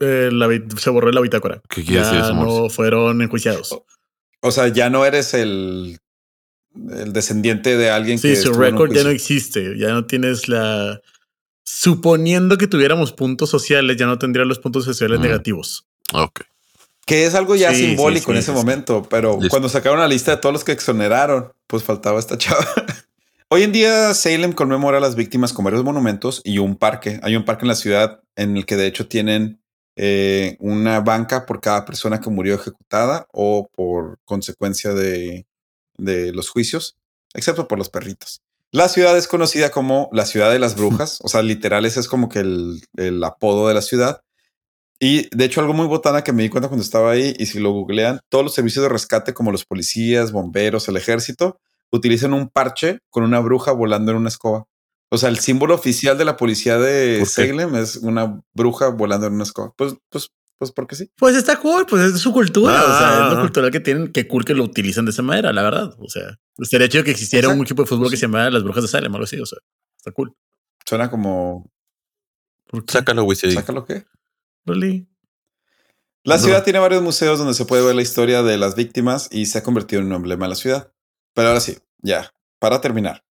Eh, 0.00 0.28
la 0.32 0.46
bit- 0.46 0.78
se 0.78 0.90
borró 0.90 1.10
la 1.10 1.20
bitácora. 1.20 1.60
¿Qué 1.68 1.84
quiere 1.84 2.00
decir 2.04 2.18
eso, 2.20 2.34
no 2.34 2.68
fueron 2.70 3.20
enjuiciados. 3.22 3.76
O 4.40 4.50
sea, 4.52 4.68
ya 4.68 4.88
no 4.90 5.04
eres 5.04 5.34
el, 5.34 5.98
el 6.90 7.12
descendiente 7.12 7.76
de 7.76 7.90
alguien 7.90 8.18
Sí, 8.18 8.28
que 8.28 8.36
su 8.36 8.48
en 8.48 8.54
un 8.54 8.60
récord 8.60 8.92
ya 8.94 9.02
no 9.04 9.10
existe. 9.10 9.76
Ya 9.78 9.88
no 9.88 10.06
tienes 10.06 10.48
la. 10.48 11.00
Suponiendo 11.64 12.56
que 12.56 12.66
tuviéramos 12.66 13.12
puntos 13.12 13.50
sociales, 13.50 13.96
ya 13.96 14.06
no 14.06 14.18
tendría 14.18 14.44
los 14.44 14.58
puntos 14.58 14.84
sociales 14.84 15.18
Mm. 15.18 15.22
negativos. 15.22 15.86
Ok. 16.12 16.40
Que 17.04 17.24
es 17.26 17.34
algo 17.34 17.56
ya 17.56 17.70
Sí, 17.70 17.76
sí, 17.76 17.86
simbólico 17.88 18.30
en 18.32 18.36
sí, 18.36 18.40
ese 18.40 18.52
sí, 18.52 18.58
sí. 18.58 18.64
momento, 18.64 19.02
pero 19.08 19.34
Listo. 19.36 19.48
cuando 19.50 19.68
sacaron 19.68 19.98
la 19.98 20.08
lista 20.08 20.32
de 20.32 20.36
todos 20.38 20.52
los 20.52 20.64
que 20.64 20.72
exoneraron, 20.72 21.52
pues 21.66 21.82
faltaba 21.82 22.18
esta 22.18 22.36
chava. 22.38 22.66
Hoy 23.50 23.62
en 23.62 23.72
día 23.72 24.12
Salem 24.14 24.52
conmemora 24.52 24.98
a 24.98 25.00
las 25.00 25.14
víctimas 25.14 25.52
con 25.54 25.64
varios 25.64 25.84
monumentos 25.84 26.42
y 26.44 26.58
un 26.58 26.76
parque. 26.76 27.18
Hay 27.22 27.34
un 27.34 27.44
parque 27.46 27.64
en 27.64 27.68
la 27.68 27.74
ciudad 27.76 28.20
en 28.36 28.56
el 28.58 28.66
que 28.66 28.76
de 28.76 28.86
hecho 28.86 29.06
tienen 29.08 29.57
eh, 30.00 30.56
una 30.60 31.00
banca 31.00 31.44
por 31.44 31.60
cada 31.60 31.84
persona 31.84 32.20
que 32.20 32.30
murió 32.30 32.54
ejecutada 32.54 33.26
o 33.32 33.68
por 33.74 34.20
consecuencia 34.24 34.94
de, 34.94 35.44
de 35.96 36.32
los 36.32 36.50
juicios, 36.50 36.96
excepto 37.34 37.66
por 37.66 37.78
los 37.78 37.90
perritos. 37.90 38.40
La 38.70 38.88
ciudad 38.88 39.18
es 39.18 39.26
conocida 39.26 39.70
como 39.70 40.08
la 40.12 40.24
ciudad 40.24 40.52
de 40.52 40.60
las 40.60 40.76
brujas, 40.76 41.18
o 41.22 41.28
sea, 41.28 41.42
literal 41.42 41.84
ese 41.84 41.98
es 41.98 42.06
como 42.06 42.28
que 42.28 42.38
el, 42.38 42.80
el 42.96 43.24
apodo 43.24 43.66
de 43.66 43.74
la 43.74 43.82
ciudad. 43.82 44.22
Y 45.00 45.28
de 45.36 45.44
hecho 45.44 45.60
algo 45.60 45.74
muy 45.74 45.88
botana 45.88 46.22
que 46.22 46.32
me 46.32 46.44
di 46.44 46.48
cuenta 46.48 46.68
cuando 46.68 46.84
estaba 46.84 47.10
ahí 47.10 47.34
y 47.36 47.46
si 47.46 47.58
lo 47.58 47.72
googlean, 47.72 48.20
todos 48.28 48.44
los 48.44 48.54
servicios 48.54 48.84
de 48.84 48.88
rescate 48.90 49.34
como 49.34 49.50
los 49.50 49.64
policías, 49.64 50.30
bomberos, 50.30 50.88
el 50.88 50.96
ejército, 50.96 51.58
utilizan 51.90 52.34
un 52.34 52.48
parche 52.48 53.00
con 53.10 53.24
una 53.24 53.40
bruja 53.40 53.72
volando 53.72 54.12
en 54.12 54.18
una 54.18 54.28
escoba. 54.28 54.66
O 55.10 55.16
sea, 55.18 55.28
el 55.30 55.38
símbolo 55.38 55.74
oficial 55.74 56.18
de 56.18 56.24
la 56.24 56.36
policía 56.36 56.78
de. 56.78 57.24
Salem 57.26 57.74
es 57.76 57.96
una 57.96 58.40
bruja 58.54 58.88
volando 58.88 59.26
en 59.26 59.34
una 59.34 59.44
escoba. 59.44 59.72
Pues, 59.76 59.94
pues, 60.10 60.30
pues 60.58 60.70
porque 60.72 60.96
sí. 60.96 61.10
Pues 61.16 61.34
está 61.36 61.56
cool, 61.58 61.86
pues 61.86 62.12
es 62.14 62.20
su 62.20 62.32
cultura. 62.32 62.74
o 62.82 62.86
sea, 62.86 63.14
es 63.14 63.20
Ah. 63.20 63.30
lo 63.34 63.40
cultural 63.40 63.70
que 63.70 63.80
tienen. 63.80 64.12
Qué 64.12 64.26
cool 64.28 64.44
que 64.44 64.54
lo 64.54 64.64
utilizan 64.64 65.04
de 65.06 65.12
esa 65.12 65.22
manera, 65.22 65.52
la 65.52 65.62
verdad. 65.62 65.94
O 65.98 66.08
sea, 66.10 66.38
estaría 66.58 66.88
chido 66.88 67.04
que 67.04 67.10
existiera 67.12 67.48
un 67.48 67.60
equipo 67.62 67.82
de 67.82 67.88
fútbol 67.88 68.10
que 68.10 68.16
se 68.16 68.22
llamara 68.26 68.50
Las 68.50 68.64
Brujas 68.64 68.82
de 68.82 68.88
Salem, 68.88 69.12
algo 69.14 69.24
así. 69.24 69.40
O 69.40 69.46
sea, 69.46 69.58
está 69.96 70.12
cool. 70.12 70.34
Suena 70.84 71.10
como. 71.10 71.70
Sácalo, 72.86 73.22
güey. 73.24 73.36
sácalo 73.36 73.86
qué. 73.86 74.04
Really? 74.66 75.08
La 76.24 76.36
No. 76.36 76.42
ciudad 76.42 76.64
tiene 76.64 76.80
varios 76.80 77.00
museos 77.02 77.38
donde 77.38 77.54
se 77.54 77.64
puede 77.64 77.82
ver 77.86 77.94
la 77.94 78.02
historia 78.02 78.42
de 78.42 78.58
las 78.58 78.74
víctimas 78.74 79.28
y 79.32 79.46
se 79.46 79.56
ha 79.58 79.62
convertido 79.62 80.02
en 80.02 80.08
un 80.08 80.14
emblema 80.14 80.44
de 80.44 80.50
la 80.50 80.54
ciudad. 80.56 80.92
Pero 81.32 81.48
ahora 81.48 81.60
sí, 81.60 81.78
ya, 82.02 82.30
para 82.58 82.80
terminar. 82.82 83.24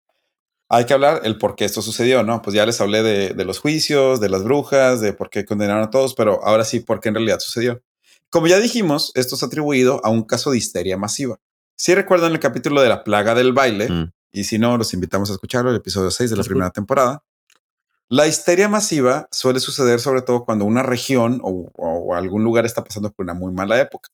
Hay 0.68 0.84
que 0.84 0.94
hablar 0.94 1.20
el 1.24 1.38
por 1.38 1.54
qué 1.54 1.64
esto 1.64 1.80
sucedió, 1.82 2.22
¿no? 2.24 2.42
Pues 2.42 2.54
ya 2.54 2.66
les 2.66 2.80
hablé 2.80 3.02
de, 3.02 3.34
de 3.34 3.44
los 3.44 3.60
juicios, 3.60 4.20
de 4.20 4.28
las 4.28 4.42
brujas, 4.42 5.00
de 5.00 5.12
por 5.12 5.30
qué 5.30 5.44
condenaron 5.44 5.84
a 5.84 5.90
todos, 5.90 6.14
pero 6.14 6.42
ahora 6.44 6.64
sí, 6.64 6.80
por 6.80 7.00
qué 7.00 7.08
en 7.10 7.14
realidad 7.14 7.38
sucedió. 7.38 7.82
Como 8.30 8.48
ya 8.48 8.58
dijimos, 8.58 9.12
esto 9.14 9.36
es 9.36 9.42
atribuido 9.44 10.00
a 10.04 10.10
un 10.10 10.24
caso 10.24 10.50
de 10.50 10.58
histeria 10.58 10.96
masiva. 10.96 11.38
Si 11.76 11.94
recuerdan 11.94 12.32
el 12.32 12.40
capítulo 12.40 12.80
de 12.82 12.88
la 12.88 13.04
plaga 13.04 13.34
del 13.34 13.52
baile, 13.52 13.88
Mm. 13.88 14.12
y 14.32 14.44
si 14.44 14.58
no, 14.58 14.76
los 14.76 14.92
invitamos 14.92 15.30
a 15.30 15.34
escucharlo, 15.34 15.70
el 15.70 15.76
episodio 15.76 16.10
6 16.10 16.30
de 16.30 16.36
la 16.36 16.42
primera 16.42 16.70
temporada. 16.70 17.22
La 18.08 18.26
histeria 18.26 18.68
masiva 18.68 19.28
suele 19.30 19.60
suceder 19.60 20.00
sobre 20.00 20.22
todo 20.22 20.44
cuando 20.44 20.64
una 20.64 20.82
región 20.82 21.40
o, 21.42 21.70
o 21.74 22.14
algún 22.14 22.44
lugar 22.44 22.64
está 22.66 22.82
pasando 22.84 23.12
por 23.12 23.24
una 23.24 23.34
muy 23.34 23.52
mala 23.52 23.80
época. 23.80 24.10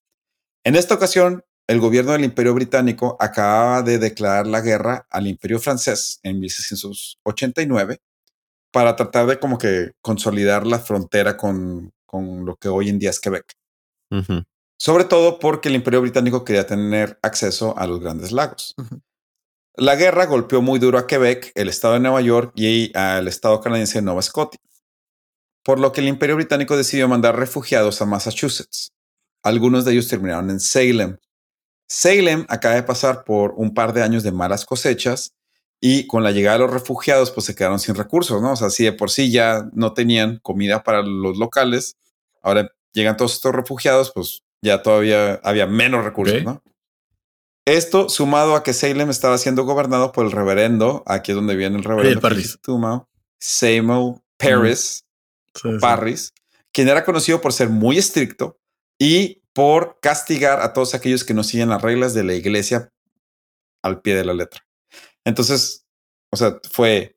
En 0.65 0.77
esta 0.77 0.95
ocasión, 0.95 1.45
el 1.67 1.81
gobierno 1.81 2.13
del 2.13 2.25
Imperio 2.25 2.55
Británico 2.55 3.17
acababa 3.21 3.83
de 3.83 3.99
declarar 3.99 4.47
la 4.47 4.61
guerra 4.61 5.07
al 5.11 5.27
Imperio 5.27 5.59
francés 5.59 6.21
en 6.23 6.41
1689 6.41 8.01
para 8.71 8.97
tratar 8.97 9.27
de 9.27 9.39
como 9.39 9.59
que 9.59 9.93
consolidar 10.01 10.67
la 10.67 10.79
frontera 10.79 11.37
con, 11.37 11.93
con 12.07 12.45
lo 12.45 12.57
que 12.57 12.69
hoy 12.69 12.89
en 12.89 12.99
día 12.99 13.11
es 13.11 13.21
Quebec. 13.21 13.55
Sobre 14.79 15.05
todo 15.05 15.39
porque 15.39 15.69
el 15.69 15.77
Imperio 15.77 16.01
Británico 16.01 16.45
quería 16.45 16.67
tener 16.67 17.19
acceso 17.23 17.79
a 17.79 17.87
los 17.87 18.01
grandes 18.01 18.33
lagos. 18.33 18.75
La 19.75 19.97
guerra 19.97 20.27
golpeó 20.27 20.61
muy 20.61 20.79
duro 20.79 20.99
a 20.99 21.07
Quebec, 21.07 21.51
el 21.55 21.71
estado 21.71 21.95
de 21.95 22.01
Nueva 22.01 22.21
York 22.21 22.53
y 22.57 22.95
al 22.95 23.27
estado 23.27 23.61
canadiense 23.63 23.99
de 23.99 24.03
Nueva 24.03 24.21
Escocia. 24.21 24.61
Por 25.65 25.81
lo 25.81 25.93
que 25.93 26.03
el 26.03 26.09
Imperio 26.09 26.37
Británico 26.37 26.77
decidió 26.77 27.09
mandar 27.09 27.39
refugiados 27.39 28.03
a 28.03 28.07
Massachusetts. 28.07 28.93
Algunos 29.43 29.87
de 29.87 29.93
ellos 29.93 30.09
terminaron 30.09 30.51
en 30.51 30.61
Salem. 30.61 31.17
Salem 31.95 32.47
acaba 32.49 32.75
de 32.75 32.85
pasar 32.85 33.23
por 33.23 33.53
un 33.59 33.75
par 33.75 33.93
de 33.93 34.03
años 34.03 34.23
de 34.23 34.33
malas 34.33 34.65
cosechas 34.65 35.35
y 35.79 36.07
con 36.07 36.23
la 36.23 36.31
llegada 36.31 36.57
de 36.57 36.65
los 36.65 36.73
refugiados 36.73 37.31
pues 37.31 37.45
se 37.45 37.55
quedaron 37.55 37.79
sin 37.79 37.95
recursos, 37.95 38.41
¿no? 38.41 38.53
O 38.53 38.57
sea, 38.57 38.71
si 38.71 38.85
de 38.85 38.95
por 38.95 39.11
sí 39.11 39.31
ya 39.31 39.69
no 39.75 39.93
tenían 39.93 40.39
comida 40.39 40.85
para 40.85 41.03
los 41.03 41.37
locales, 41.37 41.99
ahora 42.41 42.73
llegan 42.95 43.19
todos 43.19 43.35
estos 43.35 43.55
refugiados, 43.55 44.11
pues 44.11 44.43
ya 44.63 44.83
todavía 44.83 45.35
había 45.45 45.67
menos 45.67 46.03
recursos. 46.03 46.43
¿no? 46.43 46.63
Esto 47.67 48.09
sumado 48.09 48.57
a 48.57 48.63
que 48.63 48.73
Salem 48.73 49.11
estaba 49.11 49.37
siendo 49.37 49.67
gobernado 49.67 50.13
por 50.13 50.25
el 50.25 50.33
reverendo, 50.33 51.03
aquí 51.05 51.33
es 51.33 51.37
donde 51.37 51.57
viene 51.57 51.77
el 51.77 51.85
reverendo 51.85 52.23
Parris. 52.23 52.59
Samuel 53.39 54.15
Parris, 54.39 55.05
Sí, 55.55 55.69
sí. 55.71 55.79
Parris, 55.79 56.33
quien 56.73 56.89
era 56.89 57.05
conocido 57.05 57.43
por 57.43 57.53
ser 57.53 57.69
muy 57.69 57.99
estricto 57.99 58.59
y 58.99 59.42
por 59.55 59.99
castigar 60.01 60.61
a 60.61 60.73
todos 60.73 60.95
aquellos 60.95 61.25
que 61.25 61.35
no 61.35 61.45
siguen 61.45 61.69
las 61.71 61.83
reglas 61.83 62.15
de 62.15 62.25
la 62.25 62.35
iglesia 62.35 62.91
al 63.83 64.01
pie 64.01 64.15
de 64.15 64.25
la 64.25 64.35
letra. 64.35 64.65
Entonces, 65.25 65.85
o 66.33 66.37
sea, 66.37 66.59
fue 66.71 67.17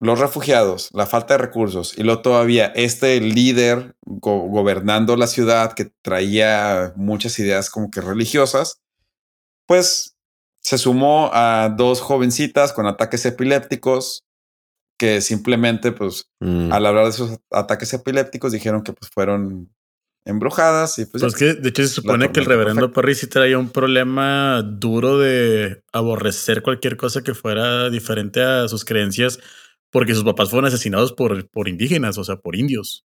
los 0.00 0.18
refugiados, 0.18 0.90
la 0.92 1.06
falta 1.06 1.34
de 1.34 1.38
recursos 1.38 1.96
y 1.96 2.02
luego 2.02 2.20
todavía 2.22 2.66
este 2.74 3.20
líder 3.20 3.96
go- 4.04 4.48
gobernando 4.48 5.16
la 5.16 5.26
ciudad 5.26 5.72
que 5.72 5.90
traía 6.02 6.92
muchas 6.96 7.38
ideas 7.38 7.70
como 7.70 7.90
que 7.90 8.00
religiosas, 8.00 8.80
pues 9.66 10.16
se 10.60 10.78
sumó 10.78 11.30
a 11.32 11.68
dos 11.74 12.00
jovencitas 12.00 12.72
con 12.72 12.86
ataques 12.86 13.24
epilépticos 13.26 14.24
que 14.98 15.20
simplemente 15.20 15.92
pues 15.92 16.26
Mm. 16.40 16.72
al 16.72 16.86
hablar 16.86 17.04
de 17.04 17.10
esos 17.10 17.38
ataques 17.50 17.92
epilépticos 17.94 18.52
dijeron 18.52 18.82
que 18.82 18.92
pues 18.92 19.10
fueron 19.10 19.74
embrujadas 20.24 20.98
y 20.98 21.06
pues, 21.06 21.22
Pues 21.22 21.34
ya. 21.34 21.38
que 21.38 21.54
de 21.54 21.68
hecho 21.68 21.82
se 21.82 21.88
supone 21.88 22.32
que 22.32 22.40
el 22.40 22.46
reverendo 22.46 22.90
perfecta. 22.90 22.94
Parry 22.94 23.14
sí 23.14 23.26
traía 23.26 23.58
un 23.58 23.70
problema 23.70 24.62
duro 24.62 25.18
de 25.18 25.82
aborrecer 25.92 26.62
cualquier 26.62 26.96
cosa 26.96 27.22
que 27.22 27.34
fuera 27.34 27.90
diferente 27.90 28.42
a 28.42 28.68
sus 28.68 28.84
creencias, 28.84 29.38
porque 29.90 30.14
sus 30.14 30.24
papás 30.24 30.50
fueron 30.50 30.66
asesinados 30.66 31.12
por, 31.12 31.48
por 31.50 31.68
indígenas, 31.68 32.16
o 32.18 32.24
sea, 32.24 32.36
por 32.36 32.56
indios, 32.56 33.04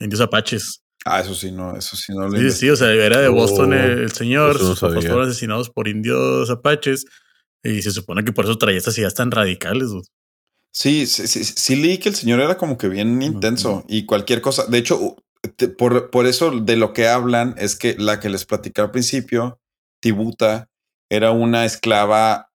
indios 0.00 0.20
apaches. 0.20 0.82
ah 1.04 1.20
eso 1.20 1.34
sí 1.34 1.52
no 1.52 1.76
eso 1.76 1.96
sí 1.96 2.12
no 2.14 2.30
Sí, 2.30 2.50
sí, 2.50 2.70
o 2.70 2.76
sea, 2.76 2.90
era 2.92 3.20
de 3.20 3.28
Boston 3.28 3.72
Oh, 3.72 3.76
el, 3.76 3.98
el 4.00 4.12
señor, 4.12 4.54
no 4.60 4.66
sus 4.68 4.80
papás 4.80 5.04
fueron 5.04 5.28
asesinados 5.28 5.68
por 5.70 5.86
indios 5.88 6.48
apaches 6.50 7.04
y 7.62 7.82
se 7.82 7.90
supone 7.90 8.24
que 8.24 8.32
por 8.32 8.44
eso 8.46 8.56
traía 8.58 8.78
estas 8.78 8.96
ideas 8.98 9.14
tan 9.14 9.30
radicales. 9.30 9.88
güey. 9.88 10.02
sí, 10.72 11.06
sí, 11.06 11.26
sí, 11.28 11.44
sí 11.44 11.76
leí 11.76 11.98
que 11.98 12.08
el 12.08 12.14
señor 12.14 12.40
era 12.40 12.56
como 12.56 12.76
que 12.78 12.88
bien 12.88 13.20
intenso 13.22 13.84
y 13.88 14.06
cualquier 14.06 14.40
cosa 14.40 14.64
de 14.66 14.78
hecho 14.78 15.16
te- 15.48 15.68
por, 15.68 16.10
por 16.10 16.26
eso 16.26 16.50
de 16.50 16.76
lo 16.76 16.92
que 16.92 17.08
hablan 17.08 17.54
es 17.58 17.76
que 17.76 17.94
la 17.98 18.20
que 18.20 18.28
les 18.28 18.44
platicé 18.44 18.80
al 18.80 18.90
principio 18.90 19.60
Tibuta 20.00 20.68
era 21.10 21.30
una 21.30 21.64
esclava 21.64 22.50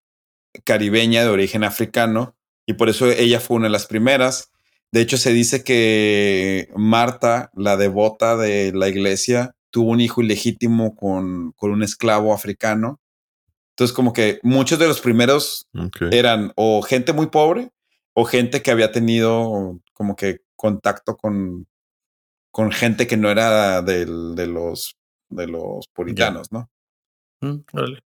caribeña 0.65 1.23
de 1.23 1.29
origen 1.29 1.63
africano 1.63 2.35
y 2.65 2.73
por 2.73 2.89
eso 2.89 3.07
ella 3.07 3.39
fue 3.39 3.57
una 3.57 3.67
de 3.67 3.71
las 3.71 3.87
primeras. 3.87 4.51
De 4.91 5.01
hecho, 5.01 5.17
se 5.17 5.31
dice 5.33 5.63
que 5.63 6.69
Marta, 6.75 7.51
la 7.55 7.77
devota 7.77 8.35
de 8.37 8.71
la 8.73 8.87
iglesia, 8.87 9.55
tuvo 9.71 9.91
un 9.91 10.01
hijo 10.01 10.21
ilegítimo 10.21 10.95
con, 10.95 11.51
con 11.53 11.71
un 11.71 11.83
esclavo 11.83 12.33
africano. 12.33 12.99
Entonces, 13.71 13.95
como 13.95 14.13
que 14.13 14.39
muchos 14.43 14.77
de 14.79 14.87
los 14.87 14.99
primeros 14.99 15.67
eran 16.11 16.51
o 16.55 16.81
gente 16.81 17.13
muy 17.13 17.27
pobre 17.27 17.69
o 18.13 18.25
gente 18.25 18.61
que 18.61 18.71
había 18.71 18.91
tenido 18.91 19.79
como 19.93 20.15
que 20.15 20.39
contacto 20.55 21.15
con, 21.17 21.67
con 22.51 22.71
gente 22.71 23.07
que 23.07 23.17
no 23.17 23.29
era 23.29 23.81
del- 23.81 24.35
de 24.35 24.47
los 24.47 24.95
de 25.29 25.45
los 25.45 25.87
puritanos, 25.93 26.51
¿no? 26.51 26.69
Mm, 27.41 27.57
órale. 27.73 27.99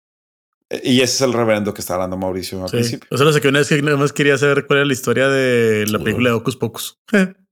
E- 0.70 0.82
Y 0.84 1.02
ese 1.02 1.16
es 1.16 1.22
el 1.22 1.34
reverendo 1.34 1.72
que 1.74 1.82
está 1.82 1.94
hablando 1.94 2.18
Mauricio 2.18 2.64
al 2.64 2.70
Sí. 2.70 2.78
principio. 2.78 3.08
O 3.12 3.18
sea, 3.18 3.26
lo 3.28 3.32
sé 3.34 3.42
que 3.42 3.48
una 3.50 3.60
vez 3.60 3.70
que 3.70 3.80
nada 3.82 3.98
más 3.98 4.12
quería 4.12 4.38
saber 4.39 4.66
cuál 4.66 4.80
era 4.80 4.86
la 4.88 4.94
historia 4.94 5.28
de 5.28 5.86
la 5.88 6.00
película 6.00 6.30
de 6.32 6.36
Ocus 6.36 6.58
Pocus. 6.58 6.98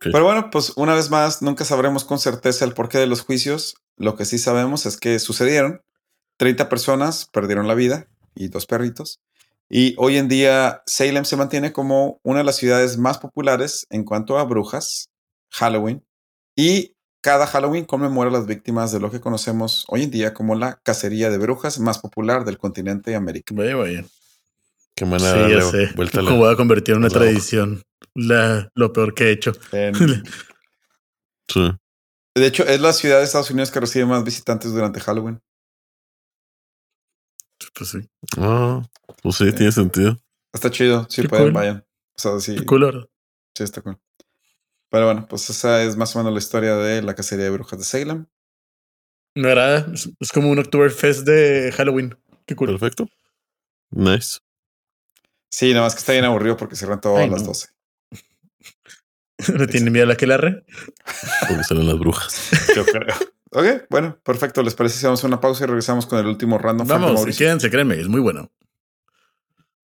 Pero 0.00 0.24
bueno, 0.24 0.50
pues 0.50 0.72
una 0.76 0.94
vez 0.94 1.08
más, 1.08 1.40
nunca 1.40 1.64
sabremos 1.64 2.04
con 2.04 2.18
certeza 2.18 2.64
el 2.64 2.74
porqué 2.74 2.98
de 2.98 3.06
los 3.06 3.20
juicios. 3.22 3.76
Lo 3.96 4.16
que 4.16 4.24
sí 4.24 4.38
sabemos 4.38 4.86
es 4.86 4.96
que 4.98 5.18
sucedieron. 5.20 5.82
30 6.36 6.68
personas 6.68 7.26
perdieron 7.32 7.66
la 7.68 7.74
vida 7.74 8.08
y 8.34 8.48
dos 8.48 8.66
perritos. 8.66 9.20
Y 9.70 9.94
hoy 9.98 10.16
en 10.18 10.28
día 10.28 10.82
Salem 10.86 11.24
se 11.24 11.36
mantiene 11.36 11.72
como 11.72 12.20
una 12.24 12.38
de 12.40 12.44
las 12.44 12.56
ciudades 12.56 12.98
más 12.98 13.18
populares 13.18 13.86
en 13.90 14.04
cuanto 14.04 14.38
a 14.38 14.44
brujas, 14.44 15.10
Halloween. 15.50 16.04
Y 16.60 16.96
cada 17.20 17.46
Halloween 17.46 17.84
conmemora 17.84 18.30
a 18.30 18.32
las 18.32 18.46
víctimas 18.46 18.90
de 18.90 18.98
lo 18.98 19.12
que 19.12 19.20
conocemos 19.20 19.84
hoy 19.86 20.02
en 20.02 20.10
día 20.10 20.34
como 20.34 20.56
la 20.56 20.80
cacería 20.82 21.30
de 21.30 21.38
brujas 21.38 21.78
más 21.78 21.98
popular 21.98 22.44
del 22.44 22.58
continente 22.58 23.14
americano. 23.14 23.60
Vaya, 23.62 23.76
vaya. 23.76 24.04
Qué 24.96 25.04
manera 25.04 25.34
Sí, 25.46 25.52
de 25.52 25.56
ya 25.60 25.62
sé. 25.62 25.92
vuelta 25.94 26.18
a 26.18 26.22
la- 26.22 26.30
¿Cómo 26.30 26.42
voy 26.42 26.52
a 26.52 26.56
convertir 26.56 26.94
en 26.94 26.98
una 26.98 27.06
la 27.08 27.14
tradición? 27.14 27.84
La, 28.14 28.68
lo 28.74 28.92
peor 28.92 29.14
que 29.14 29.28
he 29.28 29.30
hecho. 29.30 29.52
En- 29.70 29.94
Sí. 31.50 31.70
de 32.34 32.46
hecho, 32.46 32.64
es 32.66 32.80
la 32.80 32.92
ciudad 32.92 33.18
de 33.18 33.24
Estados 33.24 33.50
Unidos 33.52 33.70
que 33.70 33.78
recibe 33.80 34.04
más 34.06 34.24
visitantes 34.24 34.72
durante 34.72 34.98
Halloween. 35.00 35.40
Pues 37.74 37.90
sí. 37.90 37.98
Ah, 38.36 38.82
pues 39.22 39.36
sí, 39.36 39.52
tiene 39.52 39.70
sentido. 39.72 40.18
Está 40.52 40.70
chido, 40.70 41.06
si 41.08 41.22
Qué 41.22 41.28
pueden, 41.28 41.46
cool. 41.46 41.52
vayan. 41.54 41.84
O 42.16 42.20
sea, 42.20 42.40
sí, 42.40 42.56
Qué 42.56 42.66
cool, 42.66 42.84
¿verdad? 42.84 43.08
sí 43.54 43.62
está 43.64 43.80
cool. 43.80 43.96
Pero 44.90 45.06
bueno, 45.06 45.26
pues 45.28 45.50
esa 45.50 45.82
es 45.82 45.96
más 45.96 46.14
o 46.16 46.18
menos 46.18 46.32
la 46.32 46.38
historia 46.38 46.76
de 46.76 47.02
la 47.02 47.14
cacería 47.14 47.44
de 47.44 47.50
brujas 47.50 47.78
de 47.78 47.84
Salem. 47.84 48.26
Me 49.34 49.48
agrada. 49.48 49.86
Es, 49.92 50.10
es 50.18 50.32
como 50.32 50.50
un 50.50 50.58
Oktoberfest 50.58 51.26
de 51.26 51.72
Halloween. 51.76 52.16
Qué 52.46 52.56
cool. 52.56 52.68
Perfecto. 52.68 53.08
Nice. 53.90 54.38
Sí, 55.50 55.70
nada 55.72 55.84
más 55.84 55.94
que 55.94 56.00
está 56.00 56.12
bien 56.12 56.24
aburrido 56.24 56.56
porque 56.56 56.76
cierran 56.76 57.00
todo 57.00 57.16
a 57.16 57.26
las 57.26 57.42
no. 57.42 57.48
12. 57.48 57.68
¿Le 59.56 59.66
tiene 59.68 59.90
miedo 59.90 60.04
a 60.04 60.08
la 60.08 60.16
que 60.16 60.26
la 60.26 60.36
re? 60.36 60.64
Porque 61.48 61.64
salen 61.64 61.86
las 61.86 61.98
brujas. 61.98 62.50
Yo 62.76 62.84
creo. 62.84 63.14
Ok, 63.50 63.86
bueno, 63.88 64.18
perfecto. 64.22 64.62
¿Les 64.62 64.74
parece 64.74 64.98
si 64.98 65.04
vamos 65.06 65.22
a 65.24 65.26
una 65.26 65.40
pausa 65.40 65.64
y 65.64 65.66
regresamos 65.68 66.06
con 66.06 66.18
el 66.18 66.26
último 66.26 66.58
random 66.58 66.86
Vamos, 66.86 67.14
Mauricio? 67.14 67.46
quédense, 67.46 67.70
créanme, 67.70 67.98
es 67.98 68.08
muy 68.08 68.20
bueno. 68.20 68.50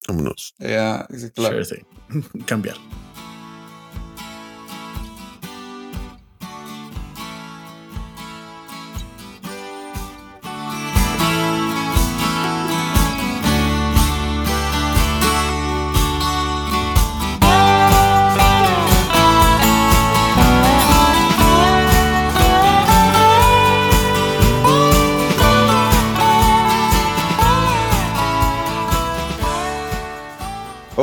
Vámonos. 0.07 0.55
Ya, 0.59 1.07
sí, 1.17 1.31
claro. 1.31 1.65
Sure, 1.65 1.81
sí. 1.81 2.41
Cambiar. 2.47 2.77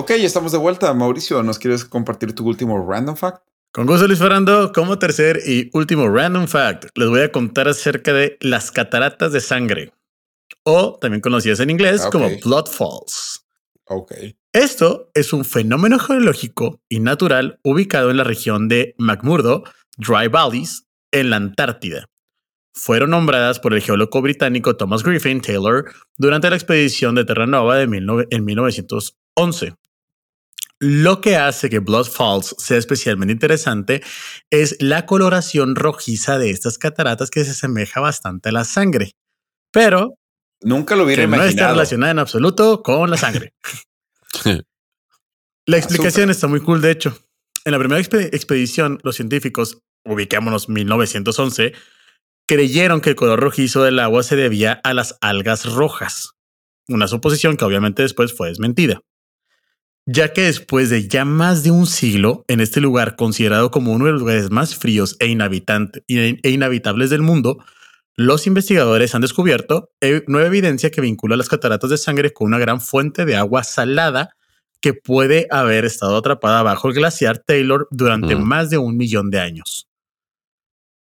Ok, 0.01 0.09
estamos 0.09 0.51
de 0.51 0.57
vuelta. 0.57 0.91
Mauricio, 0.95 1.43
¿nos 1.43 1.59
quieres 1.59 1.85
compartir 1.85 2.33
tu 2.33 2.43
último 2.47 2.83
random 2.89 3.15
fact? 3.15 3.43
Con 3.71 3.85
gusto, 3.85 4.07
Luis 4.07 4.17
Fernando, 4.17 4.71
como 4.73 4.97
tercer 4.97 5.39
y 5.45 5.69
último 5.73 6.09
random 6.09 6.47
fact, 6.47 6.85
les 6.95 7.07
voy 7.07 7.21
a 7.21 7.31
contar 7.31 7.67
acerca 7.67 8.11
de 8.11 8.35
las 8.41 8.71
cataratas 8.71 9.31
de 9.31 9.39
sangre, 9.41 9.93
o 10.63 10.97
también 10.99 11.21
conocidas 11.21 11.59
en 11.59 11.69
inglés 11.69 12.01
Ah, 12.03 12.09
como 12.11 12.31
Blood 12.43 12.65
Falls. 12.65 13.45
Ok. 13.85 14.11
Esto 14.53 15.11
es 15.13 15.33
un 15.33 15.45
fenómeno 15.45 15.99
geológico 15.99 16.81
y 16.89 16.99
natural 16.99 17.59
ubicado 17.63 18.09
en 18.09 18.17
la 18.17 18.23
región 18.23 18.69
de 18.69 18.95
McMurdo, 18.97 19.63
Dry 19.97 20.29
Valleys, 20.29 20.87
en 21.11 21.29
la 21.29 21.35
Antártida. 21.35 22.07
Fueron 22.73 23.11
nombradas 23.11 23.59
por 23.59 23.75
el 23.75 23.83
geólogo 23.83 24.19
británico 24.23 24.75
Thomas 24.77 25.03
Griffin 25.03 25.41
Taylor 25.41 25.93
durante 26.17 26.49
la 26.49 26.55
expedición 26.55 27.13
de 27.13 27.23
Terra 27.23 27.45
Nova 27.45 27.75
de 27.75 27.85
19 27.85 28.29
en 28.31 28.45
1911. 28.45 29.75
Lo 30.83 31.21
que 31.21 31.35
hace 31.37 31.69
que 31.69 31.77
Blood 31.77 32.05
Falls 32.07 32.55
sea 32.57 32.77
especialmente 32.77 33.31
interesante 33.33 34.01
es 34.49 34.77
la 34.79 35.05
coloración 35.05 35.75
rojiza 35.75 36.39
de 36.39 36.49
estas 36.49 36.79
cataratas 36.79 37.29
que 37.29 37.45
se 37.45 37.51
asemeja 37.51 37.99
bastante 38.01 38.49
a 38.49 38.51
la 38.51 38.63
sangre, 38.63 39.11
pero 39.71 40.15
Nunca 40.63 40.95
lo 40.95 41.03
hubiera 41.03 41.21
que 41.23 41.27
no 41.27 41.35
está 41.35 41.45
imaginado. 41.45 41.73
relacionada 41.73 42.11
en 42.11 42.19
absoluto 42.19 42.81
con 42.83 43.09
la 43.11 43.17
sangre. 43.17 43.53
La 45.67 45.77
explicación 45.77 46.29
está 46.31 46.47
muy 46.47 46.59
cool, 46.61 46.81
de 46.81 46.91
hecho. 46.91 47.17
En 47.65 47.71
la 47.71 47.79
primera 47.79 48.01
expe- 48.01 48.29
expedición, 48.33 48.99
los 49.03 49.15
científicos, 49.15 49.79
ubicémonos 50.03 50.67
1911, 50.69 51.73
creyeron 52.47 52.99
que 53.01 53.11
el 53.11 53.15
color 53.15 53.39
rojizo 53.39 53.83
del 53.83 53.99
agua 53.99 54.23
se 54.23 54.35
debía 54.35 54.81
a 54.83 54.93
las 54.95 55.17
algas 55.21 55.65
rojas. 55.71 56.31
Una 56.87 57.07
suposición 57.07 57.57
que 57.57 57.65
obviamente 57.65 58.01
después 58.01 58.35
fue 58.35 58.49
desmentida. 58.49 59.01
Ya 60.05 60.33
que 60.33 60.41
después 60.43 60.89
de 60.89 61.07
ya 61.07 61.25
más 61.25 61.63
de 61.63 61.71
un 61.71 61.85
siglo, 61.85 62.43
en 62.47 62.59
este 62.59 62.81
lugar 62.81 63.15
considerado 63.15 63.69
como 63.71 63.93
uno 63.93 64.05
de 64.05 64.11
los 64.13 64.21
lugares 64.21 64.49
más 64.49 64.75
fríos 64.75 65.15
e, 65.19 65.27
inhabitante- 65.27 66.03
e 66.07 66.49
inhabitables 66.49 67.09
del 67.11 67.21
mundo, 67.21 67.63
los 68.17 68.45
investigadores 68.47 69.13
han 69.15 69.21
descubierto 69.21 69.91
eh, 70.01 70.23
nueva 70.27 70.47
evidencia 70.47 70.89
que 70.91 71.01
vincula 71.01 71.37
las 71.37 71.49
cataratas 71.49 71.89
de 71.91 71.97
sangre 71.97 72.33
con 72.33 72.47
una 72.47 72.57
gran 72.59 72.81
fuente 72.81 73.25
de 73.25 73.35
agua 73.35 73.63
salada 73.63 74.35
que 74.81 74.93
puede 74.93 75.47
haber 75.51 75.85
estado 75.85 76.17
atrapada 76.17 76.63
bajo 76.63 76.87
el 76.87 76.95
glaciar 76.95 77.37
Taylor 77.37 77.87
durante 77.91 78.35
Mm. 78.35 78.41
más 78.43 78.69
de 78.71 78.79
un 78.79 78.97
millón 78.97 79.29
de 79.29 79.39
años. 79.39 79.87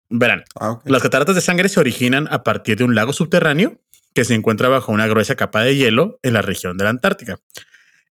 Verán, 0.08 0.44
Ah, 0.60 0.78
las 0.84 1.02
cataratas 1.02 1.34
de 1.34 1.40
sangre 1.40 1.68
se 1.68 1.80
originan 1.80 2.28
a 2.30 2.44
partir 2.44 2.76
de 2.76 2.84
un 2.84 2.94
lago 2.94 3.12
subterráneo 3.12 3.80
que 4.14 4.24
se 4.24 4.34
encuentra 4.34 4.68
bajo 4.68 4.92
una 4.92 5.08
gruesa 5.08 5.34
capa 5.34 5.62
de 5.62 5.74
hielo 5.76 6.20
en 6.22 6.34
la 6.34 6.42
región 6.42 6.76
de 6.76 6.84
la 6.84 6.90
Antártica. 6.90 7.40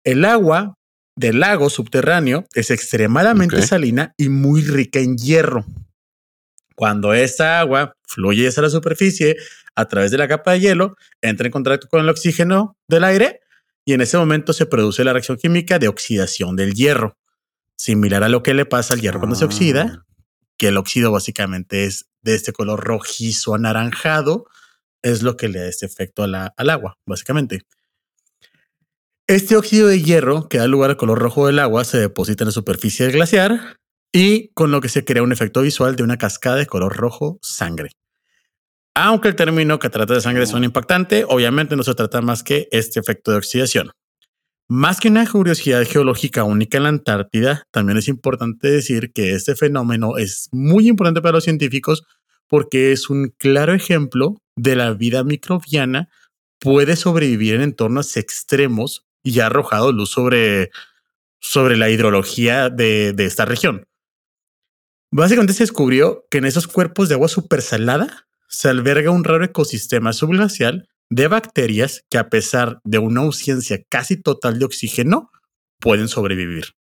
El 0.04 0.24
agua 0.24 0.74
del 1.16 1.40
lago 1.40 1.70
subterráneo 1.70 2.44
es 2.54 2.70
extremadamente 2.70 3.56
salina 3.62 4.14
y 4.16 4.28
muy 4.28 4.62
rica 4.62 4.98
en 4.98 5.16
hierro. 5.18 5.64
Cuando 6.74 7.12
esta 7.14 7.60
agua 7.60 7.94
fluye 8.06 8.48
hacia 8.48 8.62
la 8.62 8.70
superficie 8.70 9.36
a 9.74 9.86
través 9.86 10.10
de 10.10 10.18
la 10.18 10.28
capa 10.28 10.52
de 10.52 10.60
hielo, 10.60 10.96
entra 11.20 11.46
en 11.46 11.52
contacto 11.52 11.86
con 11.88 12.00
el 12.00 12.08
oxígeno 12.08 12.76
del 12.88 13.04
aire 13.04 13.40
y 13.84 13.92
en 13.92 14.00
ese 14.00 14.16
momento 14.16 14.52
se 14.52 14.66
produce 14.66 15.04
la 15.04 15.12
reacción 15.12 15.36
química 15.36 15.78
de 15.78 15.88
oxidación 15.88 16.56
del 16.56 16.74
hierro, 16.74 17.16
similar 17.76 18.22
a 18.24 18.28
lo 18.28 18.42
que 18.42 18.54
le 18.54 18.64
pasa 18.64 18.94
al 18.94 19.00
hierro 19.00 19.18
cuando 19.20 19.36
se 19.36 19.44
Ah. 19.44 19.46
oxida, 19.48 20.04
que 20.56 20.68
el 20.68 20.76
óxido 20.76 21.10
básicamente 21.12 21.84
es 21.84 22.06
de 22.22 22.34
este 22.34 22.52
color 22.52 22.80
rojizo 22.84 23.54
anaranjado, 23.54 24.46
es 25.02 25.22
lo 25.22 25.36
que 25.36 25.48
le 25.48 25.60
da 25.60 25.66
este 25.68 25.86
efecto 25.86 26.22
a 26.22 26.26
la- 26.28 26.54
al 26.56 26.70
agua, 26.70 26.96
básicamente. 27.06 27.62
Este 29.32 29.56
óxido 29.56 29.88
de 29.88 30.02
hierro 30.02 30.46
que 30.46 30.58
da 30.58 30.66
lugar 30.66 30.90
al 30.90 30.98
color 30.98 31.18
rojo 31.18 31.46
del 31.46 31.58
agua 31.58 31.84
se 31.84 31.96
deposita 31.96 32.44
en 32.44 32.48
la 32.48 32.52
superficie 32.52 33.06
del 33.06 33.14
glaciar 33.14 33.78
y 34.12 34.48
con 34.48 34.70
lo 34.70 34.82
que 34.82 34.90
se 34.90 35.06
crea 35.06 35.22
un 35.22 35.32
efecto 35.32 35.62
visual 35.62 35.96
de 35.96 36.02
una 36.02 36.18
cascada 36.18 36.56
de 36.56 36.66
color 36.66 36.94
rojo 36.94 37.38
sangre. 37.40 37.92
Aunque 38.94 39.28
el 39.28 39.34
término 39.34 39.78
cataratas 39.78 40.18
de 40.18 40.20
sangre 40.20 40.44
suena 40.44 40.66
impactante, 40.66 41.24
obviamente 41.26 41.76
no 41.76 41.82
se 41.82 41.94
trata 41.94 42.20
más 42.20 42.42
que 42.42 42.68
este 42.72 43.00
efecto 43.00 43.30
de 43.30 43.38
oxidación. 43.38 43.92
Más 44.68 45.00
que 45.00 45.08
una 45.08 45.26
curiosidad 45.26 45.82
geológica 45.86 46.44
única 46.44 46.76
en 46.76 46.82
la 46.82 46.90
Antártida, 46.90 47.62
también 47.70 47.96
es 47.96 48.08
importante 48.08 48.70
decir 48.70 49.14
que 49.14 49.32
este 49.32 49.56
fenómeno 49.56 50.18
es 50.18 50.50
muy 50.52 50.88
importante 50.88 51.22
para 51.22 51.32
los 51.32 51.44
científicos 51.44 52.02
porque 52.48 52.92
es 52.92 53.08
un 53.08 53.32
claro 53.38 53.72
ejemplo 53.72 54.36
de 54.56 54.76
la 54.76 54.92
vida 54.92 55.24
microbiana 55.24 56.10
puede 56.60 56.96
sobrevivir 56.96 57.54
en 57.54 57.62
entornos 57.62 58.18
extremos 58.18 59.06
y 59.22 59.40
ha 59.40 59.46
arrojado 59.46 59.92
luz 59.92 60.10
sobre, 60.10 60.70
sobre 61.40 61.76
la 61.76 61.90
hidrología 61.90 62.70
de, 62.70 63.12
de 63.12 63.24
esta 63.24 63.44
región. 63.44 63.86
Básicamente 65.10 65.52
se 65.52 65.64
descubrió 65.64 66.24
que 66.30 66.38
en 66.38 66.46
esos 66.46 66.66
cuerpos 66.66 67.08
de 67.08 67.14
agua 67.14 67.28
supersalada 67.28 68.26
se 68.48 68.68
alberga 68.68 69.10
un 69.10 69.24
raro 69.24 69.44
ecosistema 69.44 70.12
subglacial 70.12 70.88
de 71.10 71.28
bacterias 71.28 72.04
que 72.08 72.18
a 72.18 72.30
pesar 72.30 72.80
de 72.84 72.98
una 72.98 73.20
ausencia 73.20 73.82
casi 73.88 74.16
total 74.16 74.58
de 74.58 74.64
oxígeno 74.64 75.30
pueden 75.78 76.08
sobrevivir. 76.08 76.74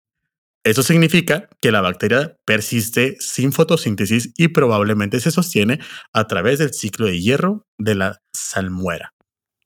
Eso 0.62 0.82
significa 0.82 1.48
que 1.60 1.72
la 1.72 1.80
bacteria 1.80 2.36
persiste 2.44 3.16
sin 3.18 3.52
fotosíntesis 3.52 4.32
y 4.36 4.48
probablemente 4.48 5.18
se 5.18 5.30
sostiene 5.30 5.80
a 6.12 6.26
través 6.26 6.58
del 6.58 6.74
ciclo 6.74 7.06
de 7.06 7.20
hierro 7.20 7.66
de 7.78 7.94
la 7.94 8.22
salmuera. 8.32 9.14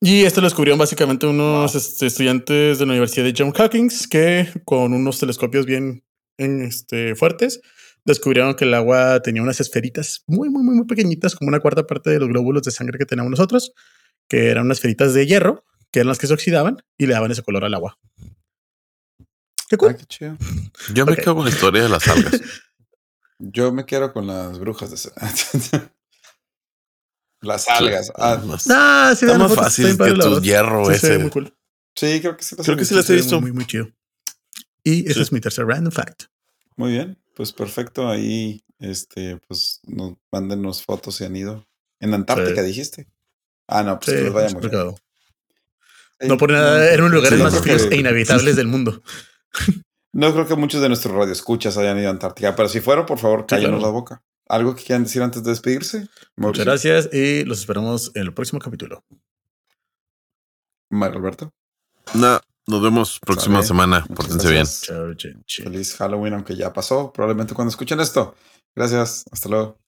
Y 0.01 0.25
esto 0.25 0.41
lo 0.41 0.47
descubrieron 0.47 0.79
básicamente 0.79 1.27
unos 1.27 1.75
este, 1.75 2.07
estudiantes 2.07 2.79
de 2.79 2.87
la 2.87 2.93
Universidad 2.93 3.25
de 3.25 3.35
Johns 3.37 3.59
Hopkins 3.59 4.07
que 4.07 4.49
con 4.65 4.93
unos 4.93 5.19
telescopios 5.19 5.67
bien 5.67 6.05
en, 6.37 6.63
este, 6.63 7.15
fuertes 7.15 7.61
descubrieron 8.05 8.55
que 8.55 8.65
el 8.65 8.75
agua 8.75 9.21
tenía 9.21 9.43
unas 9.43 9.61
esferitas 9.61 10.23
muy, 10.27 10.51
muy, 10.51 10.63
muy, 10.63 10.75
muy 10.75 10.87
pequeñitas, 10.87 11.35
como 11.35 11.49
una 11.49 11.61
cuarta 11.61 11.87
parte 11.87 12.11
de 12.11 12.19
los 12.19 12.29
glóbulos 12.29 12.63
de 12.63 12.71
sangre 12.71 12.99
que 12.99 13.07
tenemos 13.07 13.31
nosotros, 13.31 13.73
que 14.29 14.51
eran 14.51 14.67
unas 14.67 14.79
esferitas 14.79 15.15
de 15.15 15.27
hierro, 15.27 15.65
que 15.91 16.01
eran 16.01 16.09
las 16.09 16.19
que 16.19 16.27
se 16.27 16.35
oxidaban 16.35 16.83
y 16.99 17.07
le 17.07 17.15
daban 17.15 17.31
ese 17.31 17.43
color 17.43 17.65
al 17.65 17.75
agua. 17.75 17.99
Qué 19.69 19.77
cool. 19.77 19.97
Qué 19.97 20.05
chido. 20.05 20.37
Yo 20.93 21.07
me 21.07 21.17
quedo 21.17 21.35
con 21.35 21.45
la 21.45 21.51
historia 21.51 21.83
de 21.83 21.89
las 21.89 22.07
algas. 22.09 22.41
Yo 23.39 23.73
me 23.73 23.85
quiero 23.85 24.13
con 24.13 24.27
las 24.27 24.59
brujas 24.59 24.91
de 24.91 25.81
Las 27.45 27.69
algas. 27.69 28.13
Ah, 28.17 28.43
ah 28.71 29.15
sí, 29.17 29.27
está 29.27 29.39
más 29.39 29.55
fácil 29.55 29.97
que 29.97 30.13
tu 30.13 30.41
hierro 30.41 30.87
sí, 30.87 30.93
ese. 30.95 31.19
Muy 31.19 31.31
cool. 31.31 31.55
Sí, 31.95 32.21
creo 32.21 32.37
que 32.37 32.45
sí. 32.45 32.57
Creo 32.57 32.77
que 32.77 32.85
sí 32.85 32.95
las 32.95 33.09
he 33.11 33.15
visto. 33.15 33.41
Muy, 33.41 33.53
muy 33.53 33.67
chido. 33.67 33.89
Y 34.83 35.09
ese 35.11 35.23
es 35.23 35.33
mi 35.33 35.41
tercer 35.41 35.67
random 35.67 35.93
fact. 35.93 36.25
Muy 36.77 36.93
bien, 36.93 37.19
pues 37.35 37.53
perfecto. 37.53 38.09
Ahí, 38.09 38.65
este, 38.79 39.39
pues 39.47 39.81
nos 39.85 40.15
mándenos 40.33 40.83
fotos 40.83 41.17
si 41.17 41.25
han 41.25 41.37
ido. 41.37 41.67
En 42.01 42.13
Antártica 42.15 42.63
dijiste. 42.63 43.07
Ah, 43.67 43.83
no, 43.83 43.99
pues 43.99 44.17
que 44.17 44.23
les 44.23 44.33
vaya 44.33 44.51
muy 44.51 44.69
bien. 44.69 44.95
No 46.21 46.37
por 46.37 46.51
nada, 46.53 46.91
era 46.93 47.05
un 47.05 47.13
lugar 47.13 47.35
más 47.37 47.61
fríos 47.61 47.89
e 47.91 47.97
inhabitables 47.97 48.57
del 48.57 48.67
mundo. 48.67 49.03
No 50.17 50.33
creo 50.33 50.47
que 50.47 50.55
muchos 50.55 50.81
de 50.81 50.87
nuestros 50.87 51.13
radioescuchas 51.13 51.77
hayan 51.77 51.99
ido 51.99 52.07
a 52.07 52.13
Antártica, 52.13 52.55
pero 52.55 52.69
si 52.69 52.81
fueron, 52.81 53.05
por 53.05 53.19
favor, 53.19 53.47
cállenos 53.47 53.83
la 53.83 53.89
boca. 53.89 54.23
¿Algo 54.49 54.75
que 54.75 54.85
quieran 54.85 55.05
decir 55.05 55.23
antes 55.23 55.43
de 55.43 55.51
despedirse? 55.51 56.09
Muchas 56.37 56.65
gracias 56.65 57.09
y 57.13 57.45
los 57.45 57.61
esperamos 57.61 58.13
en 58.15 58.23
el 58.23 58.35
próximo 58.35 58.61
capítulo. 58.61 59.05
Mario 60.91 61.19
Alberto. 61.19 61.53
No, 62.15 62.41
nos 62.67 62.83
vemos 62.83 63.19
próxima 63.21 63.63
semana. 63.63 64.05
Pórtense 64.15 64.51
bien. 64.51 64.67
Feliz 65.47 65.97
Halloween, 65.97 66.35
aunque 66.35 66.57
ya 66.57 66.73
pasó, 66.73 67.13
probablemente 67.13 67.55
cuando 67.55 67.71
escuchen 67.71 68.01
esto. 68.01 68.35
Gracias. 68.75 69.25
Hasta 69.31 69.49
luego. 69.49 69.84